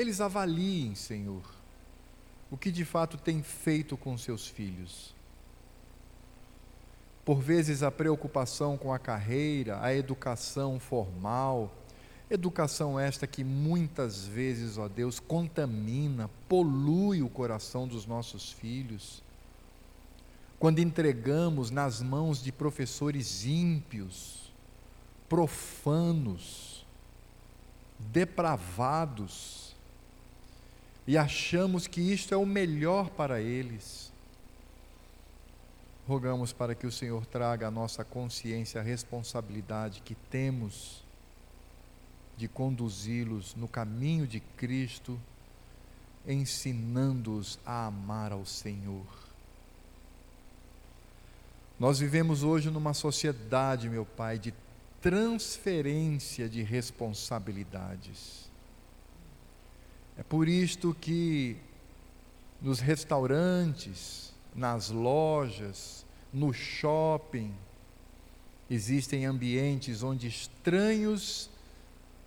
Eles 0.00 0.20
avaliem, 0.20 0.94
Senhor, 0.94 1.42
o 2.50 2.56
que 2.56 2.70
de 2.70 2.84
fato 2.84 3.16
tem 3.18 3.42
feito 3.42 3.96
com 3.96 4.16
seus 4.16 4.46
filhos. 4.46 5.14
Por 7.24 7.40
vezes 7.40 7.82
a 7.82 7.90
preocupação 7.90 8.78
com 8.78 8.92
a 8.92 8.98
carreira, 8.98 9.82
a 9.82 9.94
educação 9.94 10.80
formal, 10.80 11.70
Educação 12.30 12.98
esta 12.98 13.26
que 13.26 13.42
muitas 13.42 14.24
vezes, 14.24 14.78
ó 14.78 14.86
Deus, 14.86 15.18
contamina, 15.18 16.30
polui 16.48 17.22
o 17.22 17.28
coração 17.28 17.88
dos 17.88 18.06
nossos 18.06 18.52
filhos. 18.52 19.20
Quando 20.56 20.78
entregamos 20.78 21.72
nas 21.72 22.00
mãos 22.00 22.40
de 22.40 22.52
professores 22.52 23.44
ímpios, 23.44 24.52
profanos, 25.28 26.86
depravados, 27.98 29.59
e 31.06 31.16
achamos 31.16 31.86
que 31.86 32.00
isto 32.00 32.34
é 32.34 32.36
o 32.36 32.46
melhor 32.46 33.10
para 33.10 33.40
eles. 33.40 34.12
Rogamos 36.06 36.52
para 36.52 36.74
que 36.74 36.86
o 36.86 36.92
Senhor 36.92 37.24
traga 37.26 37.68
à 37.68 37.70
nossa 37.70 38.04
consciência 38.04 38.80
a 38.80 38.84
responsabilidade 38.84 40.02
que 40.02 40.14
temos 40.14 41.04
de 42.36 42.48
conduzi-los 42.48 43.54
no 43.54 43.68
caminho 43.68 44.26
de 44.26 44.40
Cristo, 44.40 45.20
ensinando-os 46.26 47.58
a 47.64 47.86
amar 47.86 48.32
ao 48.32 48.44
Senhor. 48.44 49.06
Nós 51.78 51.98
vivemos 51.98 52.42
hoje 52.42 52.70
numa 52.70 52.92
sociedade, 52.92 53.88
meu 53.88 54.04
Pai, 54.04 54.38
de 54.38 54.52
transferência 55.00 56.48
de 56.48 56.62
responsabilidades. 56.62 58.49
É 60.20 60.22
por 60.22 60.46
isto 60.46 60.94
que 61.00 61.56
nos 62.60 62.78
restaurantes, 62.78 64.34
nas 64.54 64.90
lojas, 64.90 66.04
no 66.30 66.52
shopping, 66.52 67.54
existem 68.68 69.24
ambientes 69.24 70.02
onde 70.02 70.28
estranhos 70.28 71.48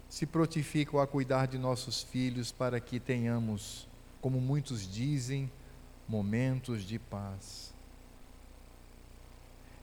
se 0.09 0.25
prontificam 0.25 0.99
a 0.99 1.05
cuidar 1.05 1.45
de 1.45 1.59
nossos 1.59 2.01
filhos 2.01 2.51
para 2.51 2.79
que 2.79 2.99
tenhamos, 2.99 3.87
como 4.19 4.41
muitos 4.41 4.91
dizem, 4.91 5.47
momentos 6.09 6.81
de 6.81 6.97
paz. 6.97 7.71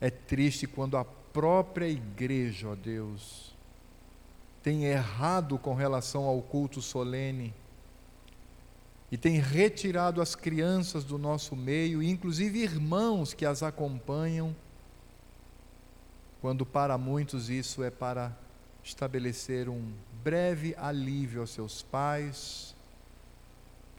É 0.01 0.11
triste 0.11 0.67
quando 0.67 0.97
a 0.97 1.05
própria 1.05 1.87
igreja, 1.87 2.71
ó 2.71 2.75
Deus, 2.75 3.55
tem 4.65 4.87
errado 4.87 5.57
com 5.61 5.75
relação 5.75 6.25
ao 6.25 6.43
culto 6.43 6.83
solene 6.83 7.55
e 9.11 9.19
tem 9.19 9.39
retirado 9.41 10.23
as 10.23 10.35
crianças 10.35 11.05
do 11.05 11.19
nosso 11.19 11.57
meio, 11.57 12.03
inclusive 12.03 12.61
irmãos 12.61 13.35
que 13.35 13.45
as 13.45 13.63
acompanham, 13.63 14.55
quando 16.41 16.65
para 16.65 16.97
muitos 16.97 17.51
isso 17.51 17.83
é 17.83 17.91
para 17.91 18.37
estabelecer 18.85 19.69
um 19.69 19.93
breve 20.23 20.75
alívio 20.79 21.41
aos 21.41 21.51
seus 21.51 21.83
pais, 21.83 22.75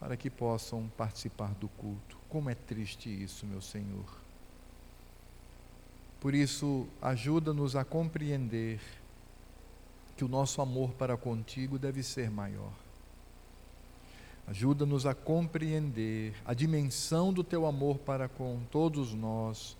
para 0.00 0.16
que 0.16 0.28
possam 0.28 0.90
participar 0.96 1.54
do 1.54 1.68
culto. 1.68 2.18
Como 2.28 2.50
é 2.50 2.54
triste 2.54 3.08
isso, 3.08 3.46
meu 3.46 3.60
Senhor. 3.60 4.22
Por 6.18 6.34
isso, 6.34 6.88
ajuda-nos 7.00 7.76
a 7.76 7.84
compreender 7.84 8.80
que 10.16 10.24
o 10.24 10.28
nosso 10.28 10.60
amor 10.60 10.90
para 10.94 11.16
contigo 11.16 11.78
deve 11.78 12.02
ser 12.02 12.30
maior. 12.30 12.81
Ajuda-nos 14.46 15.06
a 15.06 15.14
compreender 15.14 16.34
a 16.44 16.52
dimensão 16.52 17.32
do 17.32 17.44
teu 17.44 17.64
amor 17.66 17.98
para 17.98 18.28
com 18.28 18.60
todos 18.70 19.14
nós, 19.14 19.76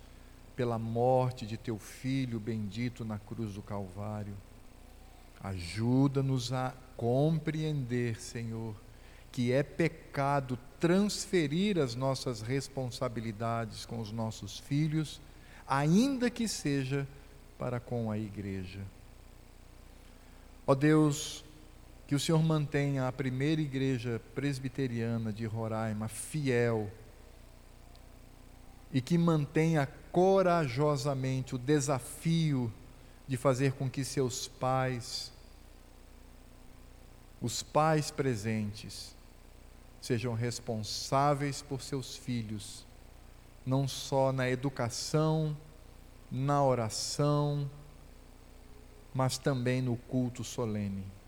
pela 0.54 0.78
morte 0.78 1.46
de 1.46 1.56
teu 1.56 1.78
filho 1.78 2.38
bendito 2.38 3.04
na 3.04 3.18
cruz 3.18 3.54
do 3.54 3.62
Calvário 3.62 4.34
Ajuda-nos 5.42 6.52
a 6.52 6.72
compreender, 6.96 8.20
Senhor, 8.20 8.76
que 9.32 9.50
é 9.50 9.62
pecado 9.62 10.56
transferir 10.78 11.78
as 11.78 11.96
nossas 11.96 12.40
responsabilidades 12.40 13.84
com 13.84 13.98
os 13.98 14.12
nossos 14.12 14.60
filhos, 14.60 15.20
ainda 15.66 16.30
que 16.30 16.46
seja 16.46 17.08
para 17.58 17.80
com 17.80 18.08
a 18.08 18.16
igreja. 18.16 18.80
Ó 20.64 20.76
Deus, 20.76 21.44
que 22.12 22.16
o 22.16 22.20
Senhor 22.20 22.42
mantenha 22.42 23.08
a 23.08 23.10
primeira 23.10 23.58
igreja 23.62 24.20
presbiteriana 24.34 25.32
de 25.32 25.46
Roraima 25.46 26.08
fiel 26.08 26.92
e 28.92 29.00
que 29.00 29.16
mantenha 29.16 29.88
corajosamente 30.10 31.54
o 31.54 31.58
desafio 31.58 32.70
de 33.26 33.38
fazer 33.38 33.72
com 33.72 33.88
que 33.88 34.04
seus 34.04 34.46
pais, 34.46 35.32
os 37.40 37.62
pais 37.62 38.10
presentes 38.10 39.16
sejam 39.98 40.34
responsáveis 40.34 41.62
por 41.62 41.80
seus 41.80 42.14
filhos, 42.14 42.86
não 43.64 43.88
só 43.88 44.32
na 44.32 44.50
educação, 44.50 45.56
na 46.30 46.62
oração, 46.62 47.70
mas 49.14 49.38
também 49.38 49.80
no 49.80 49.96
culto 49.96 50.44
solene. 50.44 51.21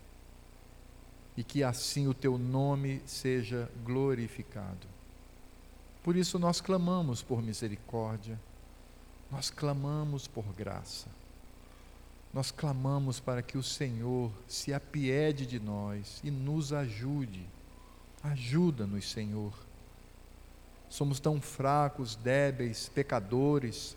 E 1.37 1.43
que 1.43 1.63
assim 1.63 2.07
o 2.07 2.13
teu 2.13 2.37
nome 2.37 3.01
seja 3.05 3.69
glorificado. 3.83 4.87
Por 6.03 6.15
isso 6.15 6.39
nós 6.39 6.61
clamamos 6.61 7.21
por 7.21 7.41
misericórdia, 7.41 8.39
nós 9.31 9.49
clamamos 9.49 10.27
por 10.27 10.45
graça 10.53 11.07
nós 12.35 12.51
clamamos 12.51 13.17
para 13.17 13.41
que 13.41 13.57
o 13.57 13.63
Senhor 13.63 14.29
se 14.45 14.73
apiede 14.73 15.45
de 15.45 15.57
nós 15.57 16.19
e 16.21 16.29
nos 16.29 16.73
ajude. 16.73 17.47
Ajuda-nos, 18.21 19.09
Senhor. 19.09 19.53
Somos 20.89 21.21
tão 21.21 21.39
fracos, 21.39 22.17
débeis, 22.17 22.89
pecadores, 22.89 23.95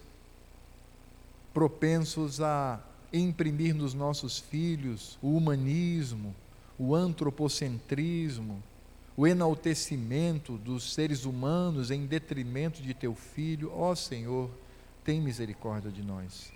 propensos 1.52 2.40
a 2.40 2.80
imprimir 3.12 3.74
nos 3.74 3.92
nossos 3.92 4.38
filhos 4.38 5.18
o 5.20 5.36
humanismo, 5.36 6.32
o 6.78 6.94
antropocentrismo, 6.94 8.62
o 9.16 9.26
enaltecimento 9.26 10.56
dos 10.58 10.94
seres 10.94 11.24
humanos 11.24 11.90
em 11.90 12.06
detrimento 12.06 12.80
de 12.80 12.94
teu 12.94 13.14
filho. 13.14 13.72
Ó 13.74 13.94
Senhor, 13.94 14.48
tem 15.04 15.20
misericórdia 15.20 15.90
de 15.90 16.02
nós 16.02 16.52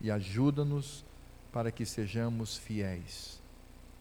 e 0.00 0.10
ajuda-nos 0.10 1.04
para 1.52 1.70
que 1.70 1.84
sejamos 1.84 2.56
fiéis, 2.56 3.40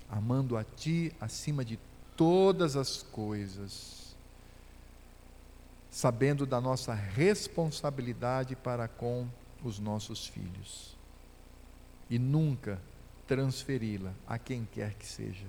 amando 0.09 0.55
a 0.55 0.63
Ti 0.63 1.11
acima 1.19 1.65
de 1.65 1.77
todas 2.15 2.75
as 2.75 3.03
coisas, 3.03 4.15
sabendo 5.89 6.45
da 6.45 6.61
nossa 6.61 6.93
responsabilidade 6.93 8.55
para 8.55 8.87
com 8.87 9.27
os 9.63 9.79
nossos 9.79 10.27
filhos 10.27 10.95
e 12.09 12.17
nunca 12.17 12.81
transferi-la 13.27 14.13
a 14.27 14.37
quem 14.37 14.67
quer 14.71 14.93
que 14.93 15.05
seja. 15.05 15.45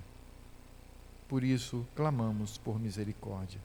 Por 1.27 1.43
isso, 1.43 1.85
clamamos 1.95 2.57
por 2.57 2.79
misericórdia. 2.79 3.61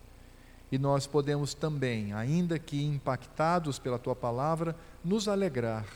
E 0.71 0.79
nós 0.79 1.07
podemos 1.07 1.55
também, 1.55 2.13
ainda 2.13 2.59
que 2.59 2.83
impactados 2.83 3.79
pela 3.79 3.99
tua 3.99 4.15
palavra, 4.15 4.77
nos 5.05 5.29
alegrar 5.29 5.87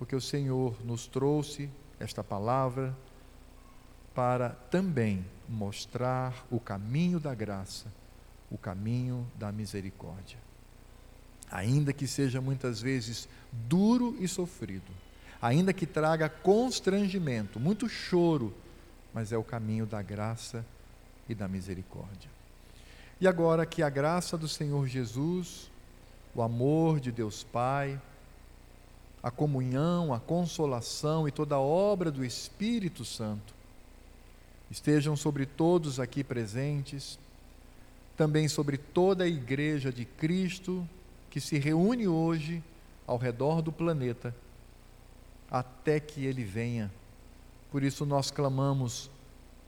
porque 0.00 0.16
o 0.16 0.20
Senhor 0.20 0.74
nos 0.82 1.06
trouxe 1.06 1.68
esta 1.98 2.24
palavra 2.24 2.96
para 4.14 4.48
também 4.48 5.22
mostrar 5.46 6.46
o 6.50 6.58
caminho 6.58 7.20
da 7.20 7.34
graça, 7.34 7.92
o 8.50 8.56
caminho 8.56 9.30
da 9.34 9.52
misericórdia. 9.52 10.38
Ainda 11.50 11.92
que 11.92 12.06
seja 12.06 12.40
muitas 12.40 12.80
vezes 12.80 13.28
duro 13.52 14.16
e 14.18 14.26
sofrido, 14.26 14.90
ainda 15.40 15.72
que 15.72 15.86
traga 15.86 16.28
constrangimento, 16.28 17.58
muito 17.58 17.88
choro, 17.88 18.54
mas 19.12 19.32
é 19.32 19.38
o 19.38 19.44
caminho 19.44 19.86
da 19.86 20.02
graça 20.02 20.64
e 21.28 21.34
da 21.34 21.48
misericórdia. 21.48 22.30
E 23.20 23.28
agora 23.28 23.66
que 23.66 23.82
a 23.82 23.90
graça 23.90 24.36
do 24.36 24.48
Senhor 24.48 24.86
Jesus, 24.86 25.70
o 26.34 26.42
amor 26.42 27.00
de 27.00 27.12
Deus 27.12 27.42
Pai, 27.42 28.00
a 29.22 29.30
comunhão, 29.30 30.14
a 30.14 30.20
consolação 30.20 31.28
e 31.28 31.30
toda 31.30 31.56
a 31.56 31.60
obra 31.60 32.10
do 32.10 32.24
Espírito 32.24 33.04
Santo 33.04 33.52
estejam 34.70 35.16
sobre 35.16 35.44
todos 35.44 35.98
aqui 35.98 36.22
presentes, 36.22 37.18
também 38.16 38.48
sobre 38.48 38.78
toda 38.78 39.24
a 39.24 39.28
igreja 39.28 39.92
de 39.92 40.04
Cristo 40.04 40.88
que 41.28 41.40
se 41.40 41.58
reúne 41.58 42.06
hoje 42.06 42.62
ao 43.06 43.18
redor 43.18 43.60
do 43.60 43.72
planeta, 43.72 44.34
até 45.50 45.98
que 45.98 46.24
ele 46.24 46.44
venha. 46.44 46.90
Por 47.70 47.82
isso 47.82 48.06
nós 48.06 48.30
clamamos 48.30 49.10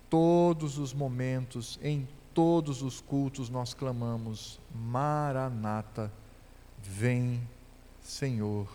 todos 0.08 0.78
os 0.78 0.92
momentos, 0.92 1.78
em 1.82 2.06
todos 2.34 2.82
os 2.82 3.00
cultos 3.00 3.48
nós 3.48 3.74
clamamos: 3.74 4.60
Maranata, 4.74 6.12
vem, 6.82 7.40
Senhor 8.02 8.68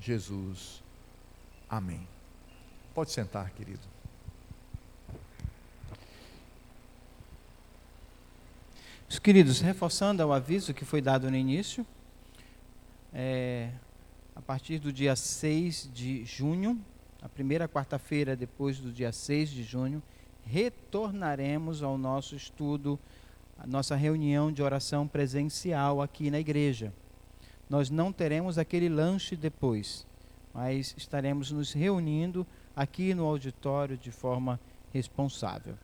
Jesus. 0.00 0.82
Amém. 1.68 2.06
Pode 2.94 3.10
sentar, 3.10 3.50
querido. 3.50 3.94
Meus 9.08 9.18
queridos, 9.20 9.60
reforçando 9.60 10.24
o 10.24 10.32
aviso 10.32 10.74
que 10.74 10.84
foi 10.84 11.00
dado 11.00 11.30
no 11.30 11.36
início, 11.36 11.86
é, 13.12 13.70
a 14.34 14.42
partir 14.42 14.78
do 14.78 14.92
dia 14.92 15.14
6 15.14 15.90
de 15.94 16.24
junho, 16.24 16.80
a 17.22 17.28
primeira 17.28 17.68
quarta-feira 17.68 18.34
depois 18.34 18.78
do 18.78 18.90
dia 18.90 19.12
6 19.12 19.50
de 19.50 19.62
junho, 19.62 20.02
retornaremos 20.44 21.82
ao 21.82 21.96
nosso 21.96 22.34
estudo, 22.34 22.98
a 23.58 23.66
nossa 23.66 23.94
reunião 23.94 24.52
de 24.52 24.62
oração 24.62 25.06
presencial 25.06 26.02
aqui 26.02 26.30
na 26.30 26.40
igreja. 26.40 26.92
Nós 27.70 27.88
não 27.88 28.12
teremos 28.12 28.58
aquele 28.58 28.88
lanche 28.88 29.36
depois, 29.36 30.06
mas 30.52 30.94
estaremos 30.98 31.50
nos 31.50 31.72
reunindo 31.72 32.46
aqui 32.74 33.14
no 33.14 33.24
auditório 33.24 33.96
de 33.96 34.10
forma 34.10 34.60
responsável. 34.92 35.74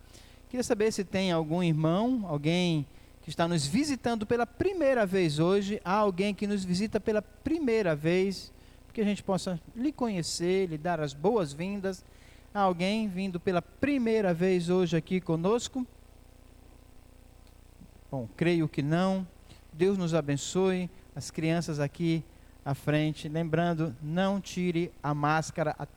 Queria 0.49 0.65
saber 0.65 0.93
se 0.93 1.05
tem 1.05 1.31
algum 1.31 1.63
irmão, 1.63 2.25
alguém 2.27 2.85
que 3.23 3.31
está 3.31 3.47
nos 3.47 3.67
visitando 3.67 4.27
pela 4.27 4.47
primeira 4.47 5.05
vez 5.05 5.39
hoje, 5.39 5.81
há 5.85 5.93
alguém 5.93 6.35
que 6.35 6.47
nos 6.47 6.65
visita 6.65 6.99
pela 6.99 7.21
primeira 7.21 7.95
vez, 7.95 8.53
que 8.93 9.01
a 9.01 9.05
gente 9.05 9.23
possa 9.23 9.61
lhe 9.75 9.93
conhecer, 9.93 10.69
lhe 10.69 10.79
dar 10.79 11.01
as 11.01 11.13
boas-vindas. 11.13 12.05
Há 12.53 12.61
alguém 12.61 13.09
vindo 13.09 13.39
pela 13.39 13.63
primeira 13.63 14.35
vez 14.35 14.69
hoje 14.69 14.97
aqui 14.97 15.21
conosco? 15.21 15.87
Bom, 18.11 18.29
creio 18.37 18.69
que 18.69 18.83
não. 18.83 19.27
Deus 19.73 19.97
nos 19.97 20.15
abençoe. 20.15 20.91
As 21.15 21.31
crianças 21.31 21.79
aqui 21.79 22.25
à 22.65 22.75
frente, 22.75 23.29
lembrando, 23.29 23.95
não 24.03 24.41
tire 24.41 24.93
a 25.03 25.15
máscara 25.15 25.75
até 25.79 25.95